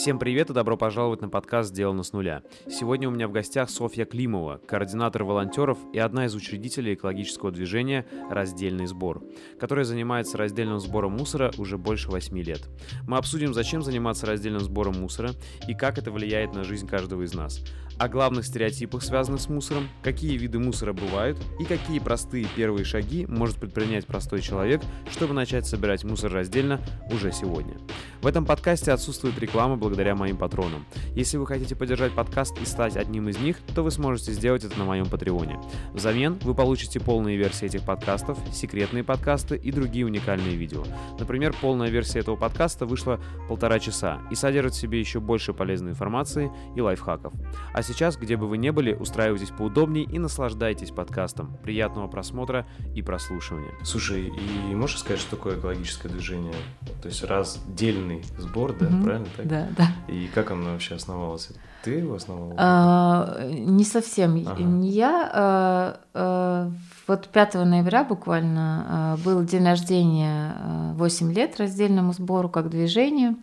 Всем 0.00 0.18
привет 0.18 0.48
и 0.48 0.54
добро 0.54 0.78
пожаловать 0.78 1.20
на 1.20 1.28
подкаст 1.28 1.68
«Сделано 1.68 2.04
с 2.04 2.14
нуля». 2.14 2.42
Сегодня 2.70 3.06
у 3.06 3.10
меня 3.10 3.28
в 3.28 3.32
гостях 3.32 3.68
Софья 3.68 4.06
Климова, 4.06 4.58
координатор 4.66 5.24
волонтеров 5.24 5.76
и 5.92 5.98
одна 5.98 6.24
из 6.24 6.34
учредителей 6.34 6.94
экологического 6.94 7.50
движения 7.50 8.06
«Раздельный 8.30 8.86
сбор», 8.86 9.22
которая 9.58 9.84
занимается 9.84 10.38
раздельным 10.38 10.80
сбором 10.80 11.18
мусора 11.18 11.52
уже 11.58 11.76
больше 11.76 12.10
8 12.10 12.34
лет. 12.38 12.66
Мы 13.06 13.18
обсудим, 13.18 13.52
зачем 13.52 13.82
заниматься 13.82 14.24
раздельным 14.24 14.62
сбором 14.62 14.98
мусора 14.98 15.32
и 15.68 15.74
как 15.74 15.98
это 15.98 16.10
влияет 16.10 16.54
на 16.54 16.64
жизнь 16.64 16.88
каждого 16.88 17.20
из 17.20 17.34
нас, 17.34 17.62
о 18.00 18.08
главных 18.08 18.46
стереотипах, 18.46 19.02
связанных 19.02 19.42
с 19.42 19.50
мусором, 19.50 19.86
какие 20.02 20.38
виды 20.38 20.58
мусора 20.58 20.94
бывают 20.94 21.38
и 21.58 21.64
какие 21.64 21.98
простые 21.98 22.46
первые 22.56 22.86
шаги 22.86 23.26
может 23.26 23.56
предпринять 23.56 24.06
простой 24.06 24.40
человек, 24.40 24.80
чтобы 25.10 25.34
начать 25.34 25.66
собирать 25.66 26.02
мусор 26.02 26.32
раздельно 26.32 26.80
уже 27.12 27.30
сегодня. 27.30 27.76
В 28.22 28.26
этом 28.26 28.46
подкасте 28.46 28.92
отсутствует 28.92 29.38
реклама 29.38 29.76
благодаря 29.76 30.14
моим 30.14 30.38
патронам. 30.38 30.86
Если 31.14 31.36
вы 31.36 31.46
хотите 31.46 31.76
поддержать 31.76 32.12
подкаст 32.12 32.58
и 32.62 32.64
стать 32.64 32.96
одним 32.96 33.28
из 33.28 33.38
них, 33.38 33.58
то 33.74 33.82
вы 33.82 33.90
сможете 33.90 34.32
сделать 34.32 34.64
это 34.64 34.78
на 34.78 34.86
моем 34.86 35.04
патреоне. 35.04 35.60
Взамен 35.92 36.38
вы 36.42 36.54
получите 36.54 37.00
полные 37.00 37.36
версии 37.36 37.66
этих 37.66 37.82
подкастов, 37.82 38.38
секретные 38.50 39.04
подкасты 39.04 39.56
и 39.56 39.70
другие 39.72 40.06
уникальные 40.06 40.56
видео. 40.56 40.84
Например, 41.18 41.54
полная 41.60 41.90
версия 41.90 42.20
этого 42.20 42.36
подкаста 42.36 42.86
вышла 42.86 43.20
полтора 43.46 43.78
часа 43.78 44.22
и 44.30 44.34
содержит 44.34 44.72
в 44.72 44.80
себе 44.80 45.00
еще 45.00 45.20
больше 45.20 45.52
полезной 45.52 45.90
информации 45.90 46.50
и 46.74 46.80
лайфхаков. 46.80 47.34
А 47.74 47.82
сейчас, 47.90 48.16
где 48.16 48.36
бы 48.36 48.46
вы 48.46 48.56
ни 48.56 48.70
были, 48.70 48.94
устраивайтесь 48.94 49.50
поудобнее 49.50 50.04
и 50.04 50.18
наслаждайтесь 50.20 50.90
подкастом. 50.90 51.56
Приятного 51.62 52.06
просмотра 52.06 52.66
и 52.94 53.02
прослушивания. 53.02 53.72
Слушай, 53.82 54.28
и 54.28 54.74
можешь 54.74 55.00
сказать, 55.00 55.20
что 55.20 55.36
такое 55.36 55.58
экологическое 55.58 56.10
движение? 56.10 56.54
То 57.02 57.08
есть 57.08 57.24
раздельный 57.24 58.22
сбор, 58.38 58.76
да, 58.78 58.86
mm-hmm. 58.86 59.02
правильно 59.02 59.26
так? 59.36 59.48
Да, 59.48 59.68
да. 59.76 59.88
И 60.06 60.28
как 60.32 60.52
оно 60.52 60.72
вообще 60.72 60.94
основалось? 60.94 61.50
Ты 61.82 61.92
его 61.92 62.14
основала? 62.14 62.54
А, 62.56 63.48
не 63.48 63.84
совсем. 63.84 64.40
Ага. 64.46 64.62
Не 64.62 64.90
я. 64.90 65.30
А, 65.32 66.00
а, 66.14 66.72
вот 67.10 67.28
5 67.28 67.54
ноября 67.54 68.04
буквально 68.04 68.86
а, 68.88 69.16
был 69.24 69.42
день 69.42 69.64
рождения 69.64 70.54
8 70.94 71.32
лет 71.32 71.58
раздельному 71.58 72.12
сбору 72.12 72.48
как 72.48 72.70
движению. 72.70 73.36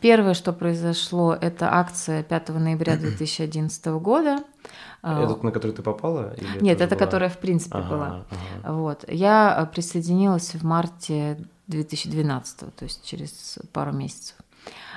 Первое, 0.00 0.34
что 0.34 0.52
произошло, 0.52 1.34
это 1.34 1.72
акция 1.72 2.22
5 2.22 2.48
ноября 2.50 2.96
2011 2.96 3.86
года. 3.86 4.44
Это 5.02 5.38
на 5.42 5.50
который 5.50 5.72
ты 5.72 5.82
попала? 5.82 6.34
Или 6.34 6.62
Нет, 6.62 6.80
это, 6.80 6.94
была... 6.94 7.06
которая 7.06 7.30
в 7.30 7.38
принципе 7.38 7.78
ага, 7.78 7.88
была. 7.88 8.24
Ага. 8.62 8.72
Вот. 8.74 9.04
Я 9.08 9.68
присоединилась 9.74 10.54
в 10.54 10.62
марте 10.62 11.38
2012, 11.68 12.74
то 12.74 12.84
есть 12.84 13.04
через 13.04 13.58
пару 13.72 13.92
месяцев. 13.92 14.36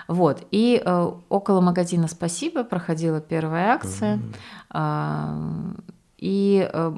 Вот. 0.07 0.45
И 0.51 0.81
э, 0.83 1.11
около 1.29 1.61
магазина 1.61 2.07
«Спасибо» 2.07 2.63
проходила 2.63 3.21
первая 3.21 3.73
акция. 3.73 4.19
Mm-hmm. 4.73 5.77
Э, 5.77 5.81
и 6.17 6.69
э, 6.71 6.93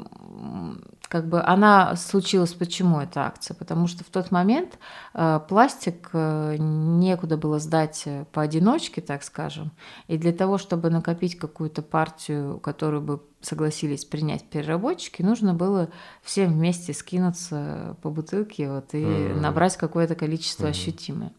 как 1.08 1.28
бы 1.28 1.42
она 1.42 1.96
случилась, 1.96 2.54
почему 2.54 3.00
эта 3.00 3.22
акция? 3.26 3.56
Потому 3.56 3.88
что 3.88 4.04
в 4.04 4.08
тот 4.08 4.32
момент 4.32 4.78
э, 5.14 5.40
пластик 5.48 6.10
э, 6.14 6.58
некуда 6.60 7.38
было 7.38 7.60
сдать 7.60 8.04
э, 8.06 8.26
поодиночке, 8.32 9.02
так 9.02 9.24
скажем. 9.24 9.72
И 10.08 10.18
для 10.18 10.34
того, 10.34 10.58
чтобы 10.58 10.90
накопить 10.90 11.38
какую-то 11.38 11.82
партию, 11.82 12.60
которую 12.60 13.02
бы 13.02 13.24
согласились 13.42 14.04
принять 14.04 14.50
переработчики, 14.50 15.22
нужно 15.22 15.54
было 15.54 15.90
всем 16.24 16.54
вместе 16.54 16.94
скинуться 16.94 17.96
по 18.02 18.10
бутылке 18.10 18.70
вот, 18.70 18.94
и 18.94 18.98
mm-hmm. 18.98 19.40
набрать 19.40 19.78
какое-то 19.78 20.16
количество 20.16 20.66
mm-hmm. 20.66 20.72
ощутимое. 20.72 21.34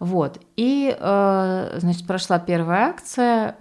Вот. 0.00 0.40
И, 0.56 0.96
э, 0.98 1.78
значит, 1.78 2.06
прошла 2.06 2.40
первая 2.40 2.88
акция. 2.88 3.56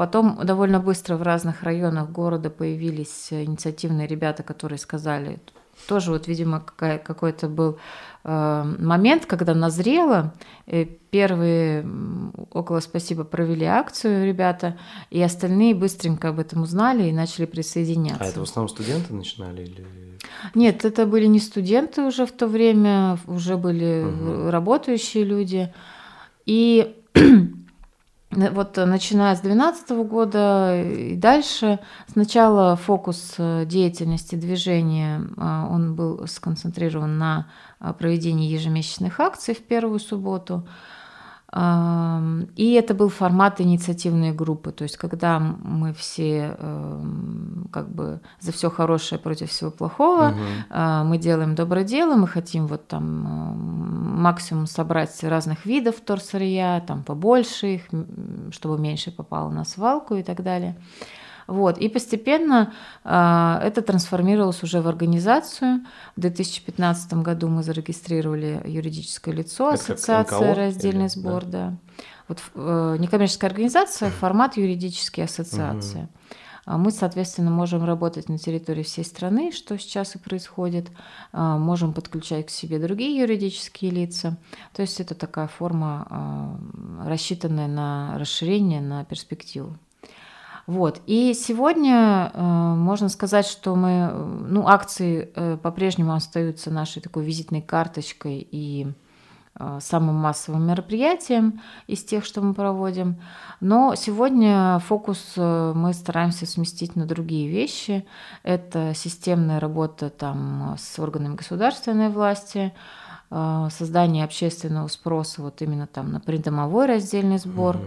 Э, 0.00 0.04
потом 0.04 0.38
довольно 0.44 0.80
быстро 0.80 1.16
в 1.16 1.22
разных 1.22 1.62
районах 1.62 2.10
города 2.10 2.50
появились 2.50 3.28
инициативные 3.30 4.06
ребята, 4.06 4.42
которые 4.42 4.78
сказали, 4.78 5.38
тоже 5.86 6.10
вот, 6.10 6.28
видимо, 6.28 6.60
какой-то 6.60 7.48
был 7.48 7.78
э, 8.24 8.74
момент, 8.78 9.26
когда 9.26 9.54
назрело. 9.54 10.34
Первые 11.10 11.84
около 12.52 12.80
«Спасибо» 12.80 13.24
провели 13.24 13.64
акцию 13.64 14.26
ребята, 14.26 14.78
и 15.10 15.22
остальные 15.22 15.74
быстренько 15.74 16.28
об 16.28 16.38
этом 16.38 16.62
узнали 16.62 17.08
и 17.08 17.12
начали 17.12 17.46
присоединяться. 17.46 18.22
А 18.22 18.26
это 18.26 18.40
в 18.40 18.42
основном 18.42 18.68
студенты 18.68 19.14
начинали 19.14 19.62
или... 19.62 19.86
Нет, 20.54 20.84
это 20.84 21.06
были 21.06 21.26
не 21.26 21.40
студенты 21.40 22.02
уже 22.02 22.26
в 22.26 22.32
то 22.32 22.46
время, 22.46 23.18
уже 23.26 23.56
были 23.56 24.04
угу. 24.04 24.50
работающие 24.50 25.24
люди. 25.24 25.72
И 26.46 26.94
вот 28.30 28.78
э, 28.78 28.84
начиная 28.84 29.34
с 29.34 29.40
2012 29.40 29.90
года 30.08 30.80
и 30.80 31.16
дальше, 31.16 31.80
сначала 32.06 32.76
фокус 32.76 33.34
э, 33.38 33.64
деятельности 33.66 34.36
движения, 34.36 35.20
э, 35.36 35.66
он 35.68 35.96
был 35.96 36.26
сконцентрирован 36.28 37.18
на 37.18 37.46
проведении 37.98 38.50
ежемесячных 38.50 39.18
акций 39.18 39.54
в 39.54 39.62
первую 39.62 39.98
субботу. 39.98 40.66
И 41.52 42.72
это 42.72 42.94
был 42.94 43.08
формат 43.08 43.60
инициативной 43.60 44.30
группы, 44.30 44.70
то 44.70 44.84
есть 44.84 44.96
когда 44.96 45.40
мы 45.40 45.92
все 45.92 46.56
эм, 46.56 47.68
как 47.72 47.88
бы 47.88 48.20
за 48.38 48.52
все 48.52 48.70
хорошее 48.70 49.20
против 49.20 49.50
всего 49.50 49.72
плохого, 49.72 50.28
угу. 50.28 51.08
мы 51.08 51.18
делаем 51.18 51.56
доброе 51.56 51.82
дело, 51.82 52.14
мы 52.14 52.28
хотим 52.28 52.68
вот 52.68 52.86
там 52.86 53.02
максимум 54.20 54.66
собрать 54.66 55.24
разных 55.24 55.66
видов 55.66 55.96
торсырья, 56.00 56.84
там 56.86 57.02
побольше 57.02 57.74
их, 57.74 57.82
чтобы 58.52 58.78
меньше 58.78 59.10
попало 59.10 59.50
на 59.50 59.64
свалку 59.64 60.14
и 60.14 60.22
так 60.22 60.44
далее. 60.44 60.76
Вот. 61.50 61.78
И 61.78 61.88
постепенно 61.88 62.72
э, 63.04 63.60
это 63.64 63.82
трансформировалось 63.82 64.62
уже 64.62 64.80
в 64.80 64.86
организацию. 64.86 65.84
В 66.14 66.20
2015 66.20 67.14
году 67.14 67.48
мы 67.48 67.64
зарегистрировали 67.64 68.62
юридическое 68.64 69.34
лицо, 69.34 69.72
это 69.72 69.94
ассоциация 69.94 70.54
раздельный 70.54 71.06
или? 71.06 71.08
сбор, 71.08 71.44
да. 71.44 71.50
да. 71.50 71.76
Вот 72.28 72.38
э, 72.54 72.96
некоммерческая 73.00 73.50
организация, 73.50 74.10
формат 74.10 74.56
юридические 74.56 75.24
ассоциации. 75.24 76.02
Угу. 76.66 76.78
Мы, 76.78 76.92
соответственно, 76.92 77.50
можем 77.50 77.84
работать 77.84 78.28
на 78.28 78.38
территории 78.38 78.84
всей 78.84 79.04
страны, 79.04 79.50
что 79.50 79.76
сейчас 79.76 80.14
и 80.14 80.18
происходит. 80.18 80.86
А, 81.32 81.58
можем 81.58 81.92
подключать 81.92 82.46
к 82.46 82.50
себе 82.50 82.78
другие 82.78 83.18
юридические 83.18 83.90
лица. 83.90 84.36
То 84.72 84.82
есть 84.82 85.00
это 85.00 85.16
такая 85.16 85.48
форма, 85.48 86.06
а, 86.08 87.08
рассчитанная 87.08 87.66
на 87.66 88.16
расширение, 88.18 88.80
на 88.80 89.04
перспективу. 89.04 89.76
Вот. 90.66 91.00
И 91.06 91.34
сегодня 91.34 92.30
э, 92.32 92.40
можно 92.40 93.08
сказать, 93.08 93.46
что 93.46 93.74
мы, 93.74 94.10
ну, 94.48 94.66
акции 94.66 95.30
э, 95.34 95.56
по-прежнему 95.56 96.14
остаются 96.14 96.70
нашей 96.70 97.02
такой 97.02 97.24
визитной 97.24 97.62
карточкой 97.62 98.46
и 98.50 98.92
э, 99.58 99.78
самым 99.80 100.16
массовым 100.16 100.66
мероприятием 100.66 101.60
из 101.86 102.04
тех, 102.04 102.24
что 102.24 102.40
мы 102.40 102.54
проводим. 102.54 103.16
Но 103.60 103.94
сегодня 103.96 104.78
фокус 104.80 105.32
э, 105.36 105.72
мы 105.74 105.92
стараемся 105.92 106.46
сместить 106.46 106.94
на 106.94 107.06
другие 107.06 107.48
вещи. 107.48 108.06
Это 108.42 108.92
системная 108.94 109.60
работа 109.60 110.10
там, 110.10 110.76
с 110.78 110.98
органами 110.98 111.34
государственной 111.34 112.10
власти, 112.10 112.72
э, 113.30 113.68
создание 113.70 114.24
общественного 114.24 114.88
спроса 114.88 115.42
вот 115.42 115.62
именно 115.62 115.86
там 115.86 116.12
на 116.12 116.20
придомовой 116.20 116.86
раздельный 116.86 117.38
сбор. 117.38 117.76
Угу 117.76 117.84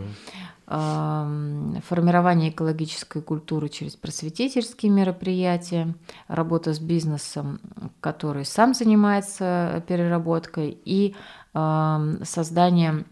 формирование 0.65 2.49
экологической 2.49 3.21
культуры 3.21 3.69
через 3.69 3.95
просветительские 3.95 4.91
мероприятия, 4.91 5.93
работа 6.27 6.73
с 6.73 6.79
бизнесом, 6.79 7.59
который 7.99 8.45
сам 8.45 8.73
занимается 8.73 9.83
переработкой, 9.87 10.77
и 10.85 11.15
создание 11.53 13.05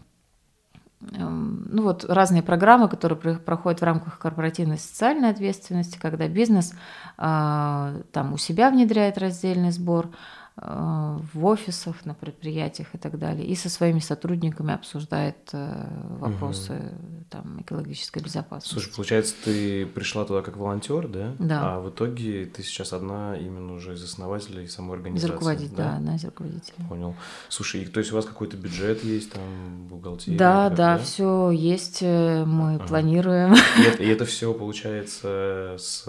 ну 1.00 1.82
вот 1.82 2.04
разные 2.04 2.44
программы, 2.44 2.88
которые 2.88 3.36
проходят 3.38 3.80
в 3.80 3.84
рамках 3.84 4.20
корпоративной 4.20 4.78
социальной 4.78 5.30
ответственности, 5.30 5.98
когда 6.00 6.28
бизнес 6.28 6.74
а, 7.18 7.94
там 8.12 8.32
у 8.32 8.36
себя 8.36 8.70
внедряет 8.70 9.18
раздельный 9.18 9.72
сбор, 9.72 10.10
Э, 10.56 11.18
в 11.32 11.46
офисах, 11.46 12.04
на 12.04 12.12
предприятиях 12.12 12.94
и 12.94 12.98
так 12.98 13.18
далее, 13.18 13.46
и 13.46 13.54
со 13.54 13.70
своими 13.70 14.00
сотрудниками 14.00 14.74
обсуждает 14.74 15.48
э, 15.54 15.86
вопросы 16.18 16.74
угу. 16.74 17.11
Там, 17.32 17.62
экологической 17.62 18.22
безопасности. 18.22 18.74
Слушай, 18.74 18.94
получается, 18.94 19.34
ты 19.42 19.86
пришла 19.86 20.24
туда 20.26 20.42
как 20.42 20.58
волонтер, 20.58 21.08
да? 21.08 21.34
Да. 21.38 21.76
А 21.76 21.80
в 21.80 21.88
итоге 21.88 22.44
ты 22.44 22.62
сейчас 22.62 22.92
одна 22.92 23.36
именно 23.36 23.72
уже 23.72 23.94
из 23.94 24.04
основателей 24.04 24.68
самой 24.68 24.98
организации. 24.98 25.28
Из 25.28 25.32
руководителя, 25.32 25.76
да? 25.76 25.84
да, 25.84 25.96
одна 25.96 26.16
из 26.16 26.24
руководителей. 26.24 26.86
Понял. 26.88 27.14
Слушай, 27.48 27.82
и 27.82 27.86
то 27.86 28.00
есть 28.00 28.12
у 28.12 28.16
вас 28.16 28.26
какой-то 28.26 28.58
бюджет 28.58 29.02
есть, 29.02 29.32
там, 29.32 29.86
бухгалтерия? 29.88 30.38
Да, 30.38 30.68
да, 30.68 30.76
да, 30.76 30.98
все 30.98 31.50
есть, 31.50 31.98
э, 32.02 32.44
мы 32.44 32.74
ага. 32.74 32.86
планируем. 32.86 33.54
И 33.78 33.82
это, 33.82 34.02
и 34.02 34.08
это 34.08 34.26
все 34.26 34.52
получается 34.52 35.76
с 35.78 36.06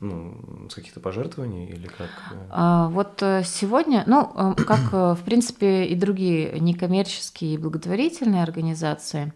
ну, 0.00 0.66
с 0.68 0.74
каких-то 0.74 0.98
пожертвований 0.98 1.66
или 1.66 1.86
как? 1.86 2.10
А, 2.50 2.88
вот 2.88 3.22
э, 3.22 3.44
сегодня, 3.44 4.02
ну, 4.06 4.32
э, 4.34 4.54
как, 4.64 4.92
в 4.92 5.20
принципе, 5.24 5.84
и 5.84 5.94
другие 5.94 6.58
некоммерческие 6.58 7.54
и 7.54 7.56
благотворительные 7.56 8.42
организации, 8.42 9.32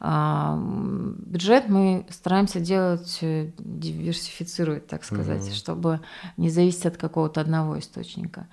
бюджет 0.00 1.68
мы 1.68 2.06
стараемся 2.10 2.60
делать, 2.60 3.18
диверсифицировать, 3.20 4.86
так 4.86 5.04
сказать, 5.04 5.42
mm-hmm. 5.42 5.54
чтобы 5.54 6.00
не 6.36 6.50
зависеть 6.50 6.86
от 6.86 6.96
какого-то 6.98 7.40
одного 7.40 7.78
источника. 7.78 8.46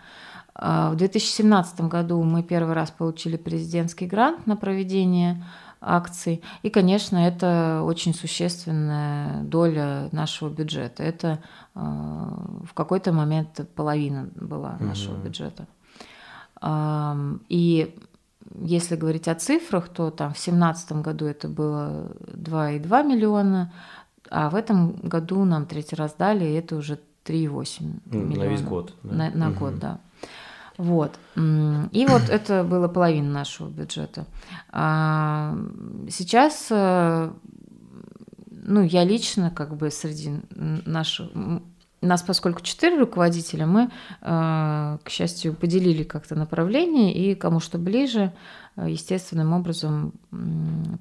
А, 0.56 0.92
в 0.92 0.96
2017 0.96 1.82
году 1.82 2.22
мы 2.24 2.44
первый 2.44 2.74
раз 2.74 2.92
получили 2.92 3.38
президентский 3.38 4.06
грант 4.06 4.48
на 4.48 4.56
проведение 4.56 5.44
акций. 5.82 6.42
И, 6.62 6.70
конечно, 6.70 7.18
это 7.18 7.82
очень 7.84 8.14
существенная 8.14 9.44
доля 9.44 10.08
нашего 10.12 10.50
бюджета. 10.50 11.04
Это 11.04 11.40
э, 11.76 11.80
в 11.80 12.74
какой-то 12.74 13.12
момент 13.12 13.60
половина 13.76 14.30
была 14.36 14.78
нашего 14.80 15.16
угу. 15.16 15.24
бюджета. 15.24 15.68
Э, 16.62 17.38
и 17.50 17.98
если 18.60 18.96
говорить 18.96 19.28
о 19.28 19.36
цифрах, 19.36 19.90
то 19.90 20.12
там 20.12 20.30
в 20.30 20.44
2017 20.44 20.92
году 20.94 21.26
это 21.26 21.48
было 21.48 22.12
2,2 22.28 23.08
миллиона, 23.08 23.74
а 24.30 24.50
в 24.50 24.56
этом 24.56 24.96
году 24.96 25.44
нам 25.46 25.66
третий 25.66 25.96
раз 25.96 26.16
дали, 26.18 26.46
и 26.46 26.54
это 26.54 26.76
уже 26.76 27.00
3,8 27.26 28.00
миллиона. 28.06 28.46
На 28.46 28.50
весь 28.50 28.62
год. 28.62 28.94
Да? 29.04 29.16
На, 29.16 29.30
на 29.32 29.50
угу. 29.50 29.60
год, 29.60 29.80
да. 29.80 30.00
Вот. 30.78 31.20
И 31.36 32.06
вот 32.08 32.30
это 32.30 32.64
было 32.64 32.88
половина 32.88 33.30
нашего 33.30 33.70
бюджета. 33.70 34.26
А 34.72 35.56
сейчас, 36.10 36.68
э, 36.72 37.32
ну, 38.50 38.82
я 38.82 39.04
лично 39.04 39.52
как 39.52 39.76
бы 39.78 39.92
среди 39.92 40.32
наших 40.56 41.30
нас, 42.06 42.22
поскольку 42.22 42.62
четыре 42.62 43.00
руководителя, 43.00 43.66
мы, 43.66 43.90
э, 44.22 44.98
к 45.04 45.10
счастью, 45.10 45.54
поделили 45.54 46.04
как-то 46.04 46.36
направление, 46.36 47.14
и 47.14 47.36
кому 47.36 47.60
что 47.60 47.78
ближе, 47.78 48.32
Э, 48.76 48.90
естественным 48.90 49.54
образом 49.54 50.14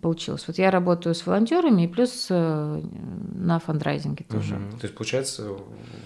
получилось. 0.02 0.44
Вот 0.46 0.58
я 0.58 0.70
работаю 0.70 1.14
с 1.14 1.24
волонтерами 1.24 1.84
и 1.84 1.88
плюс 1.88 2.26
э, 2.28 2.82
на 3.34 3.58
фандрайзинге 3.60 4.26
тоже. 4.28 4.56
Угу. 4.56 4.76
То 4.78 4.84
есть, 4.84 4.94
получается, 4.94 5.48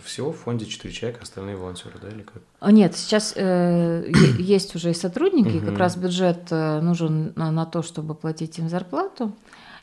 всего 0.04 0.31
в 0.31 0.37
фонде 0.37 0.64
4 0.64 0.94
человека, 0.94 1.22
остальные 1.25 1.56
волонтеры, 1.56 1.96
да, 2.00 2.08
или 2.08 2.22
как? 2.22 2.40
А, 2.60 2.70
нет, 2.70 2.94
сейчас 2.94 3.32
э, 3.34 4.12
есть 4.38 4.76
уже 4.76 4.93
и 4.93 4.94
сотрудники, 4.94 5.56
угу. 5.56 5.66
как 5.66 5.78
раз 5.78 5.96
бюджет 5.96 6.52
нужен 6.52 7.32
на, 7.34 7.50
на 7.50 7.66
то, 7.66 7.82
чтобы 7.82 8.14
платить 8.14 8.60
им 8.60 8.69
зарплату. 8.69 9.32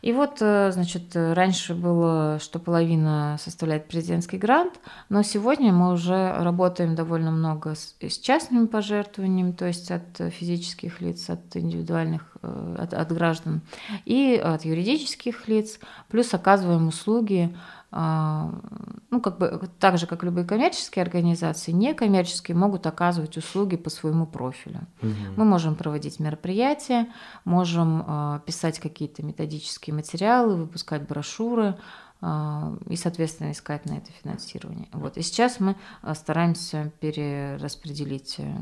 И 0.03 0.11
вот, 0.11 0.39
э, 0.41 0.69
значит, 0.73 1.15
раньше 1.15 1.73
было, 1.73 2.37
что 2.41 2.59
половина 2.59 3.37
составляет 3.39 3.87
президентский 3.87 4.37
грант, 4.37 4.73
но 5.07 5.23
сегодня 5.23 5.71
мы 5.71 5.93
уже 5.93 6.35
работаем 6.39 6.93
довольно 6.93 7.31
много 7.31 7.73
с, 7.73 7.95
с 8.01 8.19
частными 8.19 8.65
пожертвованиями, 8.65 9.53
то 9.53 9.65
есть 9.65 9.91
от 9.91 10.33
физических 10.33 10.99
лиц, 10.99 11.29
от 11.29 11.55
индивидуальных, 11.55 12.35
э, 12.41 12.75
от, 12.79 12.93
от 12.93 13.11
граждан, 13.13 13.61
и 14.03 14.35
от 14.35 14.65
юридических 14.65 15.47
лиц, 15.47 15.79
плюс 16.09 16.33
оказываем 16.33 16.89
услуги 16.89 17.55
ну, 17.95 19.21
как 19.21 19.37
бы 19.37 19.69
так 19.79 19.99
же, 19.99 20.07
как 20.07 20.23
любые 20.23 20.45
коммерческие 20.45 21.03
организации, 21.03 21.71
некоммерческие 21.71 22.57
могут 22.57 22.87
оказывать 22.87 23.37
услуги 23.37 23.75
по 23.75 23.91
своему 23.91 24.25
профилю. 24.25 24.87
Угу. 25.03 25.11
Мы 25.37 25.45
можем 25.45 25.75
проводить 25.75 26.19
мероприятия, 26.19 27.07
можем 27.45 28.03
а, 28.07 28.39
писать 28.39 28.79
какие-то 28.79 29.23
методические 29.23 29.93
материалы, 29.93 30.55
выпускать 30.55 31.07
брошюры 31.07 31.77
а, 32.21 32.75
и, 32.89 32.95
соответственно, 32.95 33.51
искать 33.51 33.85
на 33.85 33.93
это 33.93 34.11
финансирование. 34.23 34.87
Вот. 34.91 35.17
И 35.17 35.21
сейчас 35.21 35.59
мы 35.59 35.75
стараемся 36.15 36.91
перераспределить, 36.99 38.37
э, 38.39 38.55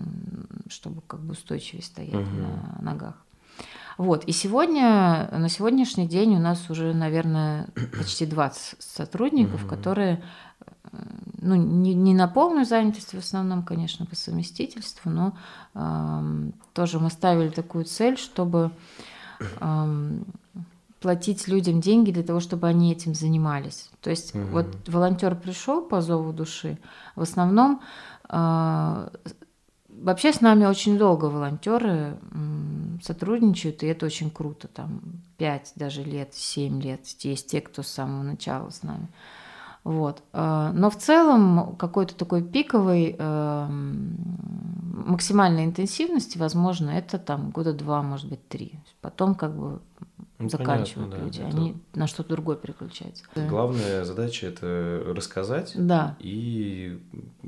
чтобы 0.67 1.01
как 1.07 1.21
бы 1.21 1.31
устойчивее 1.31 1.83
стоять 1.83 2.15
угу. 2.15 2.41
на 2.41 2.79
ногах. 2.81 3.15
Вот. 4.01 4.23
И 4.23 4.31
сегодня, 4.31 5.29
на 5.31 5.47
сегодняшний 5.47 6.07
день 6.07 6.35
у 6.35 6.39
нас 6.39 6.71
уже, 6.71 6.91
наверное, 6.91 7.67
почти 7.95 8.25
20 8.25 8.81
сотрудников, 8.81 9.67
которые 9.67 10.23
э, 10.91 10.97
ну, 11.39 11.53
не, 11.53 11.93
не 11.93 12.15
на 12.15 12.27
полную 12.27 12.65
занятость 12.65 13.13
в 13.13 13.19
основном, 13.19 13.61
конечно, 13.61 14.07
по 14.07 14.15
совместительству, 14.15 15.11
но 15.11 15.37
э, 15.75 16.51
тоже 16.73 16.97
мы 16.97 17.11
ставили 17.11 17.49
такую 17.49 17.85
цель, 17.85 18.17
чтобы 18.17 18.71
э, 19.39 20.19
платить 20.99 21.47
людям 21.47 21.79
деньги 21.79 22.09
для 22.09 22.23
того, 22.23 22.39
чтобы 22.39 22.67
они 22.67 22.91
этим 22.91 23.13
занимались. 23.13 23.91
То 24.01 24.09
есть 24.09 24.33
угу. 24.33 24.45
вот 24.47 24.65
волонтер 24.87 25.35
пришел 25.35 25.83
по 25.83 26.01
зову 26.01 26.33
души, 26.33 26.79
в 27.15 27.21
основном 27.21 27.81
э, 28.29 29.09
Вообще 30.01 30.33
с 30.33 30.41
нами 30.41 30.65
очень 30.65 30.97
долго 30.97 31.25
волонтеры 31.25 32.17
сотрудничают, 33.03 33.83
и 33.83 33.87
это 33.87 34.05
очень 34.05 34.29
круто. 34.29 34.67
Там 34.67 35.01
5 35.37 35.73
даже 35.75 36.03
лет, 36.03 36.33
7 36.33 36.81
лет. 36.81 37.05
Есть 37.19 37.51
те, 37.51 37.61
кто 37.61 37.83
с 37.83 37.87
самого 37.87 38.23
начала 38.23 38.69
с 38.69 38.83
нами. 38.83 39.07
Вот. 39.83 40.21
А, 40.33 40.71
но 40.73 40.89
в 40.89 40.97
целом 40.97 41.75
какой-то 41.75 42.15
такой 42.15 42.43
пиковой 42.43 43.15
эм, 43.17 44.15
максимальной 45.07 45.65
интенсивности, 45.65 46.37
возможно, 46.37 46.91
это 46.91 47.17
там 47.17 47.49
года 47.49 47.73
два, 47.73 48.03
может 48.03 48.29
быть, 48.29 48.47
три. 48.47 48.79
Потом 49.01 49.33
как 49.33 49.55
бы 49.55 49.81
ну, 50.43 50.49
заканчивают 50.49 51.11
понятно, 51.11 51.25
люди, 51.25 51.39
да. 51.41 51.47
они 51.47 51.69
это... 51.71 51.99
на 51.99 52.07
что-то 52.07 52.29
другое 52.29 52.55
переключаются. 52.55 53.23
Главная 53.35 54.03
задача 54.03 54.47
это 54.47 55.03
рассказать 55.07 55.73
да. 55.75 56.15
и 56.19 56.99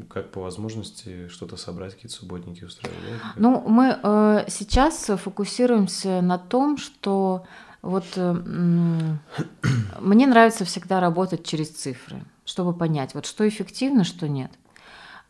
как 0.10 0.32
по 0.32 0.42
возможности 0.42 1.28
что-то 1.28 1.58
собрать, 1.58 1.94
какие-то 1.96 2.16
субботники 2.16 2.64
устраивать. 2.64 3.02
Ну, 3.36 3.62
мы 3.68 3.98
э, 4.02 4.46
сейчас 4.48 5.06
фокусируемся 5.18 6.22
на 6.22 6.38
том, 6.38 6.78
что 6.78 7.46
вот 7.82 8.06
э, 8.16 8.34
мне 10.00 10.28
нравится 10.28 10.66
всегда 10.66 11.00
работать 11.00 11.46
через 11.46 11.70
цифры, 11.70 12.24
чтобы 12.46 12.74
понять, 12.74 13.14
вот 13.14 13.26
что 13.26 13.48
эффективно, 13.48 14.04
что 14.04 14.28
нет. 14.28 14.52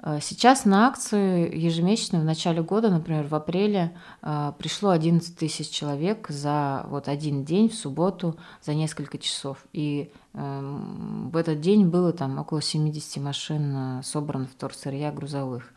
Э, 0.03 0.19
сейчас 0.21 0.65
на 0.65 0.87
акцию 0.87 1.57
ежемесячно 1.57 2.19
в 2.19 2.25
начале 2.25 2.61
года, 2.61 2.89
например, 2.89 3.25
в 3.25 3.33
апреле 3.33 3.95
э, 4.21 4.51
пришло 4.57 4.89
11 4.89 5.35
тысяч 5.37 5.69
человек 5.69 6.27
за 6.29 6.85
вот 6.89 7.07
один 7.07 7.45
день 7.45 7.69
в 7.69 7.73
субботу 7.73 8.37
за 8.61 8.73
несколько 8.73 9.17
часов. 9.17 9.65
И 9.71 10.11
эм, 10.33 11.29
в 11.29 11.37
этот 11.37 11.61
день 11.61 11.87
было 11.87 12.11
там 12.11 12.37
около 12.37 12.61
70 12.61 13.23
машин 13.23 13.73
э, 13.75 14.03
собрано 14.03 14.47
вторсырья 14.47 15.11
грузовых. 15.11 15.73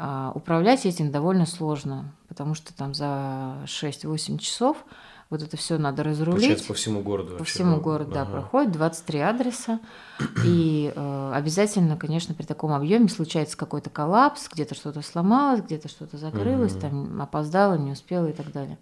А 0.00 0.30
управлять 0.36 0.86
этим 0.86 1.10
довольно 1.10 1.44
сложно, 1.44 2.14
потому 2.28 2.54
что 2.54 2.72
там 2.72 2.94
за 2.94 3.58
6-8 3.64 4.38
часов 4.38 4.84
вот 5.30 5.42
это 5.42 5.56
все 5.58 5.76
надо 5.76 6.02
разрулить. 6.02 6.40
Получается, 6.40 6.68
по 6.68 6.74
всему 6.74 7.02
городу. 7.02 7.36
По 7.36 7.44
всему 7.44 7.76
да? 7.76 7.82
городу, 7.82 8.10
ага. 8.12 8.24
да, 8.24 8.30
проходит 8.30 8.72
23 8.72 9.18
адреса. 9.20 9.80
И 10.44 10.92
э, 10.94 11.32
обязательно, 11.34 11.96
конечно, 11.96 12.34
при 12.34 12.44
таком 12.44 12.72
объеме 12.72 13.08
случается 13.08 13.56
какой-то 13.56 13.90
коллапс, 13.90 14.48
где-то 14.50 14.74
что-то 14.74 15.02
сломалось, 15.02 15.60
где-то 15.60 15.88
что-то 15.88 16.16
закрылось, 16.16 16.72
угу. 16.72 16.80
там 16.80 17.22
опоздало, 17.22 17.76
не 17.76 17.92
успела 17.92 18.26
и 18.26 18.32
так 18.32 18.50
далее. 18.52 18.78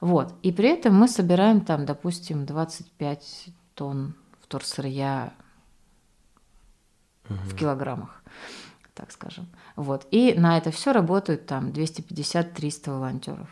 Вот. 0.00 0.32
И 0.42 0.52
при 0.52 0.70
этом 0.70 0.94
мы 0.94 1.06
собираем 1.06 1.60
там, 1.60 1.84
допустим, 1.84 2.46
25 2.46 3.48
тонн 3.74 4.14
вторсырья 4.40 5.34
угу. 7.28 7.38
в 7.44 7.54
килограммах, 7.54 8.22
так 8.94 9.12
скажем. 9.12 9.46
Вот. 9.76 10.06
И 10.10 10.32
на 10.32 10.56
это 10.56 10.70
все 10.70 10.92
работают 10.92 11.44
там 11.44 11.68
250-300 11.68 12.90
волонтеров. 12.90 13.48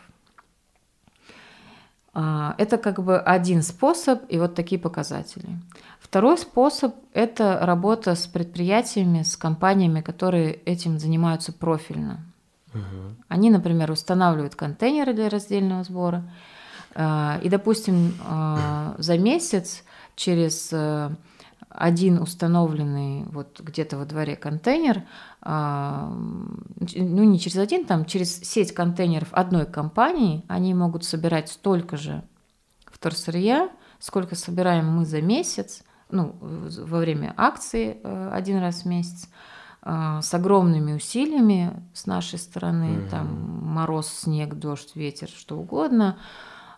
А, 2.19 2.55
это 2.57 2.79
как 2.79 3.03
бы 3.03 3.19
один 3.19 3.61
способ 3.61 4.23
и 4.27 4.39
вот 4.39 4.55
такие 4.55 4.81
показатели. 4.81 5.49
Второй 5.99 6.39
способ– 6.39 6.95
это 7.13 7.59
работа 7.61 8.15
с 8.15 8.25
предприятиями, 8.25 9.21
с 9.21 9.37
компаниями, 9.37 10.01
которые 10.01 10.53
этим 10.65 10.97
занимаются 10.97 11.53
профильно. 11.53 12.25
Угу. 12.73 13.15
Они, 13.27 13.51
например, 13.51 13.91
устанавливают 13.91 14.55
контейнеры 14.55 15.13
для 15.13 15.29
раздельного 15.29 15.83
сбора. 15.83 16.23
А, 16.95 17.39
и, 17.43 17.49
допустим, 17.49 18.15
а, 18.25 18.95
за 18.97 19.19
месяц 19.19 19.83
через 20.15 20.69
э, 20.71 21.11
один 21.77 22.19
установленный 22.19 23.23
вот 23.25 23.59
где-то 23.59 23.97
во 23.97 24.05
дворе 24.05 24.35
контейнер, 24.35 25.03
а, 25.41 26.11
ну 26.11 27.23
не 27.23 27.39
через 27.39 27.57
один, 27.57 27.85
там 27.85 28.05
через 28.05 28.41
сеть 28.41 28.73
контейнеров 28.73 29.29
одной 29.31 29.65
компании, 29.65 30.43
они 30.47 30.73
могут 30.73 31.05
собирать 31.05 31.49
столько 31.49 31.95
же 31.95 32.23
вторсырья, 32.85 33.69
сколько 33.99 34.35
собираем 34.35 34.87
мы 34.87 35.05
за 35.05 35.21
месяц, 35.21 35.83
ну, 36.09 36.35
во 36.41 36.99
время 36.99 37.33
акции 37.37 37.99
э, 38.01 38.29
один 38.33 38.59
раз 38.59 38.83
в 38.83 38.85
месяц, 38.85 39.29
а, 39.83 40.21
с 40.21 40.33
огромными 40.33 40.93
усилиями 40.93 41.73
с 41.93 42.07
нашей 42.07 42.39
стороны, 42.39 42.97
mm-hmm. 42.97 43.09
там 43.09 43.61
мороз, 43.63 44.07
снег, 44.07 44.55
дождь, 44.55 44.95
ветер, 44.95 45.29
что 45.29 45.57
угодно– 45.57 46.17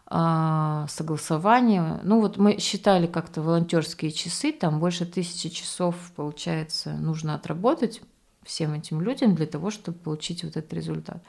согласование. 0.10 2.00
Ну 2.04 2.20
вот 2.20 2.38
мы 2.38 2.58
считали 2.60 3.06
как-то 3.06 3.42
волонтерские 3.42 4.12
часы, 4.12 4.52
там 4.52 4.80
больше 4.80 5.06
тысячи 5.06 5.50
часов, 5.50 5.96
получается, 6.16 6.94
нужно 6.94 7.36
отработать 7.36 8.02
всем 8.44 8.74
этим 8.74 9.02
людям 9.02 9.36
для 9.36 9.46
того, 9.46 9.70
чтобы 9.70 10.00
получить 10.00 10.44
вот 10.44 10.58
этот 10.58 10.74
результат. 10.74 11.22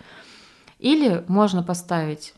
Или 0.79 1.25
можно 1.29 1.63
поставить 1.63 2.35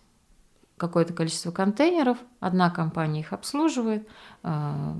какое-то 0.76 1.12
количество 1.12 1.50
контейнеров, 1.50 2.18
одна 2.40 2.70
компания 2.70 3.20
их 3.20 3.32
обслуживает, 3.32 4.08
э, 4.42 4.94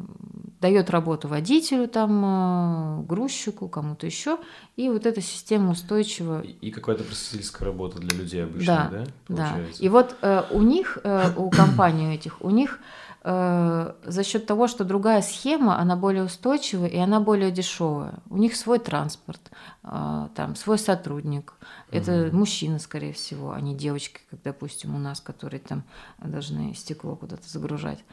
дает 0.61 0.91
работу 0.91 1.29
водителю, 1.29 1.89
там, 1.89 2.23
э, 2.25 3.03
грузчику, 3.07 3.69
кому-то 3.69 4.07
еще, 4.07 4.39
и 4.77 4.89
вот 4.89 5.07
эта 5.07 5.21
система 5.21 5.71
устойчива. 5.71 6.43
И, 6.43 6.71
какая-то 6.71 7.05
просветительская 7.05 7.67
работа 7.67 7.99
для 7.99 8.17
людей 8.17 8.45
обычно, 8.45 8.89
да? 8.93 9.05
Да, 9.29 9.37
да. 9.37 9.59
И 9.81 9.89
вот 9.89 10.17
э, 10.23 10.43
у 10.51 10.63
них, 10.63 10.99
у 11.37 11.51
компаний 11.57 12.15
этих, 12.15 12.41
у 12.43 12.51
них 12.51 12.79
э, 13.23 13.95
за 14.05 14.25
счет 14.25 14.47
того, 14.47 14.67
что 14.67 14.85
другая 14.85 15.23
схема, 15.23 15.79
она 15.79 15.97
более 15.97 16.25
устойчивая 16.25 16.89
и 16.89 16.99
она 16.99 17.21
более 17.21 17.51
дешевая. 17.51 18.15
У 18.31 18.37
них 18.37 18.57
свой 18.57 18.79
транспорт, 18.79 19.51
э, 19.85 20.29
там 20.35 20.57
свой 20.57 20.79
сотрудник. 20.79 21.55
Это 21.91 22.29
угу. 22.29 22.37
мужчины, 22.39 22.79
скорее 22.79 23.13
всего, 23.13 23.53
а 23.53 23.61
не 23.61 23.75
девочки, 23.75 24.21
как, 24.31 24.43
допустим, 24.43 24.95
у 24.95 24.99
нас, 24.99 25.21
которые 25.21 25.61
там 25.61 25.85
должны 26.19 26.75
стекло 26.75 27.17
куда-то 27.17 27.49
загружать. 27.49 28.05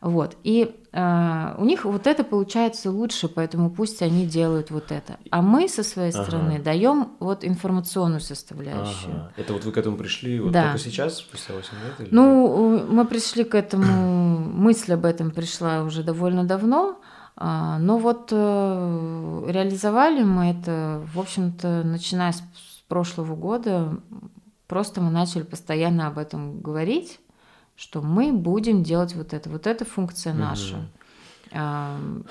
Вот. 0.00 0.36
И 0.44 0.74
э, 0.92 1.54
у 1.58 1.64
них 1.64 1.84
вот 1.84 2.06
это 2.06 2.22
получается 2.22 2.90
лучше, 2.90 3.28
поэтому 3.28 3.70
пусть 3.70 4.02
они 4.02 4.26
делают 4.26 4.70
вот 4.70 4.92
это. 4.92 5.18
А 5.30 5.42
мы 5.42 5.68
со 5.68 5.82
своей 5.82 6.12
ага. 6.12 6.22
стороны 6.22 6.58
даем 6.58 7.12
вот 7.18 7.44
информационную 7.44 8.20
составляющую. 8.20 9.14
Ага. 9.14 9.32
Это 9.36 9.52
вот 9.54 9.64
вы 9.64 9.72
к 9.72 9.78
этому 9.78 9.96
пришли 9.96 10.38
вот 10.38 10.52
да. 10.52 10.64
только 10.64 10.78
сейчас, 10.78 11.18
спустя 11.18 11.54
8 11.54 11.68
лет? 11.84 12.00
Или 12.00 12.08
ну, 12.10 12.78
как? 12.78 12.88
мы 12.90 13.04
пришли 13.06 13.44
к 13.44 13.54
этому, 13.54 14.38
мысль 14.38 14.92
об 14.92 15.04
этом 15.04 15.30
пришла 15.30 15.82
уже 15.82 16.02
довольно 16.02 16.44
давно. 16.44 17.00
А, 17.38 17.78
но 17.78 17.98
вот 17.98 18.28
э, 18.32 19.44
реализовали 19.48 20.22
мы 20.22 20.50
это, 20.50 21.02
в 21.12 21.20
общем-то, 21.20 21.82
начиная 21.84 22.32
с 22.32 22.42
прошлого 22.88 23.34
года, 23.34 23.98
просто 24.66 25.00
мы 25.00 25.10
начали 25.10 25.42
постоянно 25.42 26.06
об 26.06 26.18
этом 26.18 26.60
говорить 26.60 27.18
что 27.76 28.02
мы 28.02 28.32
будем 28.32 28.82
делать 28.82 29.14
вот 29.14 29.32
это, 29.32 29.50
вот 29.50 29.66
эта 29.66 29.84
функция 29.84 30.32
наша. 30.32 30.88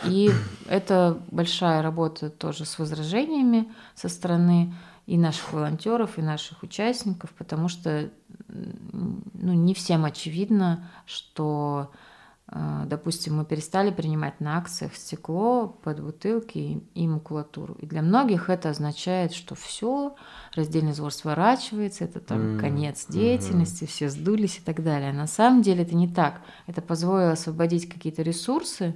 И 0.07 0.29
это 0.67 1.19
большая 1.31 1.81
работа 1.81 2.29
тоже 2.29 2.65
с 2.65 2.77
возражениями 2.77 3.71
со 3.95 4.09
стороны 4.09 4.73
и 5.07 5.17
наших 5.17 5.53
волонтеров, 5.53 6.17
и 6.17 6.21
наших 6.21 6.63
участников, 6.63 7.29
потому 7.37 7.69
что 7.69 8.09
ну, 8.47 9.53
не 9.53 9.73
всем 9.73 10.03
очевидно, 10.05 10.89
что 11.05 11.91
а, 11.91 12.04
допустим, 12.47 13.37
мы 13.37 13.45
перестали 13.45 13.89
принимать 13.89 14.39
на 14.39 14.57
акциях 14.57 14.95
стекло 14.95 15.67
под 15.67 16.01
бутылки 16.01 16.83
и 16.93 17.07
макулатуру. 17.07 17.75
И 17.79 17.87
для 17.87 18.03
многих 18.03 18.49
это 18.49 18.69
означает, 18.69 19.33
что 19.33 19.55
все, 19.55 20.15
раздельный 20.53 20.93
сбор 20.93 21.11
сворачивается, 21.11 22.03
это 22.03 22.19
там 22.19 22.39
mm. 22.39 22.59
конец 22.59 23.07
деятельности, 23.07 23.85
mm-hmm. 23.85 23.87
все 23.87 24.09
сдулись 24.09 24.59
и 24.59 24.61
так 24.61 24.83
далее. 24.83 25.11
На 25.11 25.25
самом 25.25 25.63
деле 25.63 25.83
это 25.83 25.95
не 25.95 26.07
так. 26.07 26.41
Это 26.67 26.83
позволило 26.83 27.31
освободить 27.31 27.89
какие-то 27.89 28.21
ресурсы, 28.21 28.95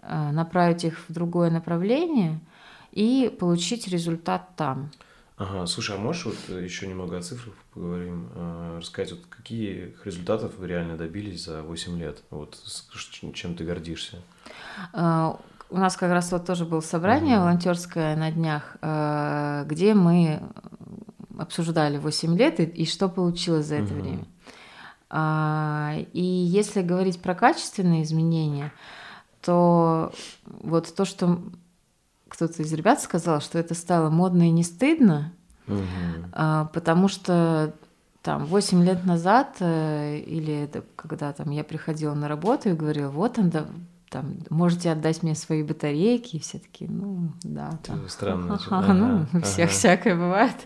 а, 0.00 0.32
направить 0.32 0.84
их 0.84 0.98
в 1.08 1.12
другое 1.12 1.50
направление 1.50 2.40
и 2.90 3.34
получить 3.38 3.86
результат 3.86 4.56
там. 4.56 4.90
Ага, 5.38 5.66
слушай, 5.66 5.94
а 5.94 6.00
можешь 6.00 6.24
вот 6.24 6.36
э, 6.48 6.64
еще 6.64 6.88
немного 6.88 7.16
о 7.16 7.22
цифрах 7.22 7.54
поговорим, 7.72 8.28
э, 8.34 8.78
рассказать, 8.78 9.12
вот 9.12 9.20
какие 9.30 9.94
результатов 10.04 10.56
вы 10.58 10.66
реально 10.66 10.96
добились 10.96 11.44
за 11.44 11.62
8 11.62 11.96
лет? 11.96 12.24
Вот 12.30 12.58
чем 13.34 13.54
ты 13.54 13.64
гордишься? 13.64 14.16
А, 14.92 15.38
у 15.70 15.76
нас 15.76 15.96
как 15.96 16.10
раз 16.10 16.32
вот 16.32 16.44
тоже 16.44 16.64
было 16.64 16.80
собрание 16.80 17.36
угу. 17.36 17.44
волонтерское 17.44 18.16
на 18.16 18.32
днях, 18.32 18.76
э, 18.82 19.64
где 19.66 19.94
мы 19.94 20.42
обсуждали 21.38 21.98
8 21.98 22.36
лет 22.36 22.58
и, 22.58 22.64
и 22.64 22.84
что 22.84 23.08
получилось 23.08 23.66
за 23.66 23.76
это 23.76 23.94
угу. 23.94 24.02
время. 24.02 24.24
А, 25.08 25.94
и 26.12 26.20
если 26.20 26.82
говорить 26.82 27.22
про 27.22 27.36
качественные 27.36 28.02
изменения, 28.02 28.72
то 29.40 30.12
вот 30.46 30.92
то, 30.92 31.04
что 31.04 31.40
кто-то 32.28 32.62
из 32.62 32.72
ребят 32.72 33.00
сказал, 33.00 33.40
что 33.40 33.58
это 33.58 33.74
стало 33.74 34.10
модно 34.10 34.48
и 34.48 34.50
не 34.50 34.62
стыдно, 34.62 35.32
угу. 35.66 35.82
потому 36.72 37.08
что 37.08 37.74
там 38.22 38.44
8 38.46 38.84
лет 38.84 39.04
назад, 39.06 39.56
э, 39.60 40.18
или 40.18 40.52
это 40.52 40.84
когда 40.96 41.32
там 41.32 41.50
я 41.50 41.64
приходила 41.64 42.14
на 42.14 42.28
работу 42.28 42.68
и 42.68 42.74
говорила, 42.74 43.10
вот 43.10 43.38
он, 43.38 43.48
да, 43.50 43.66
там, 44.10 44.38
можете 44.50 44.90
отдать 44.90 45.22
мне 45.22 45.34
свои 45.34 45.62
батарейки, 45.62 46.36
и 46.36 46.38
все 46.38 46.58
таки 46.58 46.86
ну, 46.88 47.32
да. 47.42 47.78
Там, 47.84 48.08
Странно. 48.08 48.58
Ага, 48.70 48.92
ну, 48.92 49.26
ага. 49.32 49.40
всех 49.42 49.70
всякое 49.70 50.14
бывает. 50.14 50.56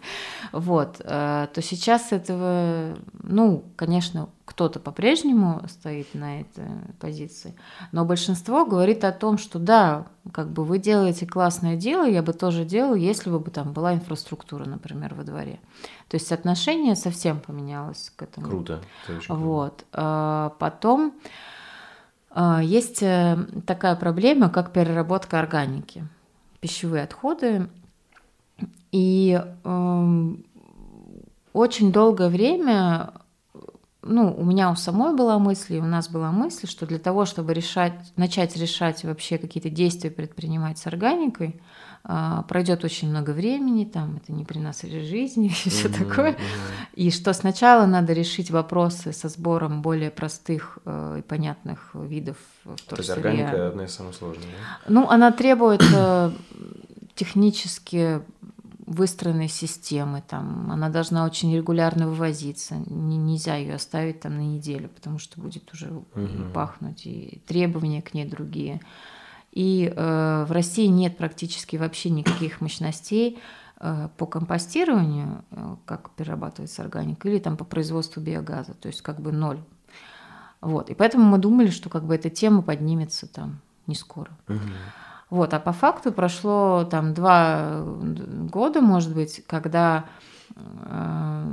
Вот, 0.52 1.00
э, 1.00 1.48
то 1.52 1.62
сейчас 1.62 2.12
этого, 2.12 2.96
ну, 3.22 3.64
конечно, 3.76 4.28
кто-то 4.44 4.80
по-прежнему 4.80 5.62
стоит 5.68 6.14
на 6.14 6.40
этой 6.40 6.66
позиции, 7.00 7.54
но 7.90 8.04
большинство 8.04 8.66
говорит 8.66 9.04
о 9.04 9.12
том, 9.12 9.38
что 9.38 9.58
да, 9.58 10.06
как 10.32 10.50
бы 10.50 10.64
вы 10.64 10.78
делаете 10.78 11.26
классное 11.26 11.76
дело, 11.76 12.04
я 12.04 12.22
бы 12.22 12.32
тоже 12.32 12.64
делал, 12.64 12.94
если 12.94 13.30
бы 13.30 13.50
там 13.50 13.72
была 13.72 13.94
инфраструктура, 13.94 14.64
например, 14.64 15.14
во 15.14 15.24
дворе. 15.24 15.58
То 16.08 16.16
есть 16.16 16.30
отношение 16.32 16.96
совсем 16.96 17.40
поменялось 17.40 18.12
к 18.14 18.22
этому. 18.22 18.46
Круто. 18.46 18.82
Вот. 19.28 19.84
Э, 19.92 20.50
потом 20.58 21.14
есть 22.62 23.00
такая 23.66 23.96
проблема, 23.96 24.48
как 24.48 24.72
переработка 24.72 25.38
органики, 25.38 26.06
пищевые 26.60 27.04
отходы. 27.04 27.68
И 28.90 29.38
э, 29.64 30.28
очень 31.52 31.92
долгое 31.92 32.28
время 32.28 33.12
ну, 34.02 34.34
у 34.36 34.44
меня 34.44 34.70
у 34.70 34.74
самой 34.74 35.14
была 35.14 35.38
мысль, 35.38 35.76
и 35.76 35.80
у 35.80 35.84
нас 35.84 36.08
была 36.08 36.32
мысль, 36.32 36.66
что 36.66 36.86
для 36.86 36.98
того, 36.98 37.24
чтобы 37.24 37.54
решать, 37.54 37.92
начать 38.16 38.56
решать 38.56 39.04
вообще 39.04 39.38
какие-то 39.38 39.70
действия 39.70 40.10
предпринимать 40.10 40.78
с 40.78 40.86
органикой, 40.86 41.60
а, 42.04 42.42
пройдет 42.42 42.84
очень 42.84 43.10
много 43.10 43.30
времени, 43.30 43.84
там 43.84 44.16
это 44.16 44.32
не 44.32 44.44
при 44.44 44.58
нас 44.58 44.82
жизни 44.82 45.46
и 45.64 45.70
все 45.70 45.88
mm-hmm, 45.88 46.08
такое. 46.08 46.32
Mm-hmm. 46.32 46.94
И 46.94 47.10
что 47.10 47.32
сначала 47.32 47.86
надо 47.86 48.12
решить 48.12 48.50
вопросы 48.50 49.12
со 49.12 49.28
сбором 49.28 49.82
более 49.82 50.10
простых 50.10 50.78
э, 50.84 51.16
и 51.20 51.22
понятных 51.22 51.90
видов 51.94 52.36
То 52.88 52.96
есть 52.96 53.10
органика 53.10 53.68
одна 53.68 53.84
из 53.84 53.94
самых 53.94 54.14
сложных, 54.16 54.46
да? 54.46 54.78
Ну, 54.88 55.08
она 55.08 55.30
требует 55.30 55.82
э, 55.94 56.32
технически 57.14 58.20
выстроенной 58.86 59.48
системы, 59.48 60.22
там, 60.26 60.70
она 60.72 60.88
должна 60.88 61.24
очень 61.24 61.54
регулярно 61.54 62.08
вывозиться, 62.08 62.74
не, 62.86 63.16
нельзя 63.16 63.56
ее 63.56 63.74
оставить 63.74 64.20
там 64.20 64.36
на 64.36 64.42
неделю, 64.42 64.88
потому 64.88 65.18
что 65.18 65.40
будет 65.40 65.72
уже 65.72 65.90
угу. 65.90 66.52
пахнуть, 66.52 67.06
и 67.06 67.40
требования 67.46 68.02
к 68.02 68.12
ней 68.12 68.24
другие. 68.24 68.80
И 69.52 69.92
э, 69.94 70.44
в 70.48 70.50
России 70.50 70.86
нет 70.86 71.18
практически 71.18 71.76
вообще 71.76 72.08
никаких 72.08 72.62
мощностей 72.62 73.38
э, 73.80 74.08
по 74.16 74.26
компостированию, 74.26 75.44
э, 75.50 75.76
как 75.84 76.10
перерабатывается 76.10 76.82
органика, 76.82 77.28
или 77.28 77.38
там 77.38 77.58
по 77.58 77.64
производству 77.64 78.20
биогаза, 78.22 78.72
то 78.74 78.88
есть 78.88 79.02
как 79.02 79.20
бы 79.20 79.30
ноль. 79.30 79.60
Вот. 80.62 80.88
И 80.88 80.94
поэтому 80.94 81.24
мы 81.24 81.38
думали, 81.38 81.68
что 81.68 81.90
как 81.90 82.04
бы 82.04 82.14
эта 82.14 82.30
тема 82.30 82.62
поднимется 82.62 83.26
там 83.26 83.60
не 83.86 83.94
скоро. 83.94 84.30
Угу. 84.48 84.58
Вот, 85.28 85.54
а 85.54 85.60
по 85.60 85.72
факту 85.72 86.12
прошло 86.12 86.84
там 86.90 87.14
два 87.14 87.82
года, 88.50 88.80
может 88.80 89.14
быть, 89.14 89.42
когда 89.46 90.06
э, 90.54 91.46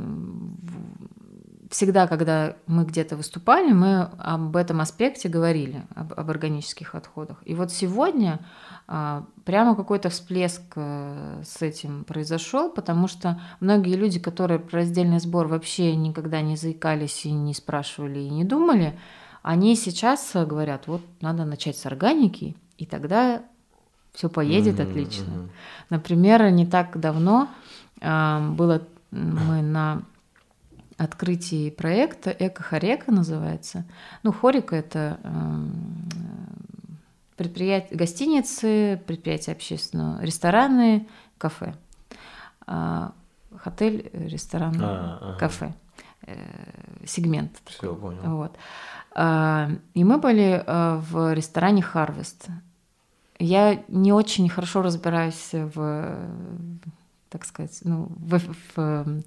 всегда, 1.69 2.07
когда 2.07 2.55
мы 2.65 2.83
где-то 2.83 3.15
выступали, 3.15 3.71
мы 3.71 4.09
об 4.17 4.55
этом 4.55 4.81
аспекте 4.81 5.29
говорили, 5.29 5.83
об, 5.95 6.13
об 6.13 6.29
органических 6.29 6.95
отходах. 6.95 7.37
И 7.45 7.53
вот 7.53 7.71
сегодня 7.71 8.39
э, 8.87 9.21
прямо 9.45 9.75
какой-то 9.75 10.09
всплеск 10.09 10.63
э, 10.75 11.43
с 11.45 11.61
этим 11.61 12.03
произошел, 12.05 12.71
потому 12.71 13.07
что 13.07 13.39
многие 13.59 13.95
люди, 13.95 14.19
которые 14.19 14.59
про 14.59 14.79
раздельный 14.79 15.19
сбор 15.19 15.47
вообще 15.47 15.95
никогда 15.95 16.41
не 16.41 16.55
заикались 16.55 17.25
и 17.25 17.31
не 17.31 17.53
спрашивали 17.53 18.19
и 18.19 18.29
не 18.29 18.43
думали, 18.43 18.97
они 19.43 19.75
сейчас 19.75 20.31
говорят, 20.33 20.87
вот 20.87 21.01
надо 21.21 21.45
начать 21.45 21.77
с 21.77 21.85
органики, 21.85 22.55
и 22.77 22.85
тогда 22.85 23.43
все 24.13 24.27
поедет 24.27 24.79
mm-hmm, 24.79 24.89
отлично. 24.89 25.23
Mm-hmm. 25.23 25.49
Например, 25.91 26.49
не 26.49 26.65
так 26.65 26.99
давно 26.99 27.47
э, 28.01 28.49
было 28.49 28.81
мы 29.11 29.61
на 29.61 30.03
открытии 30.99 31.69
проекта 31.69 32.29
Эко-Хорека 32.29 33.11
называется. 33.11 33.85
Ну, 34.21 34.33
Хорика 34.33 34.75
это 34.75 35.17
э, 35.23 35.65
предприятие, 37.37 37.97
гостиницы, 37.97 39.01
предприятия 39.07 39.53
общественного, 39.53 40.21
рестораны, 40.21 41.07
кафе. 41.37 41.73
Э, 42.67 43.11
отель, 43.63 44.09
ресторан, 44.13 44.75
а, 44.81 45.19
ага. 45.21 45.37
кафе. 45.39 45.73
сегмент. 47.05 47.61
Все, 47.65 47.79
такой. 47.79 47.95
понял. 47.95 48.35
Вот. 48.35 48.57
А, 49.15 49.71
и 49.93 50.03
мы 50.03 50.17
были 50.17 50.63
в 50.67 51.33
ресторане 51.33 51.81
Harvest. 51.93 52.49
Я 53.39 53.81
не 53.87 54.11
очень 54.11 54.49
хорошо 54.49 54.81
разбираюсь 54.81 55.49
в, 55.53 56.17
так 57.29 57.45
сказать, 57.45 57.79
ну, 57.85 58.09
в, 58.17 58.37
в 58.75 59.23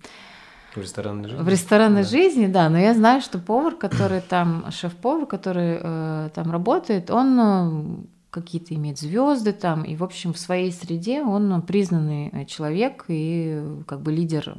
в 0.52 0.52
ресторанной 0.81 1.29
жизни? 1.29 1.43
В 1.43 1.49
ресторанной 1.49 2.02
да. 2.02 2.09
жизни, 2.09 2.47
да. 2.47 2.69
Но 2.69 2.79
я 2.79 2.95
знаю, 2.95 3.21
что 3.21 3.38
повар, 3.38 3.75
который 3.75 4.21
там, 4.21 4.71
шеф-повар, 4.71 5.26
который 5.26 5.79
э, 5.81 6.31
там 6.35 6.50
работает, 6.50 7.11
он 7.11 7.38
э, 7.38 8.05
какие-то 8.31 8.75
имеет 8.75 8.99
звезды 8.99 9.52
там, 9.52 9.83
и, 9.83 9.95
в 9.97 10.02
общем, 10.02 10.33
в 10.33 10.38
своей 10.38 10.73
среде 10.73 11.23
он 11.23 11.62
признанный 11.62 12.47
человек 12.47 13.05
и 13.09 13.62
как 13.87 14.00
бы 14.00 14.11
лидер 14.12 14.57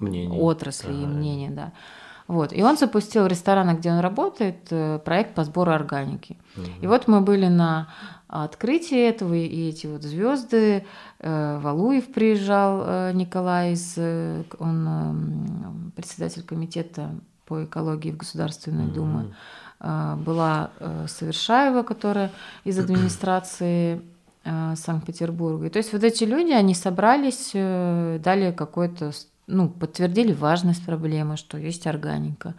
мнений. 0.00 0.38
отрасли 0.38 0.92
ага. 0.92 1.02
и 1.02 1.06
мнения, 1.06 1.50
да. 1.50 1.72
Вот. 2.26 2.54
И 2.54 2.62
он 2.62 2.78
запустил 2.78 3.24
в 3.24 3.26
ресторанах, 3.26 3.78
где 3.78 3.90
он 3.90 3.98
работает, 3.98 4.68
э, 4.70 4.98
проект 5.04 5.34
по 5.34 5.44
сбору 5.44 5.72
органики. 5.72 6.38
Угу. 6.56 6.66
И 6.82 6.86
вот 6.86 7.06
мы 7.06 7.20
были 7.20 7.48
на 7.48 7.88
открытии 8.28 8.98
этого, 8.98 9.34
и 9.34 9.68
эти 9.68 9.86
вот 9.86 10.02
звезды. 10.02 10.86
Э, 11.26 11.58
Валуев 11.58 12.12
приезжал, 12.12 12.82
э, 12.84 13.12
Николай, 13.14 13.72
из, 13.72 13.96
он 13.96 14.86
эм, 14.86 15.92
председатель 15.96 16.42
комитета 16.42 17.12
по 17.46 17.64
экологии 17.64 18.10
в 18.10 18.18
Государственной 18.18 18.86
угу. 18.86 18.94
Думе. 18.94 19.34
Была 19.80 20.70
Совершаева, 21.08 21.82
которая 21.82 22.30
из 22.62 22.78
администрации 22.78 24.00
Санкт-Петербурга. 24.44 25.66
И 25.66 25.68
то 25.68 25.78
есть 25.78 25.92
вот 25.92 26.04
эти 26.04 26.24
люди, 26.24 26.52
они 26.52 26.74
собрались, 26.74 27.50
дали 27.52 28.50
какой-то 28.52 29.12
ну, 29.46 29.68
подтвердили 29.68 30.32
важность 30.32 30.86
проблемы, 30.86 31.36
что 31.36 31.58
есть 31.58 31.86
органика. 31.86 32.54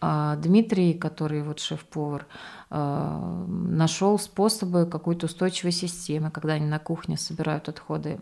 А 0.00 0.36
Дмитрий, 0.36 0.94
который 0.94 1.42
вот 1.42 1.58
шеф-повар, 1.58 2.26
а, 2.70 3.44
нашел 3.48 4.18
способы 4.18 4.86
какой-то 4.86 5.26
устойчивой 5.26 5.72
системы, 5.72 6.30
когда 6.30 6.54
они 6.54 6.66
на 6.66 6.78
кухне 6.78 7.16
собирают 7.16 7.68
отходы 7.68 8.20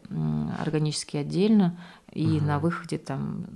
органически 0.59 1.19
отдельно, 1.19 1.79
и 2.13 2.39
угу. 2.39 2.45
на 2.45 2.59
выходе 2.59 2.99
там 2.99 3.47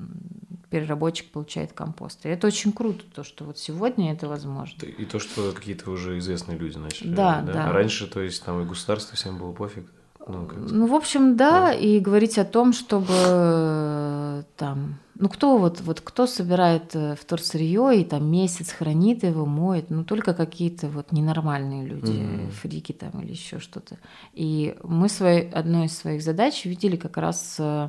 переработчик 0.68 1.30
получает 1.30 1.72
компост. 1.72 2.24
И 2.26 2.28
это 2.28 2.46
очень 2.46 2.72
круто, 2.72 3.04
то, 3.14 3.24
что 3.24 3.44
вот 3.44 3.58
сегодня 3.58 4.12
это 4.12 4.28
возможно. 4.28 4.84
И 4.84 5.04
то, 5.04 5.18
что 5.18 5.52
какие-то 5.52 5.90
уже 5.90 6.18
известные 6.18 6.58
люди 6.58 6.78
начали. 6.78 7.14
Да, 7.14 7.42
да. 7.42 7.52
да. 7.52 7.70
А 7.70 7.72
раньше, 7.72 8.06
то 8.06 8.20
есть, 8.20 8.44
там 8.44 8.62
и 8.62 8.64
государство 8.64 9.16
всем 9.16 9.38
было 9.38 9.52
пофиг. 9.52 9.86
Ну, 10.26 10.48
ну, 10.70 10.86
в 10.86 10.94
общем, 10.94 11.36
да, 11.36 11.68
да, 11.68 11.72
и 11.72 11.98
говорить 11.98 12.38
о 12.38 12.44
том, 12.44 12.72
чтобы 12.72 13.12
э, 13.12 14.42
там, 14.56 14.98
ну 15.14 15.28
кто 15.28 15.56
вот, 15.56 15.80
вот 15.80 16.00
кто 16.00 16.26
собирает 16.26 16.94
э, 16.94 17.16
вторсырье 17.18 18.00
и 18.00 18.04
там 18.04 18.30
месяц 18.30 18.70
хранит 18.70 19.24
его, 19.24 19.46
моет, 19.46 19.90
ну 19.90 20.04
только 20.04 20.34
какие-то 20.34 20.88
вот 20.88 21.12
ненормальные 21.12 21.86
люди, 21.86 22.12
mm-hmm. 22.12 22.50
фрики 22.50 22.92
там 22.92 23.20
или 23.22 23.30
еще 23.32 23.58
что-то. 23.60 23.98
И 24.34 24.76
мы 24.82 25.08
своей, 25.08 25.48
одной 25.50 25.86
из 25.86 25.96
своих 25.96 26.22
задач 26.22 26.64
видели 26.64 26.96
как 26.96 27.16
раз 27.16 27.56
э, 27.58 27.88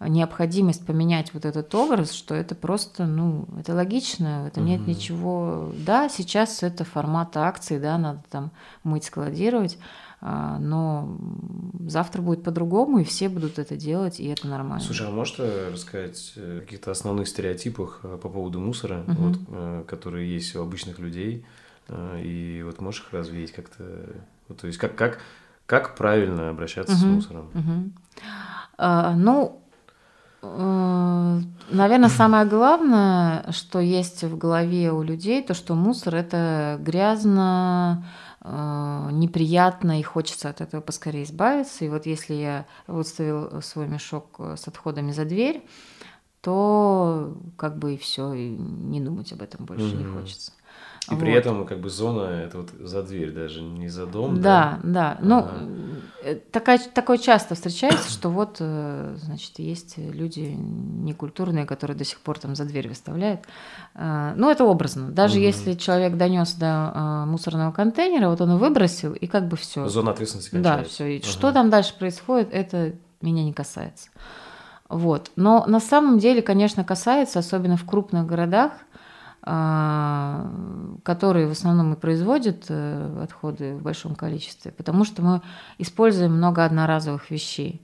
необходимость 0.00 0.84
поменять 0.84 1.32
вот 1.32 1.44
этот 1.44 1.74
образ, 1.74 2.12
что 2.12 2.34
это 2.34 2.54
просто, 2.54 3.06
ну, 3.06 3.46
это 3.58 3.74
логично, 3.74 4.44
в 4.44 4.46
этом 4.48 4.64
mm-hmm. 4.64 4.68
нет 4.68 4.86
ничего. 4.86 5.72
Да, 5.78 6.08
сейчас 6.08 6.62
это 6.62 6.84
формат 6.84 7.36
акции, 7.36 7.78
да, 7.78 7.96
надо 7.96 8.22
там 8.30 8.50
мыть, 8.84 9.04
складировать, 9.04 9.78
а, 10.20 10.58
но 10.58 11.16
завтра 11.86 12.20
будет 12.20 12.42
по-другому, 12.42 12.98
и 12.98 13.04
все 13.04 13.28
будут 13.28 13.58
это 13.58 13.76
делать, 13.76 14.20
и 14.20 14.26
это 14.26 14.46
нормально. 14.48 14.84
Слушай, 14.84 15.08
а 15.08 15.10
можешь 15.10 15.38
рассказать 15.38 16.34
о 16.36 16.60
каких-то 16.60 16.90
основных 16.90 17.28
стереотипах 17.28 18.00
э, 18.02 18.18
по 18.20 18.28
поводу 18.28 18.60
мусора, 18.60 19.02
угу. 19.06 19.12
вот, 19.12 19.38
э, 19.48 19.84
которые 19.86 20.32
есть 20.32 20.54
у 20.56 20.62
обычных 20.62 20.98
людей, 20.98 21.46
э, 21.88 22.20
и 22.22 22.62
вот 22.62 22.80
можешь 22.80 23.02
их 23.02 23.12
развеять 23.12 23.52
как-то, 23.52 23.84
то 24.58 24.66
есть 24.66 24.78
как, 24.78 24.94
как, 24.94 25.20
как 25.64 25.96
правильно 25.96 26.50
обращаться 26.50 26.94
угу. 26.94 27.00
с 27.00 27.04
мусором? 27.04 27.50
Угу. 27.54 27.90
А, 28.78 29.14
ну, 29.14 29.62
Наверное, 30.42 32.08
самое 32.08 32.46
главное, 32.46 33.50
что 33.50 33.80
есть 33.80 34.22
в 34.22 34.38
голове 34.38 34.92
у 34.92 35.02
людей, 35.02 35.42
то, 35.42 35.54
что 35.54 35.74
мусор 35.74 36.14
это 36.14 36.78
грязно, 36.80 38.04
Э, 38.48 39.08
неприятно 39.10 39.98
и 39.98 40.04
хочется 40.04 40.48
от 40.48 40.60
этого 40.60 40.80
поскорее 40.80 41.24
избавиться. 41.24 41.84
И 41.84 41.88
вот 41.88 42.06
если 42.06 42.34
я 42.34 42.66
выставил 42.86 43.60
свой 43.60 43.88
мешок 43.88 44.36
э, 44.38 44.54
с 44.56 44.68
отходами 44.68 45.10
за 45.10 45.24
дверь, 45.24 45.66
то 46.42 47.36
как 47.56 47.76
бы 47.76 47.94
и 47.94 47.96
все, 47.96 48.32
и 48.34 48.50
не 48.50 49.00
думать 49.00 49.32
об 49.32 49.42
этом 49.42 49.66
больше 49.66 49.86
mm-hmm. 49.86 49.96
не 49.96 50.04
хочется. 50.04 50.52
И 51.08 51.14
вот. 51.14 51.20
при 51.20 51.32
этом 51.32 51.66
как 51.66 51.78
бы 51.80 51.88
зона 51.88 52.42
это 52.42 52.58
вот 52.58 52.70
за 52.80 53.02
дверь 53.02 53.30
даже, 53.30 53.62
не 53.62 53.88
за 53.88 54.06
дом. 54.06 54.40
Да, 54.40 54.80
да. 54.82 55.16
да. 55.16 55.18
Ну, 55.20 55.46
э, 56.22 56.34
такая, 56.34 56.78
такое 56.78 57.18
часто 57.18 57.54
встречается, 57.54 58.10
что 58.10 58.28
вот, 58.28 58.56
э, 58.58 59.16
значит, 59.18 59.58
есть 59.58 59.98
люди 59.98 60.40
некультурные, 60.40 61.64
которые 61.64 61.96
до 61.96 62.04
сих 62.04 62.18
пор 62.18 62.38
там 62.38 62.56
за 62.56 62.64
дверь 62.64 62.88
выставляют. 62.88 63.42
Э, 63.94 64.32
ну, 64.36 64.50
это 64.50 64.64
образно. 64.64 65.10
Даже 65.10 65.36
угу. 65.36 65.44
если 65.44 65.74
человек 65.74 66.16
донес 66.16 66.54
до 66.54 67.24
мусорного 67.26 67.70
контейнера, 67.70 68.28
вот 68.28 68.40
он 68.40 68.50
его 68.50 68.58
выбросил, 68.58 69.12
и 69.12 69.26
как 69.28 69.46
бы 69.46 69.56
все. 69.56 69.86
Зона 69.88 70.10
ответственности 70.10 70.50
кончается. 70.50 70.82
Да, 70.82 70.88
все. 70.88 71.06
И 71.06 71.18
угу. 71.18 71.26
что 71.26 71.52
там 71.52 71.70
дальше 71.70 71.94
происходит, 71.96 72.48
это 72.50 72.94
меня 73.20 73.44
не 73.44 73.52
касается. 73.52 74.08
Вот. 74.88 75.30
Но 75.36 75.64
на 75.66 75.80
самом 75.80 76.18
деле, 76.18 76.42
конечно, 76.42 76.84
касается, 76.84 77.38
особенно 77.38 77.76
в 77.76 77.84
крупных 77.84 78.26
городах, 78.26 78.72
которые 79.46 81.46
в 81.46 81.52
основном 81.52 81.92
и 81.92 81.96
производят 81.96 82.64
э, 82.68 83.22
отходы 83.22 83.76
в 83.76 83.82
большом 83.82 84.16
количестве, 84.16 84.72
потому 84.72 85.04
что 85.04 85.22
мы 85.22 85.40
используем 85.78 86.32
много 86.32 86.64
одноразовых 86.64 87.30
вещей. 87.30 87.80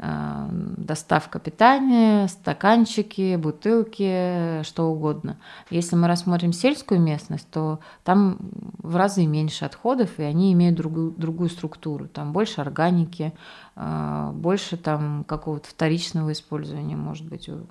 А, 0.00 0.48
доставка 0.52 1.40
питания, 1.40 2.28
стаканчики, 2.28 3.34
бутылки, 3.34 4.62
что 4.62 4.92
угодно. 4.92 5.38
Если 5.70 5.96
мы 5.96 6.06
рассмотрим 6.06 6.52
сельскую 6.52 7.00
местность, 7.00 7.50
то 7.50 7.80
там 8.04 8.38
в 8.78 8.94
разы 8.94 9.26
меньше 9.26 9.64
отходов, 9.64 10.10
и 10.18 10.22
они 10.22 10.52
имеют 10.52 10.76
другую, 10.76 11.10
другую 11.10 11.50
структуру. 11.50 12.06
Там 12.06 12.32
больше 12.32 12.60
органики, 12.60 13.34
а, 13.74 14.30
больше 14.32 14.76
там 14.76 15.24
какого-то 15.24 15.68
вторичного 15.68 16.30
использования, 16.30 16.96
может 16.96 17.26
быть, 17.26 17.48
у 17.48 17.66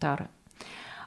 тары. 0.00 0.28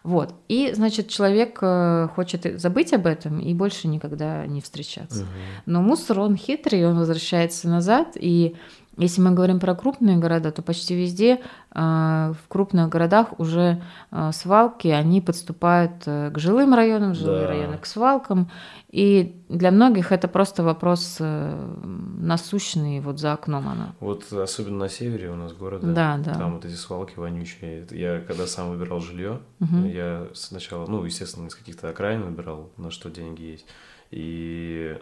Вот. 0.04 0.34
И, 0.48 0.72
значит, 0.74 1.10
человек 1.10 1.60
э, 1.62 2.08
хочет 2.16 2.60
забыть 2.60 2.92
об 2.92 3.06
этом 3.06 3.40
и 3.40 3.54
больше 3.54 3.88
никогда 3.88 4.48
не 4.48 4.60
встречаться. 4.60 5.24
Угу. 5.24 5.30
Но 5.68 5.82
мусор, 5.82 6.20
он 6.22 6.36
хитрый, 6.36 6.88
он 6.88 6.98
возвращается 6.98 7.70
назад, 7.70 8.14
и 8.16 8.56
если 8.98 9.22
мы 9.22 9.32
говорим 9.32 9.60
про 9.60 9.74
крупные 9.74 10.18
города, 10.18 10.52
то 10.52 10.62
почти 10.62 10.96
везде 10.96 11.40
э, 11.74 11.80
в 11.80 12.48
крупных 12.50 12.90
городах 12.90 13.40
уже 13.40 13.82
э, 14.12 14.32
свалки, 14.34 14.90
они 14.90 15.22
подступают 15.22 16.04
э, 16.06 16.30
к 16.32 16.38
жилым 16.38 16.74
районам, 16.74 17.16
жилые 17.16 17.44
да. 17.44 17.48
районы 17.48 17.78
к 17.78 17.86
свалкам. 17.86 18.52
И 18.90 19.42
для 19.48 19.72
многих 19.72 20.12
это 20.12 20.28
просто 20.28 20.64
вопрос 20.64 21.20
насущный, 21.22 23.00
вот 23.00 23.20
за 23.20 23.32
окном 23.32 23.70
она. 23.70 23.96
Вот 24.02 24.32
особенно 24.34 24.80
на 24.80 24.90
севере 24.90 25.32
у 25.32 25.36
нас 25.36 25.54
города, 25.54 25.88
да, 25.88 26.18
да. 26.18 26.34
там 26.34 26.56
вот 26.56 26.66
эти 26.66 26.74
свалки 26.74 27.14
вонючие. 27.18 27.88
Я 27.92 28.20
когда 28.20 28.46
сам 28.48 28.72
выбирал 28.72 29.00
жилье, 29.00 29.40
угу. 29.62 29.86
я 29.86 30.28
сначала, 30.34 30.86
ну, 30.88 31.06
естественно, 31.06 31.48
из 31.48 31.56
каких-то 31.56 31.88
окраин 31.90 32.24
выбирал, 32.24 32.70
на 32.76 32.92
что 32.92 33.10
деньги 33.10 33.44
есть. 33.44 33.66
И 34.12 34.98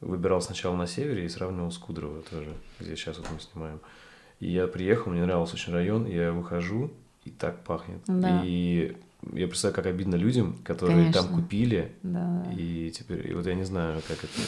выбирал 0.00 0.40
сначала 0.40 0.76
на 0.76 0.86
севере 0.86 1.24
и 1.24 1.28
сравнивал 1.28 1.70
с 1.70 1.78
Кудрово 1.78 2.22
тоже, 2.22 2.52
где 2.80 2.96
сейчас 2.96 3.18
вот 3.18 3.28
мы 3.32 3.40
снимаем. 3.40 3.80
И 4.40 4.50
я 4.50 4.66
приехал, 4.66 5.10
мне 5.10 5.24
нравился 5.24 5.54
очень 5.54 5.72
район, 5.72 6.06
я 6.06 6.32
выхожу, 6.32 6.90
и 7.24 7.30
так 7.30 7.62
пахнет. 7.64 8.00
Да. 8.06 8.42
И 8.44 8.96
я 9.32 9.46
представляю, 9.46 9.74
как 9.74 9.86
обидно 9.86 10.16
людям, 10.16 10.56
которые 10.64 10.98
Конечно. 10.98 11.22
там 11.22 11.34
купили, 11.34 11.92
да. 12.02 12.44
и 12.56 12.90
теперь, 12.90 13.30
и 13.30 13.34
вот 13.34 13.46
я 13.46 13.54
не 13.54 13.64
знаю, 13.64 14.02
как 14.06 14.18
это... 14.18 14.42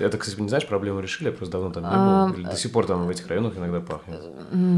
Это, 0.00 0.18
кстати, 0.18 0.40
не 0.40 0.48
знаешь, 0.48 0.66
проблему 0.66 0.98
решили, 0.98 1.28
я 1.28 1.32
просто 1.32 1.52
давно 1.52 1.70
там 1.70 1.84
не 1.84 1.90
был. 1.90 1.96
А, 1.96 2.32
Или 2.36 2.44
до 2.44 2.56
сих 2.56 2.72
пор 2.72 2.84
там 2.84 3.06
в 3.06 3.08
этих 3.08 3.28
районах 3.28 3.56
иногда 3.56 3.80
пахнет. 3.80 4.20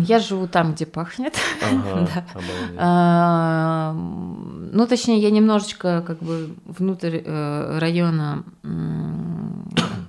Я 0.06 0.18
живу 0.18 0.46
там, 0.46 0.74
где 0.74 0.84
пахнет. 0.84 1.34
Ага, 1.62 2.06
да. 2.34 2.42
а, 2.76 3.92
ну, 3.94 4.86
точнее, 4.86 5.18
я 5.18 5.30
немножечко 5.30 6.04
как 6.06 6.18
бы 6.18 6.54
внутрь 6.66 7.22
э, 7.24 7.78
района 7.78 8.44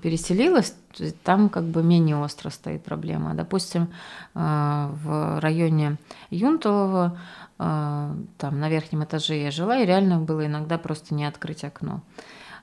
переселилась, 0.07 0.73
там 1.23 1.49
как 1.49 1.65
бы 1.65 1.83
менее 1.83 2.15
остро 2.15 2.49
стоит 2.49 2.81
проблема. 2.81 3.33
Допустим, 3.33 3.89
э, 4.35 4.89
в 5.03 5.41
районе 5.41 5.97
Юнтового, 6.29 7.19
э, 7.59 8.13
там 8.37 8.59
на 8.59 8.69
верхнем 8.69 9.03
этаже 9.03 9.35
я 9.41 9.51
жила, 9.51 9.77
и 9.77 9.85
реально 9.85 10.19
было 10.19 10.45
иногда 10.45 10.77
просто 10.77 11.13
не 11.13 11.25
открыть 11.25 11.65
окно. 11.65 11.99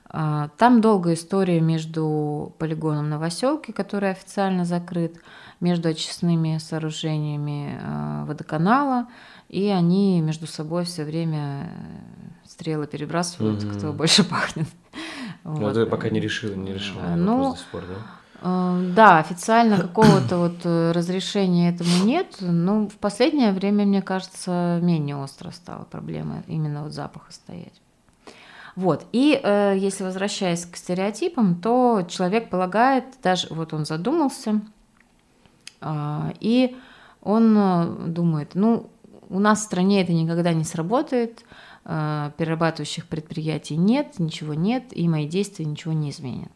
А, 0.09 0.49
там 0.57 0.81
долгая 0.81 1.13
история 1.13 1.61
между 1.61 2.51
полигоном 2.57 3.09
Новоселки, 3.09 3.71
который 3.71 4.09
официально 4.09 4.65
закрыт, 4.65 5.17
между 5.59 5.89
очистными 5.89 6.57
сооружениями 6.57 7.79
водоканала, 8.25 9.07
и 9.49 9.67
они 9.67 10.19
между 10.21 10.47
собой 10.47 10.85
все 10.85 11.03
время 11.03 11.69
э, 11.69 12.47
стрелы 12.47 12.87
перебрасывают, 12.87 13.63
mm-hmm. 13.63 13.77
кто 13.77 13.93
больше 13.93 14.23
пахнет. 14.23 14.67
Ну, 15.45 15.57
вот. 15.57 15.77
это 15.77 15.85
пока 15.85 16.09
не 16.09 16.19
решил, 16.19 16.55
не 16.55 16.73
решил 16.73 16.99
ну, 17.15 17.51
до 17.51 17.57
сих 17.57 17.67
пор, 17.67 17.83
да? 17.87 17.95
Э, 18.41 18.91
да, 18.95 19.19
официально 19.19 19.77
какого-то 19.77 20.39
вот 20.39 20.55
э, 20.63 20.91
разрешения 20.91 21.69
этому 21.69 22.03
нет, 22.03 22.37
но 22.41 22.87
в 22.87 22.95
последнее 22.95 23.51
время, 23.51 23.85
мне 23.85 24.01
кажется, 24.01 24.79
менее 24.81 25.17
остро 25.17 25.51
стала 25.51 25.83
проблема 25.83 26.41
именно 26.47 26.81
вот 26.81 26.93
запаха 26.93 27.31
стоять. 27.31 27.79
Вот. 28.75 29.05
И 29.11 29.39
э, 29.41 29.75
если 29.77 30.03
возвращаясь 30.03 30.65
к 30.65 30.75
стереотипам, 30.77 31.61
то 31.61 32.03
человек 32.09 32.49
полагает, 32.49 33.05
даже 33.21 33.47
вот 33.51 33.71
он 33.71 33.85
задумался, 33.85 34.61
э, 35.81 36.31
и 36.39 36.75
он 37.21 38.13
думает, 38.13 38.55
ну, 38.55 38.89
у 39.29 39.39
нас 39.39 39.59
в 39.59 39.63
стране 39.63 40.01
это 40.01 40.11
никогда 40.11 40.53
не 40.53 40.63
сработает, 40.63 41.41
э, 41.41 41.43
перерабатывающих 41.85 43.05
предприятий 43.05 43.77
нет, 43.77 44.17
ничего 44.17 44.55
нет, 44.55 44.85
и 44.91 45.07
мои 45.07 45.27
действия 45.27 45.65
ничего 45.65 45.93
не 45.93 46.09
изменят. 46.09 46.51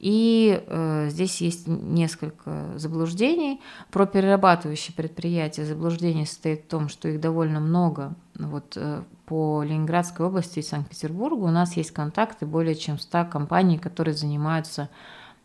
И 0.00 0.64
э, 0.66 1.08
здесь 1.10 1.42
есть 1.42 1.66
несколько 1.66 2.72
заблуждений. 2.76 3.60
Про 3.90 4.06
перерабатывающие 4.06 4.94
предприятия 4.94 5.66
заблуждение 5.66 6.24
состоит 6.24 6.64
в 6.64 6.68
том, 6.68 6.88
что 6.88 7.06
их 7.08 7.20
довольно 7.20 7.60
много. 7.60 8.14
Вот 8.34 8.78
э, 8.78 9.02
по 9.26 9.62
Ленинградской 9.62 10.24
области 10.24 10.60
и 10.60 10.62
Санкт-Петербургу 10.62 11.44
у 11.44 11.50
нас 11.50 11.76
есть 11.76 11.90
контакты 11.90 12.46
более 12.46 12.76
чем 12.76 12.98
100 12.98 13.26
компаний, 13.26 13.76
которые 13.76 14.14
занимаются 14.14 14.88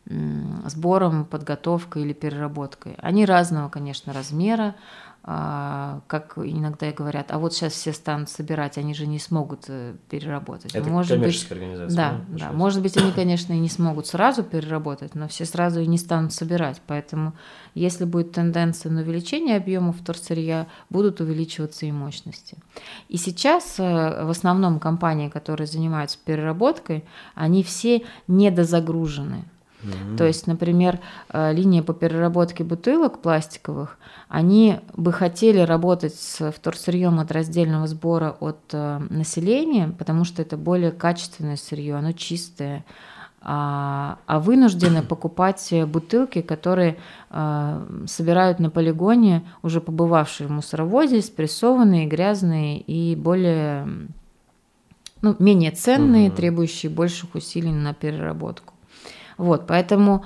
э, 0.06 0.14
сбором, 0.68 1.26
подготовкой 1.26 2.04
или 2.04 2.14
переработкой. 2.14 2.96
Они 3.00 3.26
разного, 3.26 3.68
конечно, 3.68 4.14
размера, 4.14 4.68
а, 4.70 4.76
как 5.26 6.38
иногда 6.38 6.92
говорят, 6.92 7.32
а 7.32 7.40
вот 7.40 7.52
сейчас 7.52 7.74
все 7.74 7.94
станут 7.94 8.30
собирать, 8.30 8.78
они 8.78 8.94
же 8.94 9.08
не 9.08 9.18
смогут 9.18 9.66
э, 9.70 9.96
переработать. 10.08 10.76
Это 10.76 10.88
может 10.90 11.14
коммерческая 11.14 11.58
быть, 11.58 11.68
организация. 11.68 11.98
Да, 11.98 12.22
да, 12.28 12.38
да. 12.38 12.52
Может 12.52 12.84
быть, 12.84 12.96
они, 12.96 13.12
конечно, 13.12 13.52
и 13.54 13.58
не 13.58 13.70
смогут 13.70 14.06
сразу 14.06 14.44
переработать, 14.44 15.16
но 15.16 15.28
все 15.28 15.46
сразу 15.46 15.80
и 15.80 15.88
не 15.88 15.98
станут 15.98 16.32
собирать. 16.32 16.80
Поэтому, 16.86 17.34
если 17.74 18.06
будет 18.06 18.34
тенденция 18.34 18.92
на 18.92 19.02
увеличение 19.02 19.58
объемов 19.58 19.98
вторсырья, 19.98 20.68
будут 20.92 21.20
увеличиваться 21.22 21.88
и 21.88 21.92
мощности. 21.92 22.58
И 23.10 23.18
сейчас 23.18 23.80
э, 23.80 24.26
в 24.26 24.30
основном 24.30 24.80
компании, 24.80 25.30
которые 25.30 25.66
занимаются 25.66 26.20
переработкой, 26.24 27.04
они 27.34 27.64
все 27.64 28.04
недозагружены. 28.28 29.46
То 30.18 30.26
есть, 30.26 30.48
например, 30.48 31.00
э, 31.30 31.54
линия 31.54 31.84
по 31.84 31.94
переработке 31.94 32.64
бутылок 32.64 33.22
пластиковых, 33.22 33.98
они 34.30 34.80
бы 34.96 35.12
хотели 35.12 35.60
работать 35.60 36.16
с 36.16 36.52
вторсырьем 36.52 37.20
от 37.20 37.32
раздельного 37.32 37.88
сбора 37.88 38.36
от 38.40 38.60
э, 38.72 39.00
населения, 39.10 39.94
потому 39.98 40.24
что 40.24 40.42
это 40.42 40.58
более 40.58 40.92
качественное 40.92 41.58
сырье, 41.58 41.96
оно 41.96 42.14
чистое, 42.14 42.84
а, 43.42 44.18
а 44.26 44.40
вынуждены 44.40 45.04
покупать 45.08 45.74
бутылки, 45.88 46.42
которые 46.42 46.98
э, 47.30 47.86
собирают 48.08 48.60
на 48.60 48.70
полигоне, 48.70 49.44
уже 49.62 49.82
побывавшие 49.82 50.48
в 50.48 50.52
мусоровозе, 50.52 51.22
спрессованные, 51.22 52.08
грязные 52.08 52.80
и 52.80 53.16
более 53.16 53.88
ну, 55.22 55.36
менее 55.40 55.72
ценные, 55.72 56.30
угу. 56.30 56.38
требующие 56.38 56.92
больших 56.92 57.36
усилий 57.36 57.72
на 57.72 57.94
переработку. 57.94 58.75
Вот, 59.38 59.68
поэтому, 59.68 60.26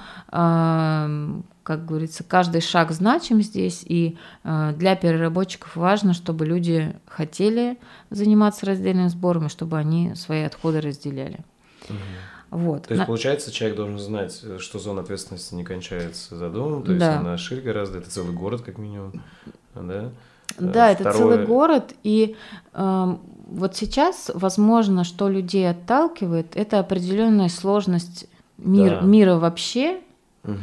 как 1.69 1.85
говорится, 1.85 2.23
каждый 2.23 2.61
шаг 2.61 2.91
значим 2.91 3.41
здесь, 3.41 3.83
и 3.85 4.17
а, 4.43 4.71
для 4.73 4.95
переработчиков 4.95 5.75
важно, 5.75 6.13
чтобы 6.13 6.45
люди 6.45 6.95
хотели 7.05 7.77
заниматься 8.09 8.65
раздельным 8.65 9.09
сбором, 9.09 9.45
и 9.45 9.49
чтобы 9.49 9.77
они 9.77 10.15
свои 10.15 10.41
отходы 10.41 10.81
разделяли. 10.81 11.39
Угу. 11.87 11.97
Вот. 12.51 12.87
То 12.87 12.95
есть, 12.95 13.05
получается, 13.05 13.51
человек 13.51 13.77
должен 13.77 13.99
знать, 13.99 14.43
что 14.57 14.79
зона 14.79 15.01
ответственности 15.01 15.53
не 15.53 15.63
кончается 15.63 16.35
за 16.35 16.49
домом, 16.49 16.83
то 16.83 16.91
есть 16.91 16.99
да. 16.99 17.19
она 17.19 17.37
шире 17.37 17.61
гораздо, 17.61 17.99
это 17.99 18.09
целый 18.09 18.33
город 18.33 18.61
как 18.61 18.79
минимум, 18.79 19.21
да? 19.75 20.11
Да, 20.57 20.93
Второе... 20.93 20.93
это 20.93 21.11
целый 21.13 21.45
город, 21.45 21.93
и 22.01 22.35
э, 22.73 23.17
вот 23.49 23.75
сейчас, 23.75 24.31
возможно, 24.33 25.03
что 25.03 25.29
людей 25.29 25.69
отталкивает, 25.69 26.55
это 26.55 26.79
определенная 26.79 27.49
сложность 27.49 28.25
мир, 28.63 28.99
да. 28.99 29.05
мира 29.05 29.35
вообще 29.35 29.99
угу. 30.43 30.57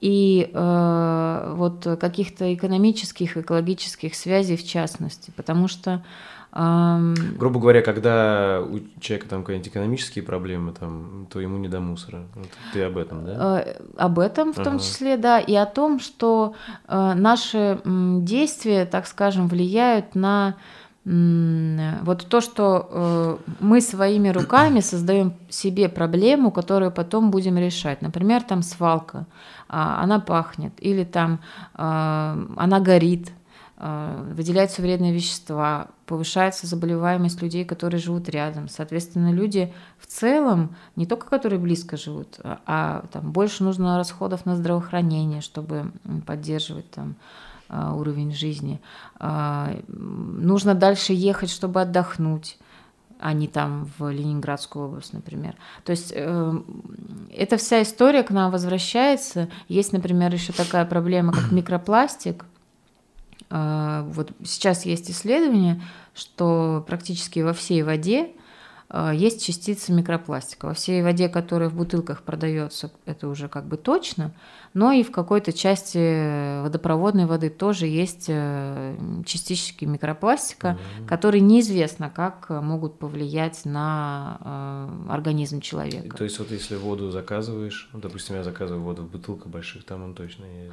и 0.00 0.50
э, 0.52 1.52
вот 1.56 1.86
каких-то 2.00 2.52
экономических, 2.54 3.36
экологических 3.36 4.14
связей 4.14 4.56
в 4.56 4.66
частности, 4.66 5.32
потому 5.36 5.68
что 5.68 6.02
Um... 6.52 7.14
Грубо 7.36 7.60
говоря, 7.60 7.80
когда 7.80 8.60
у 8.60 8.80
человека 9.00 9.28
там 9.28 9.44
какие-нибудь 9.44 9.68
экономические 9.68 10.24
проблемы, 10.24 10.72
там, 10.72 11.28
то 11.30 11.40
ему 11.40 11.58
не 11.58 11.68
до 11.68 11.80
мусора. 11.80 12.24
Вот 12.34 12.48
ты 12.72 12.82
об 12.82 12.96
этом, 12.98 13.24
да? 13.24 13.32
Uh, 13.32 13.94
об 13.96 14.18
этом 14.18 14.52
в 14.52 14.58
ага. 14.58 14.70
том 14.70 14.78
числе, 14.80 15.16
да, 15.16 15.38
и 15.38 15.54
о 15.54 15.66
том, 15.66 16.00
что 16.00 16.54
uh, 16.88 17.14
наши 17.14 17.80
действия, 17.84 18.84
так 18.84 19.06
скажем, 19.06 19.46
влияют 19.46 20.16
на 20.16 20.56
вот 21.04 22.26
то, 22.28 22.40
что 22.42 22.88
э, 22.90 23.36
мы 23.60 23.80
своими 23.80 24.28
руками 24.28 24.80
создаем 24.80 25.32
себе 25.48 25.88
проблему, 25.88 26.50
которую 26.50 26.92
потом 26.92 27.30
будем 27.30 27.56
решать. 27.56 28.02
Например, 28.02 28.42
там 28.42 28.62
свалка, 28.62 29.26
а, 29.68 30.02
она 30.02 30.20
пахнет, 30.20 30.74
или 30.78 31.04
там 31.04 31.40
а, 31.72 32.38
она 32.56 32.80
горит, 32.80 33.32
а, 33.78 34.26
выделяются 34.34 34.82
вредные 34.82 35.14
вещества, 35.14 35.88
повышается 36.04 36.66
заболеваемость 36.66 37.40
людей, 37.40 37.64
которые 37.64 37.98
живут 37.98 38.28
рядом. 38.28 38.68
Соответственно, 38.68 39.32
люди 39.32 39.72
в 39.98 40.06
целом, 40.06 40.76
не 40.96 41.06
только 41.06 41.26
которые 41.30 41.58
близко 41.58 41.96
живут, 41.96 42.38
а 42.44 43.06
там 43.10 43.32
больше 43.32 43.64
нужно 43.64 43.96
расходов 43.96 44.44
на 44.44 44.54
здравоохранение, 44.54 45.40
чтобы 45.40 45.92
поддерживать 46.26 46.90
там 46.90 47.16
а, 47.16 47.49
уровень 47.70 48.32
жизни. 48.32 48.80
А, 49.18 49.76
нужно 49.88 50.74
дальше 50.74 51.12
ехать, 51.12 51.50
чтобы 51.50 51.80
отдохнуть 51.80 52.58
а 53.20 53.34
не 53.34 53.48
там 53.48 53.88
в 53.98 54.10
Ленинградскую 54.10 54.86
область, 54.86 55.12
например. 55.12 55.54
То 55.84 55.90
есть 55.90 56.12
э, 56.14 56.54
эта 57.36 57.58
вся 57.58 57.82
история 57.82 58.22
к 58.22 58.30
нам 58.30 58.50
возвращается. 58.50 59.50
Есть, 59.68 59.92
например, 59.92 60.32
еще 60.32 60.52
такая 60.54 60.86
проблема, 60.86 61.32
как 61.32 61.52
микропластик. 61.52 62.46
Э, 63.50 64.04
вот 64.10 64.32
сейчас 64.42 64.86
есть 64.86 65.10
исследование, 65.10 65.82
что 66.14 66.82
практически 66.86 67.40
во 67.40 67.52
всей 67.52 67.82
воде 67.82 68.30
есть 69.12 69.44
частицы 69.44 69.92
микропластика. 69.92 70.66
Во 70.66 70.74
всей 70.74 71.02
воде, 71.02 71.28
которая 71.28 71.68
в 71.68 71.74
бутылках 71.74 72.22
продается, 72.22 72.90
это 73.06 73.28
уже 73.28 73.48
как 73.48 73.66
бы 73.66 73.76
точно 73.76 74.32
но 74.72 74.92
и 74.92 75.02
в 75.02 75.10
какой-то 75.10 75.52
части 75.52 76.62
водопроводной 76.62 77.26
воды 77.26 77.50
тоже 77.50 77.86
есть 77.86 78.26
э, 78.28 78.96
частички 79.26 79.84
микропластика, 79.84 80.68
mm-hmm. 80.78 81.06
которые 81.06 81.40
неизвестно 81.40 82.08
как 82.08 82.50
могут 82.50 82.98
повлиять 82.98 83.64
на 83.64 84.38
э, 84.40 85.12
организм 85.12 85.60
человека. 85.60 86.16
То 86.16 86.24
есть 86.24 86.38
вот 86.38 86.52
если 86.52 86.76
воду 86.76 87.10
заказываешь, 87.10 87.90
допустим, 87.92 88.36
я 88.36 88.44
заказываю 88.44 88.84
воду 88.84 89.02
в 89.02 89.10
бутылках 89.10 89.48
больших, 89.48 89.84
там 89.84 90.04
он 90.04 90.14
точно 90.14 90.44
есть, 90.44 90.72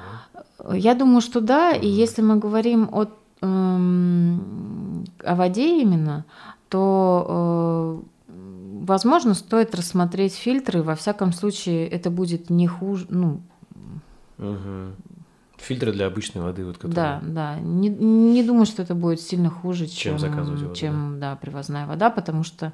да? 0.59 0.75
Я 0.75 0.93
думаю, 0.93 1.21
что 1.21 1.41
да, 1.41 1.73
mm-hmm. 1.73 1.81
и 1.81 1.87
если 1.87 2.21
мы 2.21 2.35
говорим 2.35 2.89
о, 2.91 3.07
эм, 3.41 5.05
о 5.23 5.35
воде 5.35 5.81
именно, 5.81 6.25
то 6.69 8.03
э, 8.27 8.33
возможно, 8.85 9.33
стоит 9.33 9.75
рассмотреть 9.75 10.35
фильтры. 10.35 10.83
Во 10.83 10.95
всяком 10.95 11.33
случае, 11.33 11.87
это 11.87 12.09
будет 12.09 12.49
не 12.49 12.67
хуже, 12.67 13.05
ну, 13.09 13.41
Угу. 14.37 14.93
Фильтры 15.57 15.91
для 15.91 16.05
обычной 16.05 16.43
воды, 16.43 16.63
вот 16.63 16.77
которые... 16.77 16.95
Да, 16.95 17.19
да. 17.23 17.59
Не, 17.59 17.89
не 17.89 18.43
думаю, 18.43 18.65
что 18.65 18.83
это 18.83 18.93
будет 18.93 19.19
сильно 19.19 19.49
хуже, 19.49 19.87
чем, 19.87 20.17
чем 20.17 20.19
заказывать 20.19 20.61
воду, 20.61 20.75
чем 20.75 21.19
да. 21.19 21.31
Да, 21.31 21.35
привозная 21.35 21.87
вода, 21.87 22.11
потому 22.11 22.43
что 22.43 22.73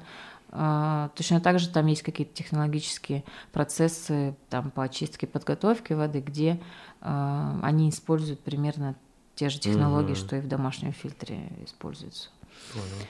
э, 0.50 1.08
точно 1.16 1.40
так 1.40 1.58
же 1.58 1.70
там 1.70 1.86
есть 1.86 2.02
какие-то 2.02 2.34
технологические 2.34 3.24
процессы 3.52 4.36
там, 4.50 4.70
по 4.70 4.84
очистке, 4.84 5.26
подготовке 5.26 5.96
воды, 5.96 6.20
где 6.20 6.60
э, 7.00 7.60
они 7.62 7.88
используют 7.88 8.40
примерно 8.40 8.96
те 9.34 9.48
же 9.48 9.58
технологии, 9.58 10.12
угу. 10.12 10.16
что 10.18 10.36
и 10.36 10.40
в 10.40 10.46
домашнем 10.46 10.92
фильтре 10.92 11.50
используются. 11.64 12.28
Понял. 12.74 13.06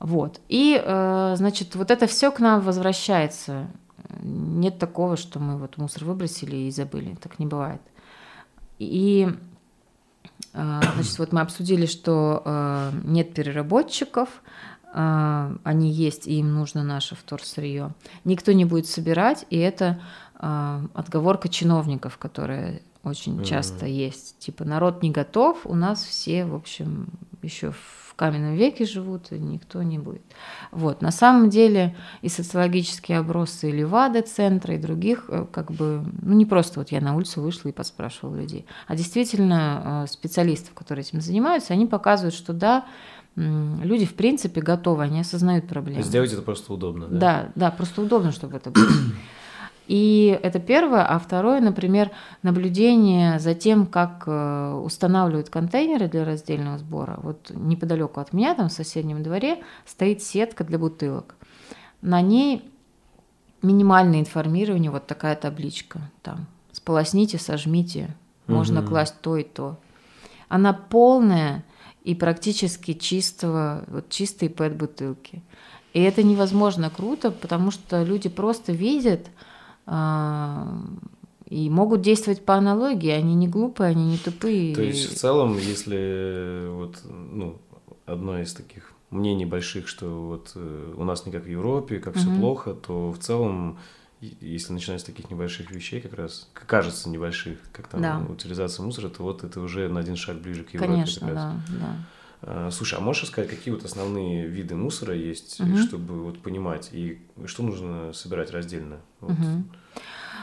Вот. 0.00 0.40
И, 0.48 0.80
э, 0.82 1.34
значит, 1.36 1.76
вот 1.76 1.90
это 1.90 2.06
все 2.06 2.30
к 2.30 2.40
нам 2.40 2.60
возвращается 2.62 3.68
нет 4.22 4.78
такого, 4.78 5.16
что 5.16 5.38
мы 5.38 5.56
вот 5.56 5.76
мусор 5.76 6.04
выбросили 6.04 6.56
и 6.56 6.70
забыли. 6.70 7.16
Так 7.20 7.38
не 7.38 7.46
бывает. 7.46 7.80
И 8.78 9.28
а, 10.52 10.80
значит, 10.94 11.18
вот 11.18 11.32
мы 11.32 11.40
обсудили, 11.40 11.86
что 11.86 12.42
а, 12.44 12.92
нет 13.04 13.34
переработчиков, 13.34 14.28
они 14.92 15.92
есть, 15.92 16.26
и 16.26 16.40
им 16.40 16.52
нужно 16.52 16.82
наше 16.82 17.14
вторсырье. 17.14 17.94
Никто 18.24 18.50
не 18.50 18.64
будет 18.64 18.88
собирать, 18.88 19.46
и 19.48 19.56
это 19.56 20.00
отговорка 20.34 21.48
чиновников, 21.48 22.18
которая 22.18 22.82
очень 23.04 23.38
mm-hmm. 23.38 23.44
часто 23.44 23.86
есть. 23.86 24.36
Типа 24.40 24.64
народ 24.64 25.00
не 25.04 25.12
готов, 25.12 25.64
у 25.64 25.76
нас 25.76 26.02
все, 26.02 26.44
в 26.44 26.56
общем, 26.56 27.06
еще 27.40 27.70
в 27.70 27.99
каменном 28.20 28.54
веке 28.54 28.84
живут, 28.84 29.32
и 29.32 29.38
никто 29.38 29.82
не 29.82 29.98
будет. 29.98 30.20
Вот. 30.72 31.00
На 31.00 31.10
самом 31.10 31.48
деле 31.48 31.96
и 32.20 32.28
социологические 32.28 33.20
опросы 33.20 33.70
Левады 33.70 34.20
центра, 34.20 34.74
и 34.74 34.78
других, 34.78 35.24
э, 35.28 35.46
как 35.50 35.72
бы, 35.72 36.04
ну 36.20 36.34
не 36.34 36.44
просто 36.44 36.80
вот 36.80 36.92
я 36.92 37.00
на 37.00 37.16
улицу 37.16 37.40
вышла 37.40 37.70
и 37.70 37.72
поспрашивала 37.72 38.36
людей, 38.36 38.66
а 38.86 38.94
действительно 38.94 40.04
э, 40.04 40.12
специалистов, 40.12 40.74
которые 40.74 41.02
этим 41.02 41.22
занимаются, 41.22 41.72
они 41.72 41.86
показывают, 41.86 42.34
что 42.34 42.52
да, 42.52 42.84
люди 43.36 44.04
в 44.04 44.14
принципе 44.14 44.60
готовы, 44.60 45.04
они 45.04 45.20
осознают 45.20 45.66
проблему. 45.66 46.02
Сделать 46.02 46.30
это 46.30 46.42
просто 46.42 46.74
удобно, 46.74 47.06
да? 47.06 47.18
Да, 47.18 47.52
да, 47.54 47.70
просто 47.70 48.02
удобно, 48.02 48.32
чтобы 48.32 48.58
это 48.58 48.70
было. 48.70 48.84
И 49.90 50.38
это 50.40 50.60
первое. 50.60 51.04
А 51.04 51.18
второе, 51.18 51.60
например, 51.60 52.12
наблюдение 52.44 53.40
за 53.40 53.56
тем, 53.56 53.86
как 53.86 54.22
э, 54.24 54.80
устанавливают 54.84 55.50
контейнеры 55.50 56.06
для 56.06 56.24
раздельного 56.24 56.78
сбора. 56.78 57.18
Вот 57.24 57.50
неподалеку 57.52 58.20
от 58.20 58.32
меня, 58.32 58.54
там 58.54 58.68
в 58.68 58.72
соседнем 58.72 59.24
дворе, 59.24 59.64
стоит 59.84 60.22
сетка 60.22 60.62
для 60.62 60.78
бутылок. 60.78 61.34
На 62.02 62.20
ней 62.20 62.70
минимальное 63.62 64.20
информирование, 64.20 64.92
вот 64.92 65.08
такая 65.08 65.34
табличка. 65.34 66.00
Там 66.22 66.46
сполосните, 66.70 67.38
сожмите, 67.38 68.14
можно 68.46 68.82
угу. 68.82 68.90
класть 68.90 69.16
то 69.20 69.36
и 69.36 69.42
то. 69.42 69.76
Она 70.48 70.72
полная 70.72 71.64
и 72.04 72.14
практически 72.14 72.92
чистого, 72.92 73.82
вот 73.88 74.08
чистые 74.08 74.50
пэт-бутылки. 74.50 75.42
И 75.94 76.00
это 76.00 76.22
невозможно 76.22 76.90
круто, 76.90 77.32
потому 77.32 77.72
что 77.72 78.04
люди 78.04 78.28
просто 78.28 78.70
видят, 78.70 79.26
и 79.90 81.68
могут 81.68 82.02
действовать 82.02 82.44
по 82.44 82.54
аналогии, 82.54 83.10
они 83.10 83.34
не 83.34 83.48
глупые, 83.48 83.90
они 83.90 84.12
не 84.12 84.18
тупые. 84.18 84.74
То 84.74 84.82
есть 84.82 85.12
в 85.12 85.16
целом, 85.16 85.58
если 85.58 86.68
вот, 86.68 87.00
ну, 87.04 87.58
одно 88.06 88.38
из 88.38 88.54
таких 88.54 88.92
мнений 89.10 89.46
больших, 89.46 89.88
что 89.88 90.06
вот 90.28 90.52
э, 90.54 90.94
у 90.96 91.04
нас 91.04 91.26
не 91.26 91.32
как 91.32 91.44
в 91.44 91.48
Европе, 91.48 91.98
как 91.98 92.14
угу. 92.14 92.22
все 92.22 92.38
плохо, 92.38 92.74
то 92.74 93.10
в 93.10 93.18
целом, 93.18 93.78
если 94.20 94.72
начинать 94.72 95.00
с 95.00 95.04
таких 95.04 95.30
небольших 95.30 95.70
вещей, 95.72 96.00
как 96.00 96.14
раз, 96.14 96.48
кажется 96.52 97.08
небольших, 97.08 97.58
как 97.72 97.88
там 97.88 98.00
да. 98.00 98.20
утилизация 98.28 98.84
мусора, 98.84 99.08
то 99.08 99.24
вот 99.24 99.42
это 99.42 99.60
уже 99.60 99.88
на 99.88 100.00
один 100.00 100.16
шаг 100.16 100.40
ближе 100.40 100.62
к 100.62 100.72
Европе. 100.72 100.92
Конечно, 100.92 101.26
как 101.26 101.36
раз. 101.36 101.44
да, 101.44 101.78
да. 101.80 101.96
А, 102.42 102.70
слушай, 102.70 102.98
а 102.98 103.02
можешь 103.02 103.26
сказать, 103.26 103.50
какие 103.50 103.74
вот 103.74 103.84
основные 103.84 104.46
виды 104.46 104.74
мусора 104.74 105.14
есть, 105.14 105.60
угу. 105.60 105.76
чтобы 105.78 106.22
вот 106.22 106.40
понимать, 106.40 106.90
и 106.92 107.20
что 107.46 107.62
нужно 107.62 108.12
собирать 108.12 108.50
раздельно? 108.50 109.00
Вот. 109.20 109.32
Угу. 109.32 109.64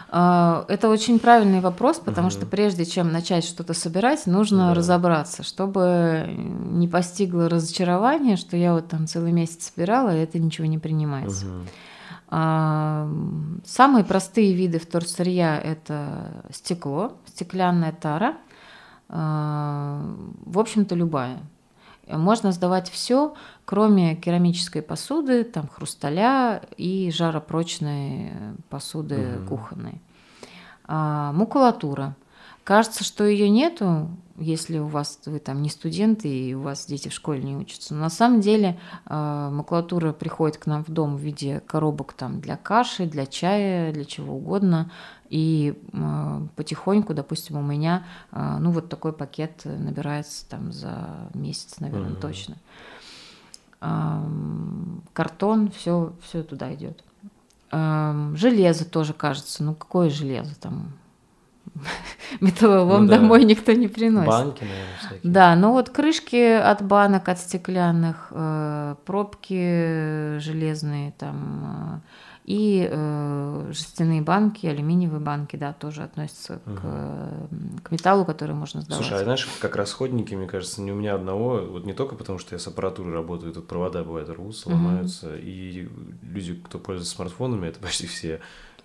Это 0.10 0.90
очень 0.90 1.20
правильный 1.20 1.60
вопрос, 1.60 2.00
потому 2.00 2.28
угу. 2.28 2.34
что 2.34 2.46
прежде 2.46 2.86
чем 2.86 3.12
начать 3.12 3.44
что-то 3.44 3.74
собирать, 3.74 4.26
нужно 4.26 4.70
да. 4.70 4.74
разобраться, 4.74 5.44
чтобы 5.44 6.26
не 6.28 6.88
постигло 6.88 7.50
разочарование, 7.50 8.38
что 8.38 8.56
я 8.56 8.74
вот 8.74 8.88
там 8.88 9.06
целый 9.08 9.34
месяц 9.34 9.72
собирала, 9.72 10.16
и 10.16 10.20
это 10.20 10.40
ничего 10.40 10.66
не 10.66 10.78
принимается. 10.78 11.46
Угу. 11.46 11.66
Самые 13.66 14.04
простые 14.06 14.54
виды 14.54 14.80
вторсырья– 14.80 15.58
это 15.64 16.44
стекло, 16.52 17.14
стеклянная 17.26 17.92
тара, 17.92 18.38
в 19.10 20.60
общем-то 20.60 20.96
любая. 20.96 21.40
Можно 22.10 22.52
сдавать 22.52 22.90
все, 22.90 23.34
кроме 23.66 24.16
керамической 24.16 24.82
посуды, 24.82 25.44
там 25.44 25.68
хрусталя 25.68 26.62
и 26.78 27.12
жаропрочной 27.12 28.32
посуды 28.70 29.40
угу. 29.40 29.50
кухонной. 29.50 30.02
А, 30.86 31.32
макулатура. 31.34 32.16
Кажется, 32.68 33.06
что 33.06 33.24
ее 33.24 33.48
нету, 33.48 34.10
если 34.36 34.78
у 34.78 34.88
вас 34.88 35.22
вы 35.26 35.40
там 35.40 35.62
не 35.62 35.70
студенты 35.70 36.28
и 36.28 36.54
у 36.54 36.64
вас 36.64 36.86
дети 36.86 37.08
в 37.08 37.14
школе 37.14 37.42
не 37.42 37.56
учатся. 37.56 37.94
Но 37.94 38.02
на 38.02 38.10
самом 38.10 38.42
деле 38.42 38.78
э, 39.06 39.50
макулатура 39.54 40.12
приходит 40.12 40.58
к 40.58 40.66
нам 40.66 40.84
в 40.84 40.90
дом 40.90 41.16
в 41.16 41.22
виде 41.22 41.62
коробок 41.62 42.12
там 42.12 42.42
для 42.42 42.58
каши, 42.58 43.06
для 43.06 43.26
чая, 43.26 43.94
для 43.94 44.04
чего 44.04 44.36
угодно. 44.36 44.92
И 45.30 45.82
э, 45.94 46.42
потихоньку, 46.58 47.14
допустим, 47.14 47.56
у 47.56 47.62
меня, 47.62 48.06
э, 48.34 48.58
ну 48.60 48.72
вот 48.72 48.90
такой 48.90 49.14
пакет 49.14 49.62
набирается 49.64 50.46
там 50.50 50.74
за 50.74 51.30
месяц, 51.34 51.80
наверное, 51.80 52.16
mm-hmm. 52.16 52.20
точно. 52.20 52.58
Э, 53.80 54.24
картон, 55.14 55.72
все, 55.72 56.12
все 56.22 56.44
туда 56.44 56.74
идет. 56.74 57.02
Э, 57.72 58.34
железо 58.36 58.84
тоже 58.84 59.14
кажется, 59.14 59.64
ну 59.64 59.74
какое 59.74 60.10
железо 60.10 60.60
там? 60.60 60.92
Металлолом 62.42 63.06
ну, 63.06 63.10
да. 63.10 63.18
домой 63.18 63.44
никто 63.44 63.72
не 63.72 63.88
приносит. 63.88 64.28
Банки, 64.28 64.62
наверное, 64.62 64.98
всякие. 65.00 65.32
Да, 65.32 65.56
ну 65.56 65.72
вот 65.72 65.90
крышки 65.90 66.54
от 66.54 66.82
банок, 66.82 67.30
от 67.30 67.40
стеклянных, 67.40 68.28
э, 68.32 68.96
пробки 69.06 70.38
железные 70.40 71.14
там, 71.18 72.02
э, 72.04 72.48
и 72.48 72.88
э, 72.90 73.72
жестяные 73.72 74.22
банки, 74.22 74.68
алюминиевые 74.68 75.20
банки, 75.20 75.58
да, 75.58 75.74
тоже 75.74 76.04
относятся 76.04 76.62
угу. 76.66 76.76
к, 76.78 77.84
к 77.84 77.92
металлу, 77.92 78.24
который 78.24 78.56
можно 78.56 78.82
сдавать. 78.82 79.06
Слушай, 79.06 79.20
а 79.20 79.24
знаешь, 79.26 79.46
как 79.60 79.76
расходники, 79.76 80.34
мне 80.34 80.48
кажется, 80.48 80.82
не 80.82 80.94
у 80.94 80.96
меня 80.96 81.16
одного, 81.16 81.58
вот 81.58 81.86
не 81.86 81.94
только 81.94 82.16
потому, 82.16 82.40
что 82.40 82.56
я 82.56 82.60
с 82.60 82.68
аппаратурой 82.68 83.14
работаю, 83.14 83.52
тут 83.52 83.68
провода 83.68 84.02
бывают 84.06 84.30
рвутся, 84.30 84.70
ломаются, 84.70 85.28
угу. 85.28 85.36
и 85.40 85.90
люди, 86.22 86.56
кто 86.56 86.80
пользуется 86.80 87.16
смартфонами, 87.16 87.68
это 87.68 87.80
почти 87.80 88.08
все 88.08 88.40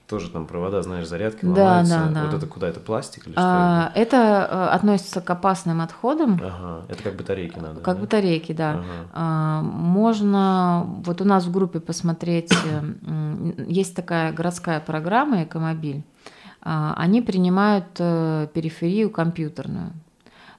тоже 0.07 0.31
там 0.31 0.47
провода, 0.47 0.83
знаешь, 0.83 1.07
зарядки 1.07 1.45
да, 1.45 1.83
Да, 1.85 2.09
да. 2.13 2.25
Вот 2.27 2.35
это 2.35 2.47
куда? 2.47 2.69
Это 2.69 2.81
пластик 2.81 3.27
или 3.27 3.33
что? 3.33 3.43
А, 3.43 3.93
это? 3.95 4.17
это 4.17 4.49
э, 4.51 4.67
относится 4.75 5.21
к 5.21 5.31
опасным 5.31 5.81
отходам. 5.81 6.41
Ага, 6.43 6.85
это 6.89 7.03
как 7.03 7.17
батарейки 7.17 7.59
надо. 7.59 7.81
Как 7.81 7.97
да? 7.97 8.03
батарейки, 8.03 8.53
да. 8.53 8.71
Ага. 8.73 8.83
А, 9.13 9.63
можно 9.63 10.87
вот 11.05 11.21
у 11.21 11.25
нас 11.25 11.45
в 11.45 11.53
группе 11.53 11.81
посмотреть, 11.81 12.53
э, 12.53 13.65
есть 13.67 13.97
такая 13.97 14.33
городская 14.33 14.81
программа 14.81 15.45
«Экомобиль». 15.45 16.03
А, 16.61 16.95
они 16.97 17.23
принимают 17.23 17.87
э, 17.99 18.49
периферию 18.55 19.11
компьютерную. 19.11 19.93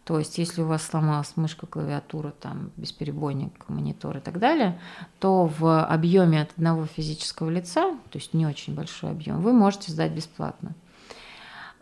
То 0.04 0.20
есть, 0.20 0.38
если 0.38 0.62
у 0.62 0.66
вас 0.66 0.84
сломалась 0.84 1.32
мышка, 1.38 1.66
клавиатура, 1.66 2.34
там, 2.42 2.72
бесперебойник, 2.76 3.54
монитор 3.70 4.18
и 4.18 4.20
так 4.20 4.38
далее, 4.38 4.80
то 5.20 5.46
в 5.46 5.86
объеме 5.86 6.42
от 6.42 6.52
одного 6.52 6.86
физического 6.86 7.50
лица, 7.50 7.92
то 8.12 8.18
есть 8.18 8.34
не 8.34 8.46
очень 8.46 8.76
большой 8.76 9.12
объем, 9.12 9.42
вы 9.42 9.54
можете 9.54 9.92
сдать 9.92 10.12
бесплатно. 10.12 10.76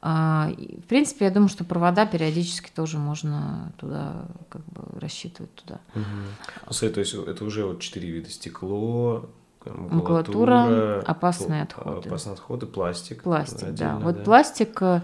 А, 0.03 0.49
в 0.57 0.87
принципе, 0.87 1.25
я 1.25 1.31
думаю, 1.31 1.49
что 1.49 1.63
провода 1.63 2.05
периодически 2.05 2.71
тоже 2.75 2.97
можно 2.97 3.71
туда 3.77 4.25
как 4.49 4.63
бы 4.65 4.99
рассчитывать 4.99 5.53
туда. 5.55 5.79
Угу. 5.95 6.91
То 6.91 6.99
есть 6.99 7.13
это 7.13 7.45
уже 7.45 7.65
вот 7.65 7.81
четыре 7.81 8.09
вида 8.09 8.29
стекло, 8.29 9.29
макулатура, 9.65 10.61
макулатура 10.65 11.01
опасные 11.01 11.63
отходы. 11.63 12.07
Опасные 12.07 12.33
отходы, 12.33 12.65
пластик. 12.65 13.23
Пластик, 13.23 13.73
да. 13.73 13.97
Вот 13.97 14.17
да. 14.17 14.23
пластик 14.23 14.81
э, 14.81 15.01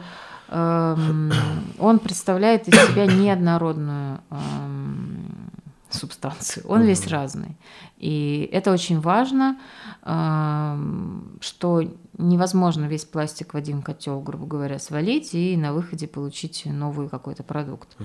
он 0.50 2.00
представляет 2.00 2.68
из 2.68 2.74
себя 2.74 3.06
неоднородную 3.06 4.22
эм, 4.30 5.52
субстанцию. 5.90 6.66
Он 6.68 6.84
весь 6.84 7.08
разный. 7.08 7.58
И 7.98 8.50
это 8.52 8.72
очень 8.72 9.00
важно, 9.00 9.60
эм, 10.04 11.38
что 11.42 11.82
невозможно 12.18 12.86
весь 12.86 13.06
пластик 13.06 13.54
в 13.54 13.58
один 13.58 13.82
котел, 13.82 14.22
грубо 14.22 14.46
говоря, 14.46 14.80
свалить 14.80 15.34
и 15.34 15.58
на 15.58 15.74
выходе 15.74 16.08
получить 16.08 16.64
новый 16.66 17.10
какой-то 17.10 17.44
продукт. 17.44 17.98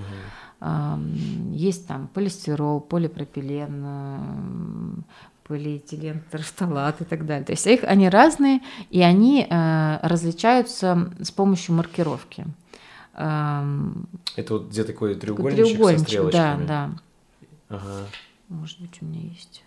Есть 1.51 1.89
там 1.89 2.09
полистирол, 2.09 2.81
полипропилен, 2.81 5.05
полиэтилен, 5.53 6.23
терфталат 6.33 7.03
и 7.03 7.05
так 7.05 7.27
далее. 7.27 7.45
То 7.45 7.53
есть 7.53 7.67
их, 7.67 7.85
они 7.85 8.09
разные, 8.09 8.61
и 8.89 9.03
они 9.03 9.47
э, 9.49 9.99
различаются 10.03 11.11
с 11.21 11.31
помощью 11.31 11.75
маркировки. 11.75 12.47
Эм, 13.15 14.09
Это 14.35 14.55
вот 14.55 14.71
где 14.71 14.85
такой 14.85 15.15
треугольничек, 15.15 15.67
треугольничек 15.67 15.99
со 15.99 16.05
стрелочками? 16.07 16.67
Да, 16.67 16.91
да. 17.69 17.77
Ага. 17.77 18.07
Может 18.49 18.81
быть, 18.81 19.03
у 19.03 19.05
меня 19.05 19.21
есть. 19.29 19.63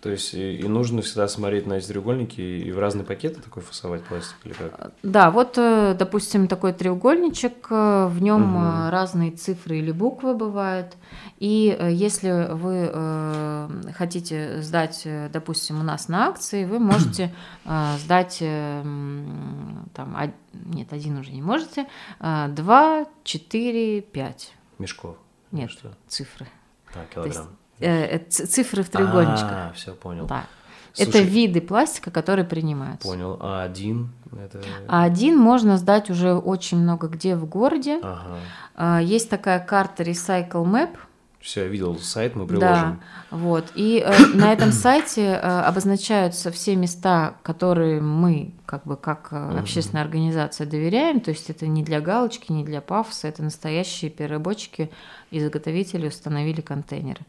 То 0.00 0.10
есть 0.10 0.34
и, 0.34 0.56
и 0.58 0.68
нужно 0.68 1.02
всегда 1.02 1.26
смотреть 1.26 1.66
на 1.66 1.74
эти 1.74 1.86
треугольники 1.86 2.40
и 2.40 2.70
в 2.70 2.78
разные 2.78 3.04
пакеты 3.04 3.40
такой 3.40 3.62
фасовать 3.62 4.04
пластик 4.04 4.36
или 4.44 4.52
как? 4.52 4.92
Да, 5.02 5.30
вот, 5.30 5.56
э, 5.56 5.96
допустим, 5.98 6.48
такой 6.48 6.72
треугольничек, 6.74 7.66
э, 7.70 8.06
в 8.06 8.22
нем 8.22 8.56
угу. 8.56 8.90
разные 8.90 9.30
цифры 9.32 9.78
или 9.78 9.92
буквы 9.92 10.34
бывают. 10.34 10.96
И 11.38 11.76
если 11.90 12.52
вы 12.52 13.92
хотите 13.92 14.62
сдать, 14.62 15.06
допустим, 15.32 15.80
у 15.80 15.82
нас 15.82 16.08
на 16.08 16.28
акции, 16.28 16.64
вы 16.64 16.78
можете 16.78 17.34
сдать 17.98 18.38
там, 18.38 20.32
нет, 20.52 20.92
один 20.92 21.18
уже 21.18 21.32
не 21.32 21.42
можете, 21.42 21.86
два, 22.20 23.06
четыре, 23.24 24.00
пять. 24.00 24.54
Мешков? 24.78 25.16
Нет, 25.52 25.70
что? 25.70 25.94
цифры. 26.08 26.46
А, 26.94 27.04
килограмм. 27.12 27.48
Э, 27.80 28.18
цифры 28.28 28.82
в 28.82 28.88
треугольничках. 28.88 29.52
А, 29.52 29.72
все 29.74 29.92
понял. 29.92 30.26
Да. 30.26 30.46
Слушай, 30.92 31.08
это 31.10 31.18
виды 31.20 31.60
пластика, 31.60 32.10
которые 32.10 32.46
принимаются. 32.46 33.06
Понял. 33.06 33.36
А 33.40 33.62
один? 33.64 34.12
Это... 34.32 34.62
А 34.88 35.04
один 35.04 35.36
можно 35.36 35.76
сдать 35.76 36.08
уже 36.08 36.34
очень 36.34 36.78
много 36.78 37.08
где 37.08 37.36
в 37.36 37.46
городе. 37.46 38.00
Ага. 38.02 38.38
А, 38.74 39.02
есть 39.02 39.28
такая 39.28 39.60
карта 39.60 40.04
Recycle 40.04 40.64
Map. 40.64 40.96
Все, 41.46 41.60
я 41.62 41.68
видел 41.68 41.96
сайт, 42.00 42.34
мы 42.34 42.44
приложим. 42.44 42.68
Да, 42.74 42.98
вот. 43.30 43.66
И 43.76 44.02
э, 44.04 44.26
на 44.34 44.52
этом 44.52 44.72
сайте 44.72 45.22
э, 45.22 45.38
обозначаются 45.38 46.50
все 46.50 46.74
места, 46.74 47.36
которые 47.44 48.00
мы, 48.00 48.50
как 48.66 48.82
бы, 48.84 48.96
как 48.96 49.28
э, 49.30 49.56
общественная 49.56 50.02
организация 50.02 50.66
доверяем. 50.66 51.20
То 51.20 51.30
есть 51.30 51.48
это 51.48 51.68
не 51.68 51.84
для 51.84 52.00
галочки, 52.00 52.50
не 52.50 52.64
для 52.64 52.80
пафоса, 52.80 53.28
это 53.28 53.44
настоящие 53.44 54.10
переработчики 54.10 54.90
и 55.30 55.38
заготовители 55.38 56.08
установили 56.08 56.62
контейнеры. 56.62 57.20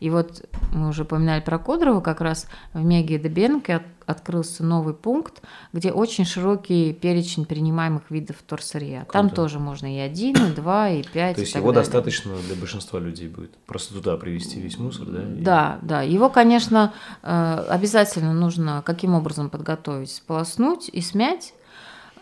И 0.00 0.10
вот 0.10 0.44
мы 0.72 0.88
уже 0.88 1.04
упоминали 1.04 1.40
про 1.40 1.60
Кодрово, 1.60 2.00
как 2.00 2.20
раз 2.20 2.48
в 2.72 2.82
Меге 2.82 3.20
Дебенке 3.20 3.76
от, 3.76 3.82
открылся 4.10 4.64
новый 4.64 4.94
пункт, 4.94 5.42
где 5.72 5.92
очень 5.92 6.24
широкий 6.24 6.92
перечень 6.92 7.44
принимаемых 7.44 8.10
видов 8.10 8.36
вторсырья. 8.38 9.00
Круто. 9.00 9.12
Там 9.12 9.30
тоже 9.30 9.58
можно 9.58 9.94
и 9.94 9.98
один, 9.98 10.34
и 10.36 10.54
два, 10.54 10.90
и 10.90 11.02
пять. 11.12 11.36
То 11.36 11.42
есть 11.42 11.54
его 11.54 11.72
далее. 11.72 11.84
достаточно 11.84 12.36
для 12.46 12.56
большинства 12.56 12.98
людей 12.98 13.28
будет? 13.28 13.56
Просто 13.66 13.94
туда 13.94 14.16
привезти 14.16 14.60
весь 14.60 14.78
мусор, 14.78 15.06
да? 15.06 15.22
И... 15.22 15.40
Да, 15.40 15.78
да. 15.82 16.02
Его, 16.02 16.28
конечно, 16.28 16.92
э, 17.22 17.64
обязательно 17.68 18.34
нужно 18.34 18.82
каким 18.84 19.14
образом 19.14 19.50
подготовить? 19.50 20.12
Сполоснуть 20.12 20.88
и 20.92 21.00
смять. 21.00 21.54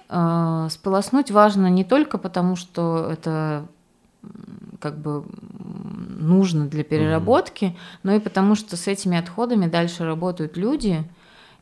Э, 0.09 0.69
сполоснуть 0.71 1.31
важно 1.31 1.69
не 1.69 1.85
только 1.85 2.19
потому, 2.19 2.57
что 2.57 3.09
это 3.11 3.67
как 4.81 4.99
бы 4.99 5.25
нужно 6.19 6.67
для 6.67 6.85
переработки, 6.85 7.65
mm 7.65 7.77
но 8.03 8.15
и 8.15 8.21
потому, 8.21 8.55
что 8.55 8.77
с 8.77 8.87
этими 8.87 9.19
отходами 9.19 9.67
дальше 9.67 10.05
работают 10.05 10.57
люди, 10.57 11.05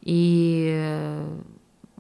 и 0.07 0.71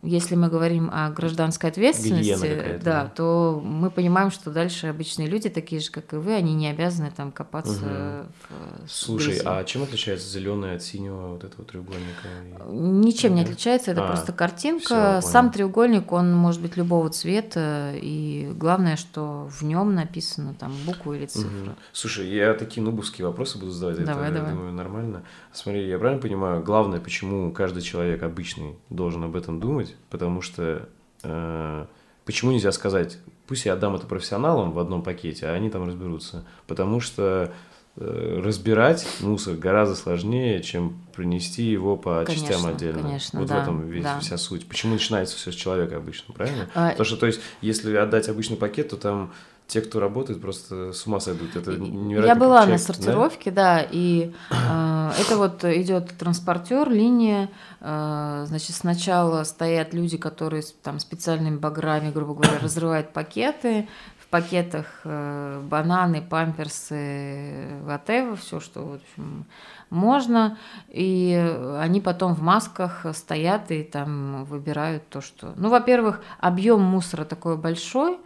если 0.02 0.34
мы 0.34 0.48
говорим 0.48 0.90
о 0.92 1.10
гражданской 1.10 1.70
ответственности, 1.70 2.80
да, 2.82 3.10
то 3.14 3.60
мы 3.64 3.90
понимаем, 3.90 4.30
что 4.30 4.50
дальше 4.50 4.88
обычные 4.88 5.28
люди, 5.28 5.48
такие 5.48 5.80
же, 5.80 5.90
как 5.90 6.12
и 6.12 6.16
вы, 6.16 6.34
они 6.34 6.54
не 6.54 6.68
обязаны 6.68 7.10
там 7.16 7.32
копаться 7.32 8.26
угу. 8.50 8.86
в 8.86 8.90
Слушай, 8.90 9.34
грязи. 9.34 9.42
а 9.44 9.64
чем 9.64 9.82
отличается 9.82 10.28
зеленый 10.28 10.76
от 10.76 10.82
синего 10.82 11.28
вот 11.28 11.44
этого 11.44 11.64
треугольника? 11.64 12.28
Ничем 12.68 13.34
не 13.34 13.42
отличается, 13.42 13.92
это 13.92 14.04
а, 14.04 14.08
просто 14.08 14.32
картинка. 14.32 15.20
Всё, 15.20 15.28
Сам 15.28 15.50
треугольник, 15.50 16.12
он 16.12 16.34
может 16.34 16.60
быть 16.60 16.76
любого 16.76 17.08
цвета, 17.10 17.92
и 17.94 18.52
главное, 18.54 18.96
что 18.96 19.48
в 19.50 19.62
нем 19.62 19.94
написано 19.94 20.54
там 20.54 20.72
букву 20.84 21.14
или 21.14 21.26
цифру. 21.26 21.48
Угу. 21.48 21.70
Слушай, 21.92 22.28
я 22.28 22.54
такие 22.54 22.82
нубовские 22.82 23.26
вопросы 23.26 23.58
буду 23.58 23.72
задавать, 23.72 24.04
давай, 24.04 24.28
это, 24.28 24.38
давай. 24.38 24.50
я 24.50 24.56
думаю, 24.56 24.72
нормально. 24.72 25.22
Смотри, 25.52 25.88
я 25.88 25.98
правильно 25.98 26.20
понимаю, 26.20 26.62
главное, 26.62 27.00
почему 27.00 27.50
каждый 27.52 27.82
человек 27.82 28.22
обычный 28.22 28.76
должен 28.90 29.24
об 29.24 29.36
этом 29.36 29.58
думать, 29.58 29.85
потому 30.10 30.42
что 30.42 30.88
э, 31.22 31.86
почему 32.24 32.52
нельзя 32.52 32.72
сказать, 32.72 33.18
пусть 33.46 33.64
я 33.64 33.72
отдам 33.72 33.94
это 33.94 34.06
профессионалам 34.06 34.72
в 34.72 34.78
одном 34.78 35.02
пакете, 35.02 35.46
а 35.46 35.52
они 35.52 35.70
там 35.70 35.86
разберутся, 35.86 36.44
потому 36.66 37.00
что 37.00 37.52
э, 37.96 38.40
разбирать 38.44 39.06
мусор 39.20 39.54
гораздо 39.54 39.94
сложнее, 39.94 40.62
чем 40.62 40.98
принести 41.14 41.62
его 41.62 41.96
по 41.96 42.24
конечно, 42.24 42.48
частям 42.48 42.66
отдельно. 42.66 43.02
Конечно, 43.02 43.40
вот 43.40 43.48
да, 43.48 43.60
в 43.60 43.62
этом 43.62 43.88
весь, 43.88 44.04
да. 44.04 44.20
вся 44.20 44.36
суть. 44.36 44.68
Почему 44.68 44.94
начинается 44.94 45.36
все 45.36 45.52
с 45.52 45.54
человека 45.54 45.96
обычно, 45.96 46.34
правильно? 46.34 46.68
А... 46.74 46.90
Потому 46.90 47.06
что, 47.06 47.16
то 47.16 47.26
есть, 47.26 47.40
если 47.62 47.94
отдать 47.96 48.28
обычный 48.28 48.56
пакет, 48.56 48.90
то 48.90 48.96
там 48.96 49.32
те, 49.66 49.80
кто 49.80 49.98
работает, 49.98 50.40
просто 50.40 50.92
с 50.92 51.06
ума 51.06 51.18
сойдут. 51.18 51.56
Это 51.56 51.72
невероятно. 51.72 52.26
Я 52.26 52.34
была 52.36 52.62
человек, 52.62 52.72
на 52.72 52.78
сортировке, 52.78 53.50
да, 53.50 53.78
да 53.78 53.88
и 53.90 54.32
э, 54.50 55.10
это 55.20 55.36
вот 55.36 55.64
идет 55.64 56.16
транспортер, 56.16 56.88
линия. 56.88 57.50
Э, 57.80 58.44
значит, 58.46 58.76
сначала 58.76 59.42
стоят 59.42 59.92
люди, 59.92 60.18
которые 60.18 60.62
там 60.82 61.00
специальными 61.00 61.56
баграми, 61.56 62.12
грубо 62.12 62.34
говоря, 62.34 62.58
разрывают 62.60 63.12
пакеты. 63.12 63.88
В 64.20 64.28
пакетах 64.28 64.86
э, 65.04 65.60
бананы, 65.64 66.20
памперсы, 66.20 67.68
whatever, 67.84 68.36
все, 68.36 68.60
что 68.60 68.84
в 68.84 68.94
общем, 68.94 69.46
можно. 69.90 70.58
И 70.88 71.34
они 71.78 72.00
потом 72.00 72.34
в 72.34 72.42
масках 72.42 73.06
стоят 73.14 73.70
и 73.70 73.82
там 73.82 74.44
выбирают 74.44 75.08
то, 75.08 75.20
что. 75.20 75.54
Ну, 75.56 75.70
во-первых, 75.70 76.20
объем 76.38 76.82
мусора 76.82 77.24
такой 77.24 77.56
большой 77.56 78.18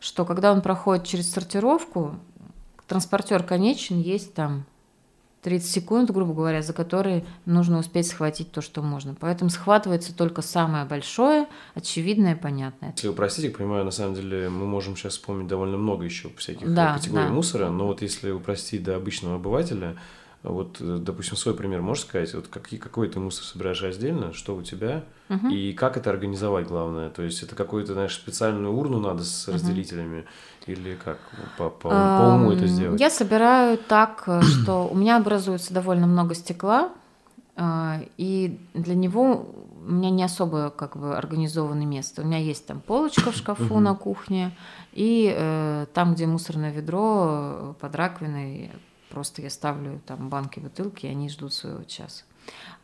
что 0.00 0.24
когда 0.24 0.52
он 0.52 0.62
проходит 0.62 1.04
через 1.06 1.30
сортировку, 1.30 2.16
транспортер 2.86 3.42
конечен, 3.42 4.00
есть 4.00 4.34
там 4.34 4.64
30 5.42 5.70
секунд, 5.70 6.10
грубо 6.10 6.34
говоря, 6.34 6.62
за 6.62 6.72
которые 6.72 7.24
нужно 7.46 7.78
успеть 7.78 8.08
схватить 8.08 8.50
то, 8.50 8.60
что 8.60 8.82
можно. 8.82 9.14
Поэтому 9.18 9.50
схватывается 9.50 10.14
только 10.14 10.42
самое 10.42 10.84
большое, 10.84 11.46
очевидное, 11.74 12.36
понятное. 12.36 12.92
Если 12.96 13.08
упростить, 13.08 13.44
я 13.44 13.50
понимаю, 13.50 13.84
на 13.84 13.90
самом 13.90 14.14
деле 14.14 14.48
мы 14.48 14.66
можем 14.66 14.96
сейчас 14.96 15.14
вспомнить 15.14 15.46
довольно 15.46 15.76
много 15.76 16.04
еще 16.04 16.30
всяких 16.36 16.72
да, 16.74 16.94
категорий 16.94 17.26
да. 17.26 17.32
мусора, 17.32 17.70
но 17.70 17.86
вот 17.86 18.02
если 18.02 18.30
упростить 18.30 18.82
до 18.82 18.96
обычного 18.96 19.36
обывателя, 19.36 19.96
вот, 20.42 20.76
э, 20.80 20.98
допустим, 21.00 21.36
свой 21.36 21.54
пример 21.54 21.82
можешь 21.82 22.04
сказать, 22.04 22.32
вот 22.34 22.46
какие, 22.48 22.78
какой 22.78 23.08
ты 23.08 23.18
мусор 23.18 23.44
собираешь 23.44 23.82
раздельно, 23.82 24.32
что 24.32 24.54
у 24.54 24.62
тебя, 24.62 25.04
угу. 25.28 25.48
и 25.48 25.72
как 25.72 25.96
это 25.96 26.10
организовать, 26.10 26.68
главное? 26.68 27.10
То 27.10 27.22
есть 27.22 27.42
это 27.42 27.56
какую-то, 27.56 27.94
знаешь, 27.94 28.14
специальную 28.14 28.72
урну 28.72 29.00
надо 29.00 29.24
с 29.24 29.48
разделителями, 29.48 30.20
угу. 30.20 30.72
или 30.72 30.94
как 30.94 31.18
по, 31.56 31.70
по, 31.70 31.90
по 31.90 32.34
уму 32.34 32.52
это 32.52 32.66
сделать? 32.66 33.00
Я 33.00 33.10
собираю 33.10 33.78
так, 33.78 34.24
э, 34.26 34.42
что 34.42 34.88
у 34.88 34.94
меня 34.94 35.16
образуется 35.16 35.74
довольно 35.74 36.06
много 36.06 36.34
стекла, 36.36 36.92
э, 37.56 38.06
и 38.16 38.60
для 38.74 38.94
него 38.94 39.54
у 39.88 39.90
меня 39.90 40.10
не 40.10 40.22
особо 40.22 40.70
как 40.70 40.96
бы 40.96 41.16
организованное 41.16 41.86
место. 41.86 42.22
У 42.22 42.26
меня 42.26 42.38
есть 42.38 42.64
там 42.64 42.80
полочка 42.80 43.32
в 43.32 43.36
шкафу 43.36 43.80
на 43.80 43.96
кухне, 43.96 44.56
и 44.92 45.34
э, 45.36 45.86
там, 45.94 46.14
где 46.14 46.28
мусорное 46.28 46.70
ведро 46.70 47.74
под 47.80 47.94
раковиной, 47.96 48.70
Просто 49.10 49.42
я 49.42 49.50
ставлю 49.50 50.00
там 50.06 50.28
банки, 50.28 50.60
бутылки, 50.60 51.06
и 51.06 51.10
они 51.10 51.28
ждут 51.28 51.54
своего 51.54 51.84
часа. 51.84 52.24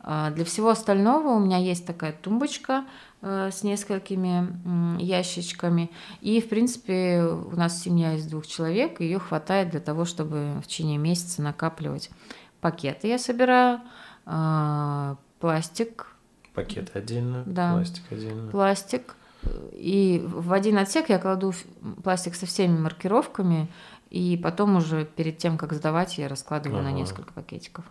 А, 0.01 0.31
для 0.31 0.45
всего 0.45 0.69
остального 0.69 1.29
у 1.29 1.39
меня 1.39 1.57
есть 1.57 1.85
такая 1.85 2.13
тумбочка 2.13 2.85
э, 3.21 3.49
с 3.51 3.63
несколькими 3.63 5.01
ящичками. 5.01 5.91
И, 6.21 6.41
в 6.41 6.49
принципе, 6.49 7.23
у 7.23 7.55
нас 7.55 7.81
семья 7.81 8.13
из 8.13 8.25
двух 8.27 8.45
человек, 8.45 9.01
ее 9.01 9.19
хватает 9.19 9.71
для 9.71 9.79
того, 9.79 10.05
чтобы 10.05 10.59
в 10.61 10.67
течение 10.67 10.97
месяца 10.97 11.41
накапливать 11.41 12.09
пакеты. 12.61 13.07
Я 13.07 13.17
собираю 13.17 13.81
а, 14.25 15.17
пластик. 15.39 16.07
Пакеты 16.53 16.97
отдельно, 16.97 17.43
да, 17.45 17.73
пластик 17.73 18.03
отдельно. 18.11 18.51
Пластик. 18.51 19.15
И 19.73 20.23
в 20.25 20.53
один 20.53 20.77
отсек 20.79 21.09
я 21.09 21.19
кладу 21.19 21.53
пластик 22.03 22.33
со 22.33 22.47
всеми 22.47 22.77
маркировками, 22.79 23.67
и 24.15 24.37
потом 24.37 24.77
уже 24.77 25.03
перед 25.03 25.39
тем, 25.39 25.57
как 25.57 25.73
сдавать, 25.73 26.17
я 26.17 26.29
раскладываю 26.29 26.79
ага. 26.79 26.89
на 26.89 26.93
несколько 26.93 27.33
пакетиков. 27.33 27.83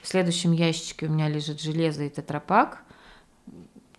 В 0.00 0.06
следующем 0.06 0.52
ящичке 0.52 1.06
у 1.06 1.10
меня 1.10 1.28
лежит 1.28 1.60
железо 1.60 2.04
и 2.04 2.08
тетрапак. 2.08 2.84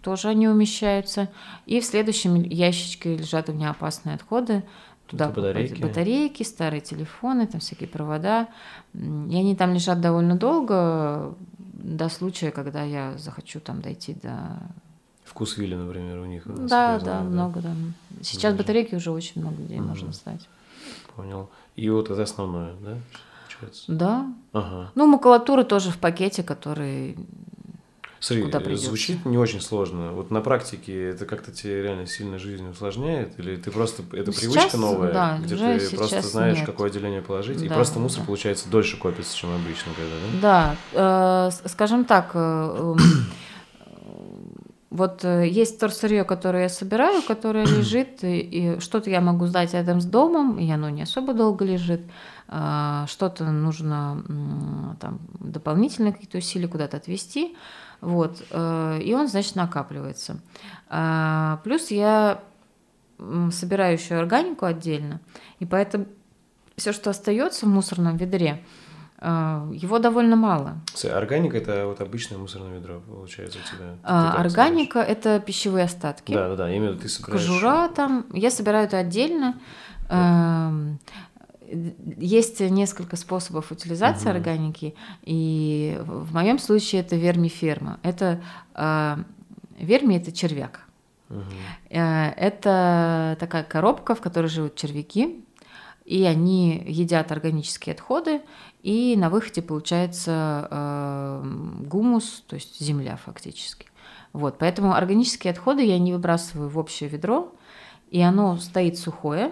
Тоже 0.01 0.29
они 0.29 0.47
умещаются. 0.47 1.27
И 1.65 1.81
в 1.81 1.85
следующем 1.85 2.35
ящичке 2.35 3.17
лежат 3.17 3.49
у 3.49 3.51
меня 3.51 3.71
опасные 3.71 4.15
отходы. 4.15 4.63
Туда 5.07 5.27
батарейки. 5.27 5.81
батарейки, 5.81 6.43
старые 6.43 6.79
телефоны, 6.79 7.47
там 7.47 7.59
всякие 7.59 7.89
провода. 7.89 8.47
И 8.93 9.35
они 9.35 9.53
там 9.53 9.73
лежат 9.73 9.99
довольно 9.99 10.37
долго, 10.37 11.35
до 11.57 12.07
случая, 12.07 12.51
когда 12.51 12.83
я 12.83 13.17
захочу 13.17 13.59
там 13.59 13.81
дойти 13.81 14.13
до 14.13 14.57
Вкус 15.25 15.57
Вилли, 15.57 15.75
например, 15.75 16.19
у 16.19 16.25
них. 16.25 16.43
Да, 16.45 16.97
да, 16.99 16.99
да, 16.99 17.21
много, 17.23 17.59
да. 17.59 17.75
Сейчас 18.21 18.53
Даже. 18.53 18.63
батарейки 18.63 18.95
уже 18.95 19.11
очень 19.11 19.41
много 19.41 19.61
где 19.61 19.75
угу. 19.75 19.89
можно 19.89 20.13
ставить 20.13 20.47
понял. 21.17 21.49
И 21.75 21.89
вот 21.89 22.09
это 22.09 22.23
основное, 22.23 22.73
да? 22.79 22.97
Получается? 23.59 23.83
Да. 23.91 24.33
Ага. 24.53 24.91
Ну, 24.95 25.07
макулатура 25.07 25.63
тоже 25.63 25.89
в 25.91 25.97
пакете, 25.97 26.43
который 26.43 27.17
Смотри, 28.19 28.45
куда 28.45 28.75
звучит 28.75 29.25
не 29.25 29.37
очень 29.37 29.61
сложно. 29.61 30.11
Вот 30.11 30.31
на 30.31 30.41
практике 30.41 31.09
это 31.09 31.25
как-то 31.25 31.51
тебе 31.51 31.83
реально 31.83 32.07
сильно 32.07 32.39
жизнь 32.39 32.67
усложняет? 32.67 33.39
Или 33.39 33.57
ты 33.57 33.69
просто, 33.71 34.03
это 34.11 34.31
сейчас, 34.31 34.53
привычка 34.53 34.77
новая, 34.77 35.13
да, 35.13 35.37
где 35.39 35.55
ты 35.55 35.95
просто 35.95 36.21
знаешь, 36.21 36.57
нет. 36.57 36.65
какое 36.65 36.89
отделение 36.89 37.21
положить, 37.21 37.59
да, 37.59 37.65
и 37.65 37.69
просто 37.69 37.99
мусор, 37.99 38.21
да. 38.21 38.25
получается, 38.25 38.69
дольше 38.69 38.97
копится, 38.97 39.35
чем 39.35 39.53
обычно, 39.53 39.91
когда, 39.95 40.15
да? 40.41 40.75
Да, 40.93 41.49
э, 41.51 41.67
скажем 41.67 42.05
так, 42.05 42.31
э, 42.33 42.39
эм, 42.39 42.97
вот 44.97 45.23
э, 45.23 45.47
есть 45.47 45.79
торсырье, 45.79 46.23
которое 46.23 46.63
я 46.63 46.69
собираю, 46.69 47.21
которое 47.21 47.65
лежит, 47.77 48.23
и, 48.23 48.39
и 48.39 48.79
что-то 48.79 49.09
я 49.09 49.21
могу 49.21 49.45
сдать 49.45 49.73
рядом 49.73 50.01
с 50.01 50.05
домом, 50.05 50.57
и 50.59 50.69
оно 50.69 50.89
не 50.89 51.03
особо 51.03 51.33
долго 51.33 51.63
лежит. 51.63 52.01
А, 52.49 53.05
что-то 53.07 53.45
нужно 53.45 54.23
там, 54.99 55.19
дополнительно 55.39 56.11
какие-то 56.11 56.39
усилия 56.39 56.67
куда-то 56.67 56.97
отвести. 56.97 57.55
Вот, 58.01 58.43
э, 58.51 58.99
и 59.03 59.13
он, 59.13 59.27
значит, 59.27 59.55
накапливается. 59.55 60.39
А, 60.89 61.59
плюс 61.63 61.91
я 61.91 62.43
собираю 63.51 63.93
еще 63.93 64.15
органику 64.15 64.65
отдельно, 64.65 65.21
и 65.59 65.65
поэтому 65.65 66.05
все, 66.75 66.93
что 66.93 67.09
остается 67.09 67.65
в 67.65 67.69
мусорном 67.69 68.17
ведре, 68.17 68.63
его 69.19 69.97
довольно 69.97 70.35
мало. 70.35 70.77
Органика 71.11 71.57
это 71.57 71.87
вот 71.87 72.01
обычное 72.01 72.37
мусорное 72.37 72.77
ведро, 72.77 72.99
получается, 72.99 73.57
у 73.57 73.75
тебя. 73.75 73.95
А, 74.03 74.39
органика 74.39 74.99
это 74.99 75.39
пищевые 75.39 75.85
остатки. 75.85 76.33
Да, 76.33 76.49
да, 76.49 76.55
да. 76.55 76.71
Именно 76.71 76.97
ты 76.97 77.09
собираешь. 77.09 77.45
Кожура 77.45 77.89
там. 77.89 78.27
Я 78.31 78.51
собираю 78.51 78.85
это 78.85 78.99
отдельно. 78.99 79.59
Эм, 80.09 80.99
есть 82.17 82.59
несколько 82.59 83.15
способов 83.15 83.71
утилизации 83.71 84.29
угу. 84.29 84.37
органики, 84.37 84.95
и 85.23 85.99
в 86.05 86.33
моем 86.33 86.59
случае 86.59 87.01
это 87.01 87.15
вермиферма. 87.15 87.99
Это 88.03 88.41
э, 88.75 89.17
верми 89.79 90.15
это 90.15 90.31
червяк. 90.31 90.81
Угу. 91.29 91.41
Это 91.89 93.35
такая 93.39 93.63
коробка, 93.63 94.15
в 94.15 94.21
которой 94.21 94.47
живут 94.47 94.75
червяки, 94.75 95.43
и 96.07 96.23
они 96.23 96.81
едят 96.87 97.33
органические 97.33 97.93
отходы, 97.93 98.41
и 98.81 99.15
на 99.17 99.29
выходе 99.29 99.61
получается 99.61 100.65
э, 100.71 101.43
гумус, 101.81 102.45
то 102.47 102.55
есть 102.55 102.79
земля 102.79 103.17
фактически. 103.17 103.87
Вот, 104.31 104.57
поэтому 104.57 104.93
органические 104.93 105.51
отходы 105.51 105.83
я 105.83 105.99
не 105.99 106.13
выбрасываю 106.13 106.69
в 106.69 106.77
общее 106.77 107.09
ведро, 107.09 107.53
и 108.09 108.21
оно 108.21 108.55
стоит 108.55 108.97
сухое, 108.97 109.51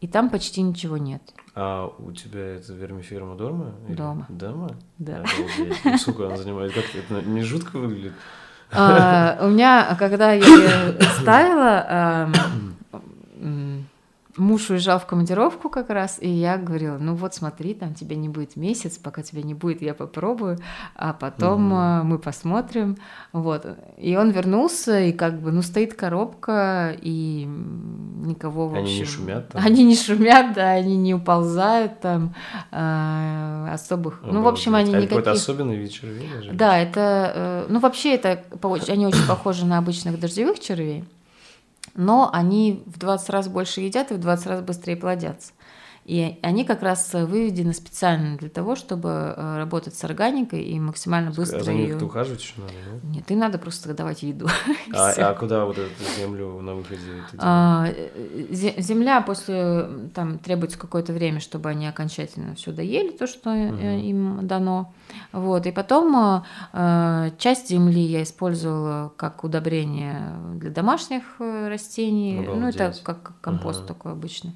и 0.00 0.08
там 0.08 0.30
почти 0.30 0.62
ничего 0.62 0.96
нет. 0.96 1.20
А 1.54 1.92
у 1.98 2.10
тебя 2.10 2.54
это 2.54 2.72
вермиферма 2.72 3.34
дома? 3.34 3.74
Дома. 3.86 4.26
Дома? 4.30 4.70
Да. 4.96 5.16
Обалдеть. 5.18 6.00
Сколько 6.00 6.28
она 6.28 6.38
занимает? 6.38 6.72
Как 6.72 6.84
это 6.94 7.20
не 7.28 7.42
жутко 7.42 7.78
выглядит? 7.78 8.14
А, 8.72 9.38
у 9.42 9.48
меня, 9.48 9.94
когда 9.98 10.32
я 10.32 10.42
ставила, 11.20 12.32
муж 14.36 14.70
уезжал 14.70 14.98
в 14.98 15.06
командировку 15.06 15.68
как 15.68 15.90
раз, 15.90 16.18
и 16.20 16.28
я 16.28 16.56
говорила, 16.58 16.98
ну 16.98 17.14
вот 17.14 17.34
смотри, 17.34 17.74
там 17.74 17.94
тебя 17.94 18.16
не 18.16 18.28
будет 18.28 18.56
месяц, 18.56 18.98
пока 18.98 19.22
тебя 19.22 19.42
не 19.42 19.54
будет, 19.54 19.82
я 19.82 19.94
попробую, 19.94 20.58
а 20.94 21.12
потом 21.12 21.72
mm 21.72 21.86
мы 22.06 22.18
посмотрим, 22.18 22.96
вот. 23.32 23.66
И 23.96 24.16
он 24.16 24.30
вернулся, 24.30 25.00
и 25.00 25.12
как 25.12 25.40
бы, 25.40 25.50
ну 25.50 25.62
стоит 25.62 25.94
коробка, 25.94 26.96
и 27.00 27.48
никого, 28.24 28.68
в 28.68 28.74
общем... 28.74 28.84
Они 28.84 28.98
не 28.98 29.04
шумят 29.04 29.48
там? 29.48 29.64
Они 29.64 29.84
не 29.84 29.96
шумят, 29.96 30.54
да, 30.54 30.70
они 30.70 30.96
не 30.96 31.14
уползают 31.14 32.00
там, 32.00 32.34
э, 32.70 33.68
особых... 33.72 34.18
Обалдеть. 34.18 34.34
Ну, 34.34 34.42
в 34.42 34.48
общем, 34.48 34.74
они 34.74 34.90
а 34.90 34.98
никаких... 34.98 35.08
какой-то 35.10 35.32
особенный 35.32 35.76
вид 35.76 35.92
червей? 35.92 36.28
Да, 36.52 36.78
это... 36.78 37.32
Э, 37.34 37.66
ну, 37.68 37.80
вообще, 37.80 38.14
это... 38.14 38.42
Они 38.88 39.06
очень 39.06 39.26
похожи 39.26 39.64
на 39.66 39.78
обычных 39.78 40.18
дождевых 40.20 40.60
червей 40.60 41.04
но 41.96 42.30
они 42.32 42.82
в 42.86 42.98
20 42.98 43.30
раз 43.30 43.48
больше 43.48 43.80
едят 43.80 44.10
и 44.10 44.14
в 44.14 44.18
20 44.18 44.46
раз 44.46 44.60
быстрее 44.62 44.96
плодятся. 44.96 45.52
И 46.06 46.38
они 46.40 46.64
как 46.64 46.82
раз 46.82 47.12
выведены 47.14 47.72
специально 47.72 48.36
для 48.36 48.48
того, 48.48 48.76
чтобы 48.76 49.34
э, 49.36 49.56
работать 49.56 49.96
с 49.96 50.04
органикой 50.04 50.62
и 50.62 50.78
максимально 50.78 51.32
быстро 51.32 51.58
а 51.58 51.64
за 51.64 51.72
ее... 51.72 51.96
ухаживать 51.96 52.40
еще 52.42 52.52
надо, 52.58 52.72
да? 52.72 53.08
Нет, 53.08 53.28
им 53.28 53.40
надо 53.40 53.58
просто 53.58 53.92
давать 53.92 54.22
еду. 54.22 54.46
А, 54.94 55.10
а 55.10 55.34
куда 55.34 55.64
вот 55.64 55.76
эту 55.78 55.90
землю 56.16 56.60
на 56.60 56.74
выходе 56.74 57.00
а, 57.38 57.88
Земля 58.50 59.20
после 59.20 59.88
там 60.14 60.38
требуется 60.38 60.78
какое-то 60.78 61.12
время, 61.12 61.40
чтобы 61.40 61.70
они 61.70 61.88
окончательно 61.88 62.54
все 62.54 62.70
доели, 62.70 63.10
то, 63.10 63.26
что 63.26 63.50
угу. 63.50 63.76
им 63.76 64.46
дано. 64.46 64.94
Вот. 65.32 65.66
И 65.66 65.72
потом 65.72 66.44
э, 66.72 67.30
часть 67.38 67.68
земли 67.68 68.00
я 68.00 68.22
использовала 68.22 69.12
как 69.16 69.42
удобрение 69.42 70.36
для 70.54 70.70
домашних 70.70 71.24
растений. 71.40 72.44
Обалдеть. 72.44 72.60
Ну, 72.60 72.68
это 72.68 72.94
как 73.02 73.32
компост 73.40 73.80
ага. 73.80 73.88
такой 73.88 74.12
обычный. 74.12 74.54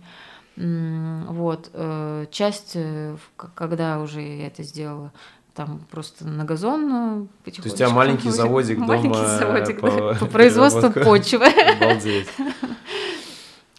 Вот. 0.56 1.70
Э, 1.72 2.26
часть, 2.30 2.72
э, 2.74 3.16
когда 3.36 4.00
уже 4.00 4.20
я 4.20 4.46
это 4.46 4.62
сделала, 4.62 5.12
там 5.54 5.80
просто 5.90 6.26
на 6.26 6.44
газон 6.44 7.28
потихонечку. 7.44 7.62
То 7.62 7.68
есть 7.68 7.74
у 7.74 7.78
тебя 7.78 7.90
маленький 7.90 8.30
заводик 8.30 8.78
маленький 8.78 9.08
дома 9.08 9.38
заводик, 9.38 9.80
по, 9.80 10.14
по 10.14 10.26
производству 10.26 10.90
почвы. 10.90 11.46
Обалдеть. 11.80 12.28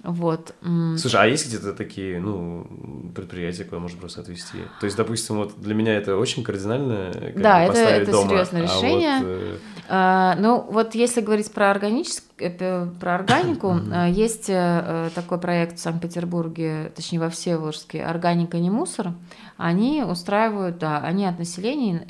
Вот. 0.04 0.56
Слушай, 0.98 1.22
а 1.22 1.26
есть 1.28 1.48
где-то 1.48 1.74
такие, 1.74 2.20
ну, 2.20 2.66
предприятия, 3.14 3.66
куда 3.66 3.80
можно 3.80 4.00
просто 4.00 4.22
отвезти? 4.22 4.58
То 4.80 4.86
есть, 4.86 4.98
допустим, 4.98 5.36
вот 5.36 5.60
для 5.60 5.76
меня 5.76 5.94
это 5.96 6.18
очень 6.18 6.44
кардинально. 6.44 7.12
Да, 7.36 7.64
это, 7.64 7.78
это 7.78 8.12
дома, 8.12 8.30
серьезное 8.30 8.64
решение. 8.64 9.16
А 9.16 9.20
вот, 9.20 9.28
э... 9.28 9.58
а, 9.90 10.36
ну, 10.40 10.66
вот 10.70 10.96
если 10.96 11.22
говорить 11.22 11.52
про 11.52 11.70
органическое, 11.70 12.50
э, 12.60 12.88
про 13.00 13.16
органику, 13.16 13.76
э, 13.76 14.10
есть 14.10 14.50
э, 14.50 15.12
такой 15.14 15.40
проект 15.40 15.78
в 15.78 15.82
Санкт-Петербурге, 15.82 16.92
точнее 16.96 17.20
во 17.20 17.30
Всеволожске, 17.30 18.04
«Органика 18.04 18.58
не 18.58 18.72
мусор». 18.72 19.14
Они 19.58 20.04
устраивают, 20.04 20.80
да, 20.80 20.98
они 20.98 21.28
от 21.28 21.38
населения 21.38 22.08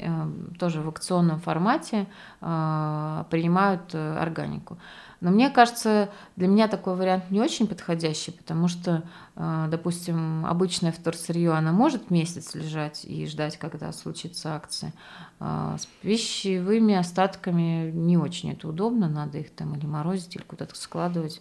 тоже 0.57 0.79
в 0.79 0.87
акционном 0.87 1.41
формате 1.41 2.07
принимают 2.39 3.93
органику. 3.93 4.77
Но 5.21 5.29
мне 5.29 5.51
кажется, 5.51 6.09
для 6.35 6.47
меня 6.47 6.67
такой 6.67 6.95
вариант 6.95 7.29
не 7.29 7.39
очень 7.39 7.67
подходящий, 7.67 8.31
потому 8.31 8.67
что, 8.67 9.03
э, 9.35 9.67
допустим, 9.69 10.47
обычное 10.47 10.91
вторсырье, 10.91 11.51
она 11.51 11.71
может 11.71 12.09
месяц 12.09 12.55
лежать 12.55 13.05
и 13.05 13.27
ждать, 13.27 13.57
когда 13.57 13.91
случится 13.93 14.55
акция. 14.55 14.93
А 15.39 15.77
с 15.77 15.85
пищевыми 16.01 16.95
остатками 16.95 17.91
не 17.91 18.17
очень 18.17 18.51
это 18.51 18.67
удобно, 18.67 19.07
надо 19.07 19.37
их 19.37 19.51
там 19.51 19.75
или 19.75 19.85
морозить, 19.85 20.35
или 20.35 20.43
куда-то 20.43 20.75
складывать. 20.75 21.39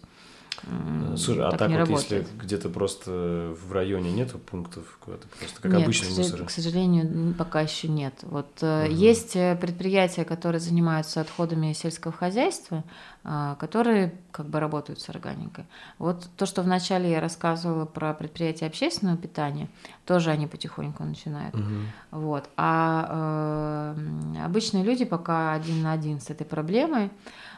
Слушай, 1.17 1.45
а 1.45 1.51
так, 1.51 1.69
вот 1.69 1.77
работает. 1.77 2.11
если 2.11 2.25
где-то 2.37 2.69
просто 2.69 3.55
в 3.65 3.71
районе 3.71 4.11
нету 4.11 4.37
пунктов, 4.37 4.97
куда-то 4.99 5.27
просто 5.39 5.61
как 5.61 5.71
нет, 5.71 5.83
обычный 5.83 6.15
мусор? 6.15 6.45
к 6.45 6.51
сожалению, 6.51 7.33
пока 7.33 7.61
еще 7.61 7.87
нет. 7.87 8.13
Вот 8.21 8.61
угу. 8.61 8.91
есть 8.91 9.35
э, 9.35 9.57
предприятия, 9.59 10.23
которые 10.23 10.59
занимаются 10.59 11.21
отходами 11.21 11.73
сельского 11.73 12.13
хозяйства, 12.13 12.83
а, 13.23 13.55
которые 13.55 14.13
как 14.31 14.47
бы 14.47 14.59
работают 14.59 15.01
с 15.01 15.09
органикой. 15.09 15.65
Вот 15.97 16.29
то, 16.37 16.45
что 16.45 16.61
вначале 16.61 17.11
я 17.11 17.21
рассказывала 17.21 17.85
про 17.85 18.13
предприятия 18.13 18.67
общественного 18.67 19.17
питания, 19.17 19.67
тоже 20.05 20.29
они 20.29 20.47
потихоньку 20.47 21.03
начинают. 21.03 21.55
Угу. 21.55 22.21
Вот. 22.21 22.49
А 22.55 23.95
э, 24.35 24.45
обычные 24.45 24.83
люди 24.83 25.05
пока 25.05 25.53
один 25.53 25.81
на 25.81 25.93
один 25.93 26.19
с 26.19 26.29
этой 26.29 26.45
проблемой. 26.45 27.09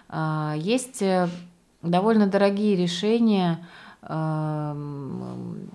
Э, 0.09 0.53
есть 0.55 1.03
довольно 1.83 2.27
дорогие 2.27 2.75
решения, 2.75 3.65
эм, 4.01 5.69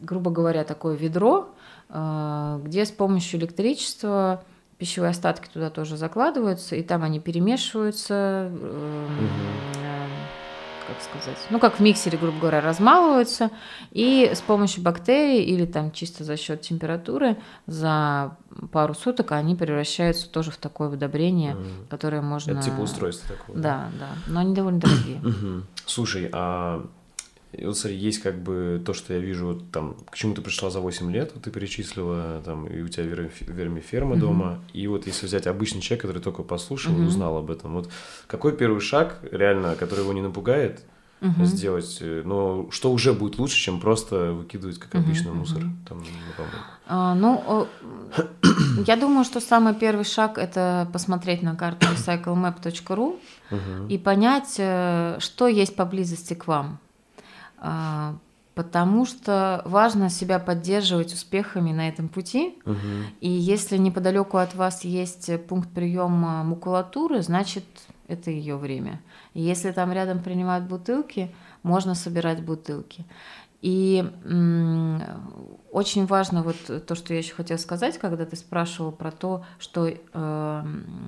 грубо 0.00 0.30
говоря, 0.30 0.64
такое 0.64 0.96
ведро, 0.96 1.48
э, 1.88 2.60
где 2.64 2.84
с 2.84 2.90
помощью 2.90 3.40
электричества 3.40 4.42
пищевые 4.78 5.10
остатки 5.10 5.48
туда 5.52 5.70
тоже 5.70 5.96
закладываются, 5.96 6.76
и 6.76 6.82
там 6.82 7.02
они 7.02 7.20
перемешиваются, 7.20 8.50
угу 8.52 9.97
как 10.88 10.96
сказать, 11.02 11.38
ну 11.50 11.58
как 11.60 11.76
в 11.76 11.80
миксере, 11.80 12.18
грубо 12.18 12.38
говоря, 12.40 12.60
размалываются, 12.60 13.50
и 13.90 14.30
с 14.34 14.40
помощью 14.40 14.82
бактерий 14.82 15.42
или 15.42 15.66
там 15.66 15.92
чисто 15.92 16.24
за 16.24 16.36
счет 16.36 16.62
температуры 16.62 17.36
за 17.66 18.36
пару 18.72 18.94
суток 18.94 19.32
они 19.32 19.54
превращаются 19.54 20.28
тоже 20.28 20.50
в 20.50 20.56
такое 20.56 20.88
удобрение, 20.88 21.52
mm. 21.52 21.88
которое 21.88 22.22
можно... 22.22 22.52
Это 22.52 22.62
типа 22.62 22.80
устройство 22.80 23.36
такое. 23.36 23.56
Да, 23.56 23.88
да, 23.98 24.08
но 24.26 24.40
они 24.40 24.54
довольно 24.54 24.80
дорогие. 24.80 25.20
Слушай, 25.86 26.28
а 26.32 26.86
и 27.52 27.64
вот 27.64 27.78
смотри, 27.78 27.96
есть 27.96 28.20
как 28.20 28.42
бы 28.42 28.82
то, 28.84 28.92
что 28.92 29.14
я 29.14 29.20
вижу, 29.20 29.62
там, 29.72 29.96
к 30.10 30.16
чему 30.16 30.34
ты 30.34 30.42
пришла 30.42 30.70
за 30.70 30.80
8 30.80 31.10
лет, 31.10 31.32
вот 31.34 31.44
ты 31.44 31.50
перечислила, 31.50 32.42
там, 32.44 32.66
и 32.66 32.82
у 32.82 32.88
тебя 32.88 33.04
вермиферма 33.04 34.16
uh-huh. 34.16 34.20
дома, 34.20 34.58
и 34.74 34.86
вот 34.86 35.06
если 35.06 35.26
взять 35.26 35.46
обычный 35.46 35.80
человек, 35.80 36.02
который 36.02 36.22
только 36.22 36.42
послушал 36.42 36.92
uh-huh. 36.92 37.04
и 37.04 37.06
узнал 37.06 37.38
об 37.38 37.50
этом, 37.50 37.72
вот 37.72 37.90
какой 38.26 38.54
первый 38.54 38.80
шаг, 38.80 39.18
реально, 39.32 39.76
который 39.76 40.00
его 40.00 40.12
не 40.12 40.20
напугает, 40.20 40.82
uh-huh. 41.22 41.44
сделать, 41.46 41.98
э, 42.02 42.22
но 42.22 42.68
что 42.70 42.92
уже 42.92 43.14
будет 43.14 43.38
лучше, 43.38 43.56
чем 43.56 43.80
просто 43.80 44.32
выкидывать, 44.32 44.78
как 44.78 44.94
обычно, 44.96 45.30
uh-huh. 45.30 45.34
мусор 45.34 45.62
там 45.88 46.02
А, 46.86 47.14
ну, 47.14 47.66
я 48.86 48.96
думаю, 48.96 49.24
что 49.24 49.40
самый 49.40 49.74
первый 49.74 50.04
шаг– 50.04 50.36
это 50.36 50.86
посмотреть 50.92 51.42
на 51.42 51.56
карту 51.56 51.86
recyclemap.ru 51.96 53.18
uh-huh. 53.50 53.88
и 53.88 53.96
понять, 53.96 54.56
э, 54.58 55.16
что 55.18 55.48
есть 55.48 55.74
поблизости 55.76 56.34
к 56.34 56.46
вам. 56.46 56.78
А, 57.60 58.16
потому 58.54 59.06
что 59.06 59.62
важно 59.66 60.10
себя 60.10 60.38
поддерживать 60.38 61.12
успехами 61.12 61.72
на 61.72 61.88
этом 61.88 62.08
пути. 62.08 62.58
Угу. 62.64 62.76
И 63.20 63.28
если 63.28 63.76
неподалеку 63.76 64.36
от 64.38 64.54
вас 64.54 64.84
есть 64.84 65.30
пункт 65.46 65.70
приема 65.70 66.42
макулатуры, 66.42 67.22
значит 67.22 67.64
это 68.08 68.30
ее 68.30 68.56
время. 68.56 69.00
И 69.34 69.42
если 69.42 69.70
там 69.70 69.92
рядом 69.92 70.22
принимают 70.22 70.64
бутылки, 70.64 71.32
можно 71.62 71.94
собирать 71.94 72.42
бутылки. 72.42 73.04
И 73.60 74.04
очень 75.72 76.06
важно 76.06 76.42
вот 76.42 76.86
то, 76.86 76.94
что 76.94 77.12
я 77.12 77.18
еще 77.18 77.34
хотела 77.34 77.58
сказать, 77.58 77.98
когда 77.98 78.24
ты 78.24 78.36
спрашивал 78.36 78.92
про 78.92 79.10
то, 79.10 79.44
что 79.58 79.88
э, 79.88 80.64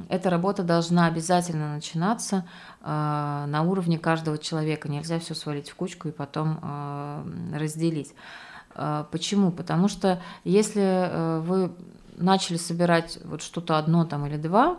эта 0.08 0.30
работа 0.30 0.64
должна 0.64 1.06
обязательно 1.06 1.74
начинаться 1.74 2.46
на 2.82 3.62
уровне 3.62 3.98
каждого 3.98 4.38
человека. 4.38 4.88
Нельзя 4.88 5.18
все 5.18 5.34
свалить 5.34 5.68
в 5.68 5.74
кучку 5.74 6.08
и 6.08 6.12
потом 6.12 6.58
э, 6.62 7.24
разделить. 7.54 8.14
А, 8.74 9.06
почему? 9.10 9.50
Потому 9.50 9.88
что 9.88 10.22
если 10.44 11.40
вы 11.40 11.72
начали 12.16 12.56
собирать 12.56 13.18
вот 13.24 13.42
что-то 13.42 13.78
одно 13.78 14.04
там 14.04 14.26
или 14.26 14.36
два, 14.36 14.78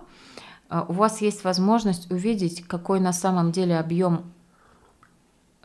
а, 0.70 0.86
у 0.88 0.93
вас 0.93 1.22
есть 1.22 1.43
возможность 1.43 2.10
увидеть, 2.12 2.66
какой 2.66 2.99
на 2.99 3.12
самом 3.12 3.52
деле 3.52 3.78
объем 3.78 4.32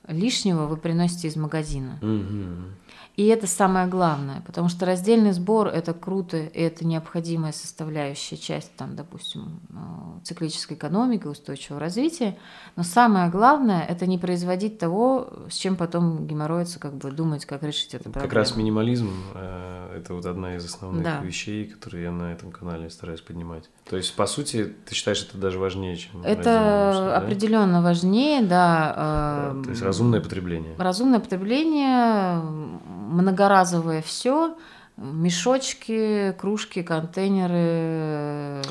лишнего 0.09 0.67
вы 0.67 0.77
приносите 0.77 1.29
из 1.29 1.37
магазина. 1.37 1.99
Мгм. 2.03 2.75
И 3.17 3.25
это 3.29 3.47
самое 3.47 3.87
главное, 3.87 4.43
потому 4.47 4.69
что 4.69 4.85
раздельный 4.85 5.33
сбор 5.33 5.69
это 5.69 5.95
круто, 5.95 6.37
и 6.37 6.61
это 6.61 6.87
необходимая 6.87 7.53
составляющая 7.53 8.37
часть, 8.37 8.77
там, 8.77 8.95
допустим, 8.95 9.61
э, 9.71 10.25
циклической 10.25 10.77
экономики, 10.77 11.27
устойчивого 11.27 11.81
развития. 11.81 12.37
Но 12.77 12.83
самое 12.83 13.31
главное 13.31 13.83
это 13.87 14.07
не 14.07 14.19
производить 14.19 14.79
того, 14.79 15.31
с 15.49 15.55
чем 15.55 15.77
потом 15.77 16.27
геморроиться, 16.27 16.79
как 16.79 16.95
бы 16.95 17.11
думать, 17.11 17.47
как 17.47 17.63
решить 17.63 17.95
эту 17.95 18.05
проблему. 18.11 18.29
Как 18.29 18.35
раз 18.35 18.55
минимализм 18.55 19.11
э, 19.35 19.97
это 19.97 20.13
вот 20.13 20.27
одна 20.27 20.57
из 20.57 20.67
основных 20.67 21.03
Да. 21.03 21.21
вещей, 21.21 21.65
которые 21.69 22.05
я 22.05 22.13
на 22.13 22.33
этом 22.33 22.53
канале 22.53 22.91
стараюсь 22.91 23.23
поднимать. 23.23 23.71
То 23.89 23.97
есть, 23.97 24.15
по 24.15 24.27
сути, 24.27 24.75
ты 24.87 24.95
считаешь, 24.95 25.23
это 25.27 25.39
даже 25.39 25.59
важнее, 25.59 25.97
чем 25.97 26.23
Это 26.23 26.33
имущество, 26.35 27.07
да? 27.07 27.17
определенно 27.17 27.81
важнее, 27.81 28.43
да. 28.43 29.55
Да, 29.55 29.63
То 29.65 29.71
есть 29.71 29.81
разумное 29.81 30.21
потребление. 30.21 30.75
Разумное 30.77 31.21
потребление, 31.21 32.43
многоразовое 33.07 34.03
все, 34.03 34.57
мешочки, 34.97 36.33
кружки, 36.39 36.83
контейнеры. 36.83 38.63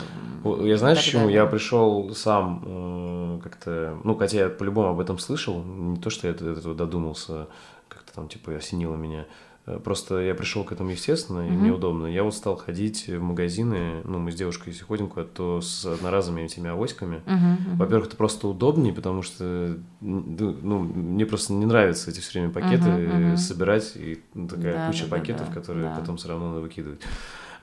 Я 0.44 0.78
знаешь, 0.78 0.98
почему? 0.98 1.30
Я 1.30 1.46
пришел 1.46 2.14
сам 2.16 2.64
э, 2.66 3.40
как-то, 3.44 3.98
ну, 4.04 4.16
хотя 4.16 4.38
я 4.40 4.50
по-любому 4.50 4.90
об 4.90 5.00
этом 5.00 5.20
слышал, 5.20 5.64
не 5.64 5.98
то, 5.98 6.10
что 6.10 6.28
я 6.28 6.34
до 6.34 6.52
этого 6.52 6.76
додумался, 6.76 7.48
как-то 7.88 8.14
там, 8.14 8.28
типа, 8.28 8.56
осенило 8.56 8.96
меня. 8.96 9.26
Э, 9.66 9.80
Просто 9.84 10.20
я 10.20 10.36
пришел 10.36 10.64
к 10.64 10.72
этому 10.72 10.92
естественно, 10.92 11.48
и 11.48 11.52
Мгм. 11.52 11.60
мне 11.60 11.72
удобно. 11.72 12.08
Я 12.08 12.24
вот 12.24 12.36
стал 12.36 12.56
ходить 12.56 13.08
в 13.08 13.22
магазины, 13.22 14.02
ну, 14.04 14.20
мы 14.20 14.32
с 14.32 14.36
девушкой, 14.36 14.70
если 14.70 14.84
ходим 14.84 15.08
куда-то, 15.08 15.30
то 15.34 15.62
с 15.62 15.86
одноразовыми 15.86 16.42
этими 16.44 16.70
авоськами. 16.70 17.24
Мгм. 17.26 17.76
Во-первых, 17.78 18.08
это 18.08 18.18
просто 18.18 18.48
удобнее, 18.48 18.94
потому 18.94 19.22
что 19.22 19.78
ну, 20.02 20.80
мне 20.80 21.26
просто 21.26 21.54
не 21.54 21.66
нравится 21.66 22.12
эти 22.12 22.20
все 22.20 22.40
время 22.40 22.54
пакеты 22.54 22.90
э, 22.90 23.26
мгм. 23.28 23.38
собирать, 23.38 23.94
и 23.96 24.22
ну, 24.34 24.48
такая 24.48 24.78
Да, 24.78 24.86
куча 24.86 25.06
да, 25.06 25.10
пакетов, 25.10 25.48
да, 25.48 25.54
которые 25.54 25.90
да. 25.90 25.96
потом 25.96 26.18
все 26.18 26.30
равно 26.30 26.50
надо 26.50 26.62
выкидывать. 26.62 27.02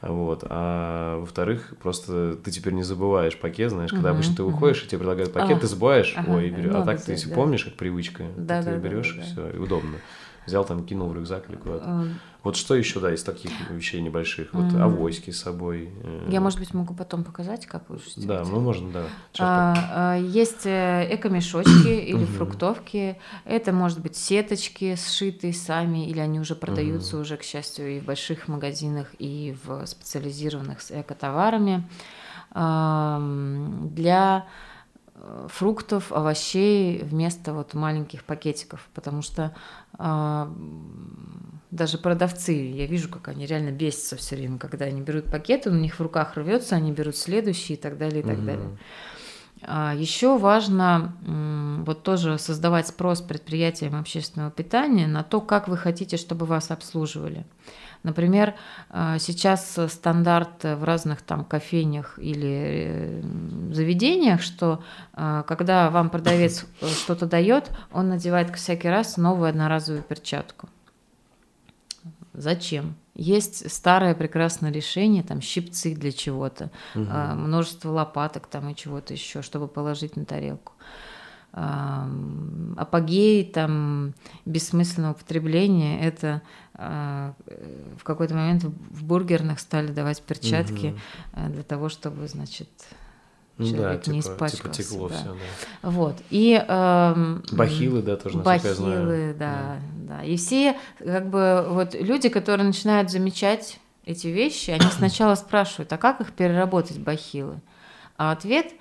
Вот. 0.03 0.44
А 0.48 1.20
во-вторых, 1.20 1.74
просто 1.80 2.36
ты 2.42 2.50
теперь 2.50 2.72
не 2.72 2.82
забываешь 2.82 3.38
пакет, 3.38 3.70
знаешь, 3.70 3.92
когда 3.92 4.11
обычно 4.11 4.34
ты 4.34 4.42
мгм. 4.42 4.50
выходишь, 4.53 4.82
и 4.82 4.88
тебе 4.88 4.98
предлагают 4.98 5.32
пакет, 5.32 5.59
А, 5.59 5.61
ты 5.61 5.66
забываешь, 5.68 6.14
ага, 6.16 6.32
ой, 6.32 6.48
и 6.48 6.50
беру. 6.50 6.76
А 6.76 6.82
так 6.82 7.00
ты, 7.00 7.12
если 7.12 7.28
да. 7.28 7.34
помнишь, 7.36 7.64
как 7.64 7.74
привычка, 7.74 8.24
Да, 8.36 8.61
ты 8.62 8.72
да, 8.72 8.78
берешь, 8.78 9.14
да, 9.14 9.14
и 9.14 9.18
да. 9.18 9.22
все, 9.22 9.50
и 9.50 9.59
удобно. 9.59 9.98
Взял 10.47 10.64
там, 10.64 10.84
кинул 10.84 11.09
в 11.09 11.14
рюкзак 11.14 11.49
или 11.49 11.57
куда-то. 11.57 11.84
Э, 11.86 12.07
Вот 12.43 12.57
что 12.57 12.74
еще, 12.74 12.99
да, 12.99 13.14
из 13.14 13.22
таких 13.22 13.53
вещей 13.70 14.01
небольших? 14.01 14.53
Вот 14.53 14.72
Мгм. 14.72 14.82
авоськи 14.82 15.30
с 15.30 15.40
собой. 15.40 15.90
э, 16.03 16.28
Я, 16.32 16.40
может 16.40 16.59
быть, 16.59 16.74
могу 16.74 16.95
потом 16.95 17.22
показать, 17.22 17.66
как 17.66 17.88
лучше 17.88 18.11
Да, 18.16 18.43
ну 18.45 18.59
можно, 18.61 18.90
да. 18.93 19.07
А, 19.38 20.14
а, 20.14 20.16
Есть 20.18 20.66
э, 20.66 21.07
эко-мешочки 21.14 21.86
или 22.11 22.24
фруктовки. 22.24 23.16
Это 23.45 23.72
может 23.72 24.01
быть 24.01 24.16
сеточки, 24.16 24.97
сшитые 24.97 25.53
сами, 25.53 26.09
или 26.09 26.18
они 26.18 26.40
уже 26.40 26.57
продаются 26.57 27.18
уже, 27.18 27.36
к 27.36 27.45
счастью, 27.45 27.97
и 27.97 28.01
в 28.01 28.05
больших 28.05 28.49
магазинах, 28.49 29.07
и 29.20 29.57
в 29.64 29.86
специализированных 29.86 30.80
с 30.80 30.90
эко-товарами. 30.90 31.88
Ам, 32.51 33.88
Для 33.95 34.47
фруктов, 35.48 36.12
овощей 36.12 37.02
вместо 37.02 37.52
вот 37.52 37.74
маленьких 37.74 38.24
пакетиков, 38.24 38.88
потому 38.94 39.22
что 39.22 39.54
а, 39.98 40.52
даже 41.70 41.98
продавцы, 41.98 42.52
я 42.52 42.86
вижу, 42.86 43.08
как 43.08 43.28
они 43.28 43.46
реально 43.46 43.70
бесятся 43.70 44.16
все 44.16 44.36
время, 44.36 44.58
когда 44.58 44.86
они 44.86 45.00
берут 45.00 45.30
пакеты, 45.30 45.70
у 45.70 45.74
них 45.74 45.94
в 45.94 46.02
руках 46.02 46.36
рвется, 46.36 46.76
они 46.76 46.92
берут 46.92 47.16
следующий 47.16 47.74
и 47.74 47.76
так 47.76 47.98
далее, 47.98 48.20
и 48.20 48.22
так 48.24 48.38
Мгм. 48.38 48.46
далее. 48.46 48.78
Еще 49.96 50.38
важно 50.38 51.14
вот 51.86 52.02
тоже 52.02 52.36
создавать 52.38 52.88
спрос 52.88 53.20
предприятиям 53.20 53.94
общественного 53.94 54.50
питания 54.50 55.06
на 55.06 55.22
то, 55.22 55.40
как 55.40 55.68
вы 55.68 55.76
хотите, 55.76 56.16
чтобы 56.16 56.46
вас 56.46 56.72
обслуживали. 56.72 57.46
Например, 58.03 58.55
а, 58.90 59.18
сейчас 59.18 59.78
стандарт 59.88 60.64
в 60.64 60.82
разных 60.82 61.22
там 61.22 61.44
кофейнях 61.44 62.18
или 62.18 62.86
э, 62.88 63.22
заведениях, 63.72 64.42
что 64.42 64.82
а, 65.12 65.42
когда 65.44 65.88
вам 65.90 66.11
продавец 66.11 66.66
э, 66.80 66.88
что-то 66.88 67.26
дает, 67.26 67.70
он 67.92 68.09
надевает 68.09 68.55
всякий 68.57 68.88
раз 68.88 69.16
новую 69.16 69.50
одноразовую 69.50 70.03
перчатку. 70.03 70.68
Зачем? 72.34 72.96
Есть 73.14 73.70
старое 73.70 74.14
прекрасное 74.14 74.72
решение, 74.72 75.22
там 75.22 75.40
щипцы 75.40 75.94
для 75.94 76.12
чего-то, 76.12 76.70
а, 76.94 77.34
множество 77.34 77.90
лопаток 77.90 78.46
там 78.46 78.70
и 78.70 78.74
чего-то 78.74 79.12
еще, 79.12 79.42
чтобы 79.42 79.68
положить 79.68 80.16
на 80.16 80.24
тарелку. 80.24 80.72
Ам, 81.55 82.74
Апогей 82.78 83.44
там 83.44 84.14
бессмысленного 84.46 85.12
потребления 85.12 86.03
это 86.03 86.40
а, 86.74 87.34
э, 87.46 87.94
в 87.98 88.05
какой-то 88.05 88.34
момент 88.34 88.64
в 88.64 89.05
бургерных 89.05 89.61
стали 89.61 89.88
давать 89.88 90.22
перчатки 90.22 90.98
а, 91.34 91.50
для 91.50 91.62
того, 91.62 91.90
чтобы, 91.90 92.26
значит, 92.26 92.70
Ну 93.59 93.66
да, 93.66 93.76
человек 93.76 94.07
не 94.07 94.22
типа, 94.22 94.34
типа 94.34 94.46
испачкался, 94.46 94.82
текло 94.82 95.09
да. 95.11 95.14
все, 95.14 95.24
да. 95.82 95.90
вот. 95.90 96.16
И 96.30 96.64
ам, 96.66 97.42
Бахилы, 97.53 98.00
да, 98.00 98.16
тоже, 98.16 98.38
насколько 98.38 98.68
я 98.68 98.74
знаю. 98.74 99.07
Бахилы, 99.07 99.36
да, 99.38 99.80
да. 99.94 100.24
И 100.24 100.36
все, 100.36 100.78
как 100.98 101.28
бы, 101.28 101.66
вот 101.68 101.94
люди, 101.94 102.30
которые 102.30 102.66
начинают 102.66 103.11
замечать 103.11 103.78
эти 104.07 104.28
вещи, 104.28 104.70
они 104.70 104.86
сначала 104.96 105.34
спрашивают, 105.34 105.92
а 105.92 105.98
как 105.98 106.22
их 106.22 106.32
переработать, 106.32 106.98
бахилы? 106.98 107.61
А 108.16 108.32
ответ 108.32 108.72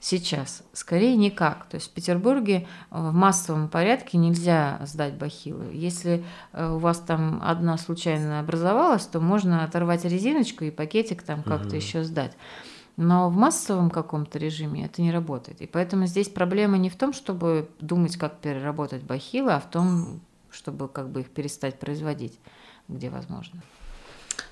сейчас 0.00 0.62
скорее 0.72 1.16
никак. 1.16 1.66
То 1.66 1.76
есть 1.76 1.90
в 1.90 1.94
Петербурге 1.94 2.66
э, 2.90 2.98
в 3.10 3.12
массовом 3.12 3.68
порядке 3.68 4.18
нельзя 4.18 4.78
сдать 4.84 5.14
бахилы. 5.14 5.66
Если 5.72 6.24
э, 6.52 6.68
у 6.70 6.78
вас 6.78 6.98
там 7.00 7.40
одна 7.44 7.76
случайно 7.78 8.40
образовалась, 8.40 9.06
то 9.06 9.20
можно 9.20 9.64
оторвать 9.64 10.04
резиночку 10.04 10.64
и 10.64 10.70
пакетик 10.70 11.22
там 11.22 11.42
как-то 11.42 11.68
Мгм. 11.68 11.76
еще 11.76 12.04
сдать. 12.04 12.36
Но 12.96 13.28
в 13.28 13.36
массовом 13.36 13.90
каком-то 13.90 14.38
режиме 14.38 14.86
это 14.86 15.02
не 15.02 15.10
работает. 15.12 15.60
И 15.60 15.66
поэтому 15.66 16.06
здесь 16.06 16.28
проблема 16.30 16.78
не 16.78 16.88
в 16.88 16.96
том, 16.96 17.12
чтобы 17.12 17.68
думать, 17.80 18.16
как 18.16 18.38
переработать 18.38 19.02
бахилы, 19.02 19.52
а 19.52 19.60
в 19.60 19.68
том, 19.68 20.20
чтобы 20.50 20.88
как 20.88 21.10
бы 21.10 21.20
их 21.20 21.28
перестать 21.30 21.78
производить, 21.78 22.38
где 22.88 23.10
возможно. 23.10 23.60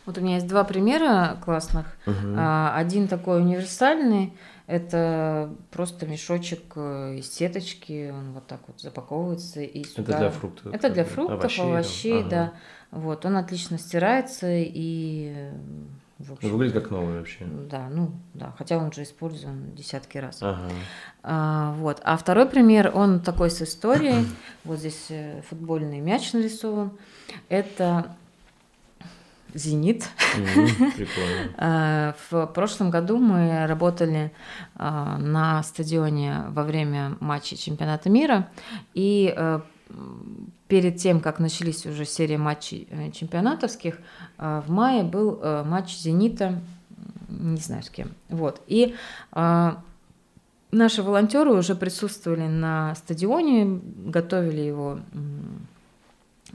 Вот 0.05 0.18
у 0.18 0.20
меня 0.20 0.34
есть 0.34 0.47
два 0.47 0.64
примера 0.64 1.38
классных. 1.42 1.86
А, 2.36 2.74
Один 2.76 3.09
такой 3.09 3.40
универсальный, 3.40 4.34
это 4.67 5.55
просто 5.71 6.07
мешочек 6.07 6.73
э, 6.77 7.17
из 7.19 7.33
сеточки, 7.33 8.11
он 8.11 8.33
вот 8.33 8.47
так 8.47 8.61
вот 8.67 8.81
запаковывается 8.81 9.61
и 9.61 9.85
сюда. 9.85 10.03
Это 10.12 10.19
для 10.19 10.31
фруктов. 10.31 10.75
Это 10.75 10.91
для 10.91 11.05
бы, 11.05 11.09
фруктов, 11.11 11.39
овощей, 11.41 11.62
овощей, 11.65 12.21
там. 12.21 12.29
да. 12.31 12.43
Ага. 12.43 12.53
Вот, 12.91 13.27
он 13.27 13.37
отлично 13.37 13.77
стирается 13.79 14.47
и 14.51 15.33
э, 15.35 15.53
в 16.19 16.29
Ну, 16.29 16.35
общем, 16.35 16.51
Выглядит 16.51 16.75
как 16.75 16.91
новый 16.91 17.19
вообще. 17.19 17.45
да, 17.45 17.89
ну 17.91 18.12
да, 18.35 18.55
хотя 18.57 18.79
он 18.79 18.93
же 18.93 19.03
использован 19.03 19.75
десятки 19.75 20.17
раз. 20.19 20.39
Ага. 20.43 20.71
А, 21.23 21.75
вот. 21.75 22.01
А 22.05 22.17
второй 22.17 22.47
пример, 22.47 22.91
он 22.95 23.21
такой 23.21 23.51
с 23.51 23.61
историей. 23.62 24.27
Вот 24.65 24.79
здесь 24.79 25.07
э, 25.11 25.43
футбольный 25.43 26.01
мяч 26.01 26.33
нарисован. 26.33 26.93
Это 27.51 28.17
Зенит. 29.55 30.09
Прикольно. 30.96 31.50
А, 31.57 32.14
В 32.30 32.46
прошлом 32.46 32.90
году 32.90 33.18
мы 33.18 33.66
работали 33.66 34.32
а, 34.74 35.16
на 35.18 35.62
стадионе 35.62 36.44
во 36.48 36.64
время 36.64 37.16
матчей 37.20 37.57
чемпионата 37.57 38.11
мира. 38.11 38.48
И 38.92 39.32
м, 39.36 39.62
перед 40.68 40.96
тем, 40.96 41.20
как 41.20 41.38
начались 41.38 41.86
уже 41.86 42.05
серия 42.05 42.38
матчей 42.38 42.88
э, 42.90 43.11
чемпионатовских, 43.12 43.98
а, 44.38 44.61
в 44.62 44.70
мае 44.70 45.05
был 45.05 45.38
э, 45.40 45.62
матч 45.64 45.96
«Зенита», 45.96 46.61
не 47.28 47.59
знаю 47.59 47.82
с 47.82 47.90
кем. 47.90 48.09
Вот. 48.28 48.61
И 48.66 48.94
а, 49.32 49.82
наши 50.70 51.02
волонтеры 51.02 51.52
уже 51.52 51.74
присутствовали 51.74 52.46
на 52.46 52.94
стадионе, 52.94 53.80
готовили 54.07 54.61
его 54.61 55.00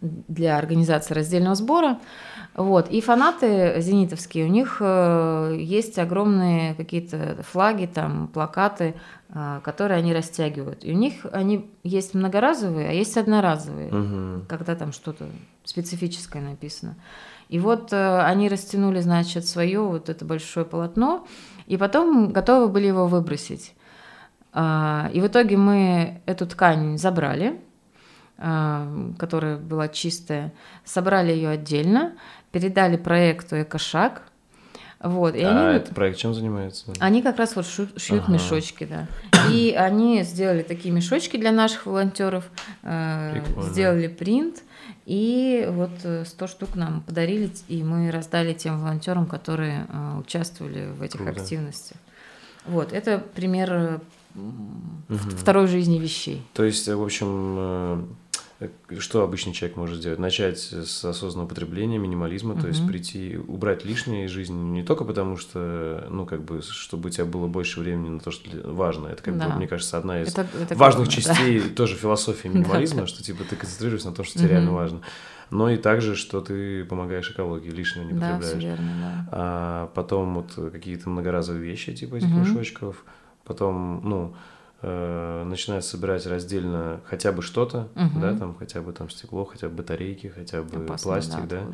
для 0.01 0.57
организации 0.57 1.13
раздельного 1.13 1.55
сбора. 1.55 1.99
Вот. 2.55 2.89
И 2.89 2.99
фанаты 3.01 3.75
зенитовские, 3.79 4.45
у 4.45 4.49
них 4.49 4.77
э, 4.81 5.55
есть 5.59 5.99
огромные 5.99 6.73
какие-то 6.75 7.37
флаги, 7.43 7.85
там, 7.85 8.27
плакаты, 8.27 8.95
э, 9.29 9.59
которые 9.63 9.99
они 9.99 10.13
растягивают. 10.13 10.83
И 10.83 10.91
у 10.91 10.95
них 10.95 11.25
они 11.31 11.69
есть 11.83 12.13
многоразовые, 12.13 12.89
а 12.89 12.91
есть 12.91 13.17
одноразовые, 13.17 13.91
Мгм. 13.91 14.45
когда 14.49 14.75
там 14.75 14.91
что-то 14.93 15.25
специфическое 15.63 16.41
написано. 16.41 16.95
И 17.49 17.59
вот 17.59 17.93
э, 17.93 18.19
они 18.21 18.49
растянули, 18.49 18.99
значит, 19.01 19.45
свое 19.47 19.81
вот 19.81 20.09
это 20.09 20.25
большое 20.25 20.65
полотно, 20.65 21.25
и 21.67 21.77
потом 21.77 22.29
готовы 22.31 22.67
были 22.67 22.87
его 22.87 23.07
выбросить. 23.07 23.73
А, 24.51 25.09
И 25.13 25.21
в 25.21 25.27
итоге 25.27 25.57
мы 25.57 26.21
эту 26.25 26.47
ткань 26.47 26.97
забрали, 26.97 27.59
которая 28.39 29.57
была 29.57 29.89
чистая, 29.89 30.53
собрали 30.85 31.33
ее 31.33 31.49
отдельно, 31.49 32.13
передали 32.51 32.95
проекту 32.95 33.61
«Экошаг», 33.61 34.21
вот, 35.01 35.33
и 35.33 35.41
а 35.41 35.67
они, 35.67 35.77
этот 35.77 35.95
проект 35.95 36.17
чем 36.17 36.33
занимается? 36.33 36.91
Они 36.99 37.21
как 37.21 37.37
раз 37.37 37.55
вот 37.55 37.65
шьют, 37.65 37.99
шьют 37.99 38.23
ага. 38.23 38.33
мешочки, 38.33 38.85
да. 38.85 39.07
И 39.49 39.73
они 39.77 40.23
сделали 40.23 40.61
такие 40.61 40.93
мешочки 40.93 41.37
для 41.37 41.53
наших 41.53 41.85
волонтеров, 41.85 42.49
э, 42.83 43.41
сделали 43.61 44.07
принт, 44.07 44.61
и 45.05 45.65
вот 45.69 45.91
100 46.27 46.47
штук 46.47 46.75
нам 46.75 47.01
подарили, 47.01 47.49
и 47.69 47.81
мы 47.81 48.11
раздали 48.11 48.53
тем 48.53 48.81
волонтерам, 48.81 49.25
которые 49.25 49.87
э, 49.87 50.19
участвовали 50.19 50.91
в 50.91 51.01
этих 51.01 51.21
Круто. 51.21 51.41
активностях. 51.41 51.97
Вот, 52.65 52.91
это 52.91 53.19
пример 53.19 54.01
угу. 54.35 55.17
второй 55.37 55.67
жизни 55.67 55.97
вещей. 55.97 56.45
То 56.53 56.65
есть, 56.65 56.89
в 56.89 57.01
общем, 57.01 58.17
что 58.97 59.23
обычный 59.23 59.53
человек 59.53 59.77
может 59.77 59.99
сделать? 59.99 60.19
Начать 60.19 60.59
с 60.59 61.05
осознанного 61.05 61.47
потребления, 61.47 61.97
минимализма, 61.97 62.53
угу. 62.53 62.61
то 62.61 62.67
есть 62.67 62.85
прийти, 62.85 63.37
убрать 63.37 63.85
лишнее 63.85 64.25
из 64.25 64.31
жизни 64.31 64.55
не 64.55 64.83
только 64.83 65.05
потому, 65.05 65.37
что, 65.37 66.05
ну, 66.09 66.25
как 66.25 66.43
бы, 66.43 66.61
чтобы 66.61 67.07
у 67.07 67.09
тебя 67.09 67.25
было 67.25 67.47
больше 67.47 67.79
времени 67.79 68.09
на 68.09 68.19
то, 68.19 68.31
что 68.31 68.49
важно. 68.65 69.07
Это, 69.07 69.23
как 69.23 69.37
да. 69.37 69.47
бы, 69.47 69.55
мне 69.55 69.67
кажется, 69.67 69.97
одна 69.97 70.21
из 70.21 70.33
это, 70.33 70.45
это 70.59 70.75
важных 70.75 71.07
главное, 71.07 71.23
частей 71.23 71.61
да. 71.61 71.69
тоже 71.75 71.95
философии 71.95 72.47
минимализма, 72.53 73.07
что, 73.07 73.23
типа, 73.23 73.45
ты 73.49 73.55
концентрируешься 73.55 74.09
на 74.09 74.15
том, 74.15 74.25
что 74.25 74.39
тебе 74.39 74.49
реально 74.49 74.73
важно. 74.73 75.01
Но 75.51 75.69
и 75.69 75.77
также, 75.77 76.15
что 76.15 76.41
ты 76.41 76.83
помогаешь 76.85 77.31
экологии, 77.31 77.69
лишнего 77.69 78.03
не 78.03 78.13
потребляешь. 78.13 78.41
Да, 78.41 78.49
все 78.49 78.59
верно, 78.59 78.91
да. 78.99 79.29
А 79.31 79.91
потом 79.95 80.35
вот 80.35 80.71
какие-то 80.71 81.09
многоразовые 81.09 81.63
вещи, 81.63 81.93
типа 81.95 82.15
этих 82.15 82.27
мешочков. 82.27 83.03
Потом, 83.45 84.01
ну, 84.03 84.35
э, 84.81 85.43
начинают 85.43 85.85
собирать 85.85 86.25
раздельно 86.25 87.01
хотя 87.05 87.31
бы 87.31 87.41
что-то, 87.41 87.89
угу. 87.95 88.19
да, 88.19 88.35
там 88.37 88.55
хотя 88.55 88.81
бы 88.81 88.93
там 88.93 89.09
стекло, 89.09 89.45
хотя 89.45 89.69
бы 89.69 89.75
батарейки, 89.75 90.27
хотя 90.27 90.61
бы 90.61 90.83
Опасно, 90.83 91.11
пластик, 91.11 91.47
да. 91.47 91.61
да. 91.61 91.65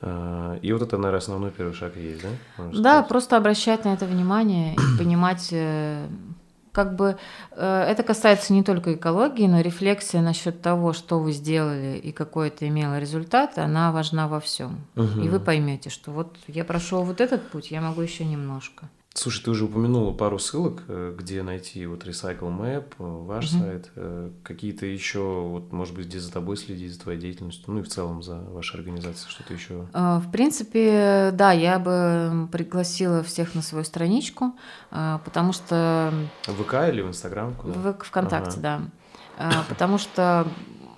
Э, 0.00 0.58
и 0.60 0.72
вот 0.72 0.82
это, 0.82 0.96
наверное, 0.96 1.18
основной 1.18 1.50
первый 1.50 1.74
шаг 1.74 1.96
есть, 1.96 2.22
да? 2.22 2.28
Можно 2.58 2.82
да, 2.82 2.90
сказать? 2.90 3.08
просто 3.08 3.36
обращать 3.36 3.84
на 3.84 3.94
это 3.94 4.06
внимание 4.06 4.74
и 4.74 4.78
понимать, 4.98 5.48
э, 5.52 6.06
как 6.72 6.96
бы 6.96 7.16
э, 7.52 7.86
это 7.88 8.02
касается 8.02 8.52
не 8.52 8.62
только 8.62 8.94
экологии, 8.94 9.46
но 9.46 9.60
рефлексия 9.60 10.20
насчет 10.20 10.60
того, 10.60 10.92
что 10.92 11.20
вы 11.20 11.32
сделали 11.32 11.96
и 11.96 12.12
какой 12.12 12.48
это 12.48 12.66
имело 12.68 12.98
результат, 12.98 13.58
она 13.58 13.92
важна 13.92 14.28
во 14.28 14.40
всем. 14.40 14.80
Угу. 14.96 15.20
И 15.20 15.28
вы 15.28 15.40
поймете, 15.40 15.88
что 15.88 16.10
вот 16.10 16.36
я 16.48 16.64
прошел 16.64 17.04
вот 17.04 17.20
этот 17.20 17.48
путь, 17.48 17.70
я 17.70 17.80
могу 17.80 18.02
еще 18.02 18.24
немножко. 18.24 18.90
Слушай, 19.16 19.44
ты 19.44 19.50
уже 19.52 19.66
упомянула 19.66 20.12
пару 20.12 20.40
ссылок, 20.40 20.82
э, 20.88 21.14
где 21.16 21.44
найти 21.44 21.86
вот 21.86 22.04
Recycle 22.04 22.50
Map, 22.50 22.86
э, 22.98 23.04
ваш 23.04 23.52
угу. 23.52 23.62
сайт, 23.62 23.90
э, 23.94 24.30
какие-то 24.42 24.86
еще, 24.86 25.20
вот, 25.20 25.72
может 25.72 25.94
быть, 25.94 26.06
где 26.06 26.18
за 26.18 26.32
тобой 26.32 26.56
следить, 26.56 26.92
за 26.92 27.00
твоей 27.00 27.20
деятельностью, 27.20 27.64
ну 27.68 27.78
и 27.78 27.82
в 27.84 27.88
целом 27.88 28.24
за 28.24 28.40
вашей 28.40 28.74
организацией, 28.74 29.30
что-то 29.30 29.54
еще? 29.54 29.86
В 29.92 30.30
принципе, 30.32 31.30
да, 31.32 31.52
я 31.52 31.78
бы 31.78 32.48
пригласила 32.50 33.22
всех 33.22 33.54
на 33.54 33.62
свою 33.62 33.84
страничку, 33.84 34.56
потому 34.90 35.52
что... 35.52 36.12
В 36.48 36.64
ВК 36.64 36.74
или 36.88 37.00
в 37.00 37.08
Инстаграм? 37.08 37.54
В 37.62 37.92
ВКонтакте, 37.92 38.58
ага. 38.58 38.90
да. 39.38 39.64
Потому 39.68 39.98
что 39.98 40.48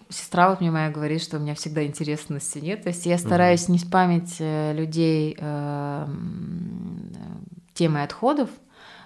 сестра 0.08 0.48
вот 0.48 0.62
мне 0.62 0.70
моя 0.70 0.90
говорит, 0.90 1.22
что 1.22 1.36
у 1.36 1.40
меня 1.40 1.54
всегда 1.54 1.84
интересности 1.84 2.60
нет. 2.60 2.82
То 2.82 2.88
есть 2.88 3.04
я 3.04 3.18
стараюсь 3.18 3.68
не 3.68 3.78
спамить 3.78 4.36
людей 4.40 5.36
темой 7.76 8.02
отходов, 8.02 8.50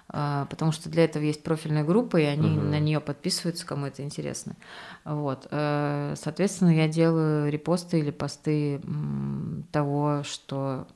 а, 0.09 0.47
потому 0.47 0.73
что 0.73 0.89
для 0.89 1.05
этого 1.05 1.23
есть 1.23 1.43
профильная 1.43 1.85
группа, 1.85 2.17
и 2.17 2.25
они 2.25 2.57
угу. 2.57 2.67
на 2.67 2.81
нее 2.81 3.01
подписываются, 3.01 3.67
кому 3.67 3.87
это 3.87 4.03
интересно. 4.03 4.57
Вот. 5.05 5.47
Э, 5.51 6.15
соответственно, 6.17 6.71
я 6.71 6.89
делаю 6.89 7.51
репосты 7.51 8.01
или 8.01 8.11
посты 8.11 8.81
того, 9.71 10.23
что 10.25 10.87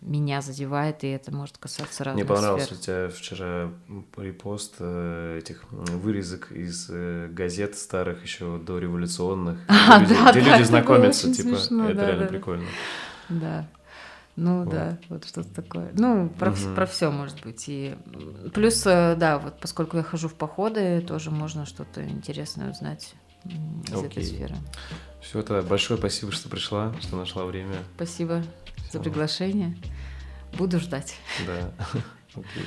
меня 0.00 0.40
задевает, 0.40 1.04
и 1.04 1.08
это 1.08 1.32
может 1.32 1.58
касаться 1.58 2.02
разных 2.02 2.24
Мне 2.24 2.34
понравился 2.34 2.74
сфер. 2.74 2.78
у 2.78 2.80
тебя 2.80 3.08
вчера 3.08 3.70
репост 4.16 4.74
э, 4.80 5.38
этих 5.38 5.64
вырезок 5.70 6.50
из 6.50 6.88
э, 6.90 7.28
газет 7.30 7.76
старых 7.76 8.22
еще 8.24 8.58
до 8.58 8.78
революционных, 8.78 9.58
а, 9.68 10.00
где, 10.02 10.14
да, 10.14 10.32
люди, 10.32 10.44
да, 10.44 10.56
люди 10.56 10.66
знакомятся, 10.66 11.32
типа, 11.32 11.56
смешно, 11.56 11.90
это 11.90 11.94
да, 11.94 12.06
реально 12.06 12.24
да. 12.24 12.28
прикольно. 12.28 12.66
Да. 13.28 13.68
Ну 14.36 14.64
вот. 14.64 14.70
да, 14.70 14.98
вот 15.08 15.26
что-то 15.26 15.52
такое. 15.52 15.90
Ну, 15.94 16.30
про, 16.30 16.52
угу. 16.52 16.74
про 16.74 16.86
все 16.86 17.10
может 17.10 17.42
быть. 17.42 17.64
И 17.68 17.94
плюс, 18.54 18.86
э, 18.86 19.14
да, 19.16 19.38
вот 19.38 19.60
поскольку 19.60 19.98
я 19.98 20.02
хожу 20.02 20.28
в 20.28 20.34
походы, 20.34 21.02
тоже 21.02 21.30
можно 21.30 21.66
что-то 21.66 22.02
интересное 22.02 22.70
узнать 22.70 23.14
из 23.44 23.92
Окей. 23.92 24.06
этой 24.06 24.24
сферы. 24.24 24.54
Все, 25.20 25.40
это 25.40 25.62
большое 25.62 25.98
спасибо, 25.98 26.32
что 26.32 26.48
пришла, 26.48 26.94
что 27.00 27.16
нашла 27.16 27.44
время. 27.44 27.74
Спасибо 27.96 28.42
все. 28.76 28.92
за 28.92 29.00
приглашение. 29.00 29.76
Буду 30.56 30.80
ждать. 30.80 31.14
Да. 31.46 31.72
Окей. 32.34 32.66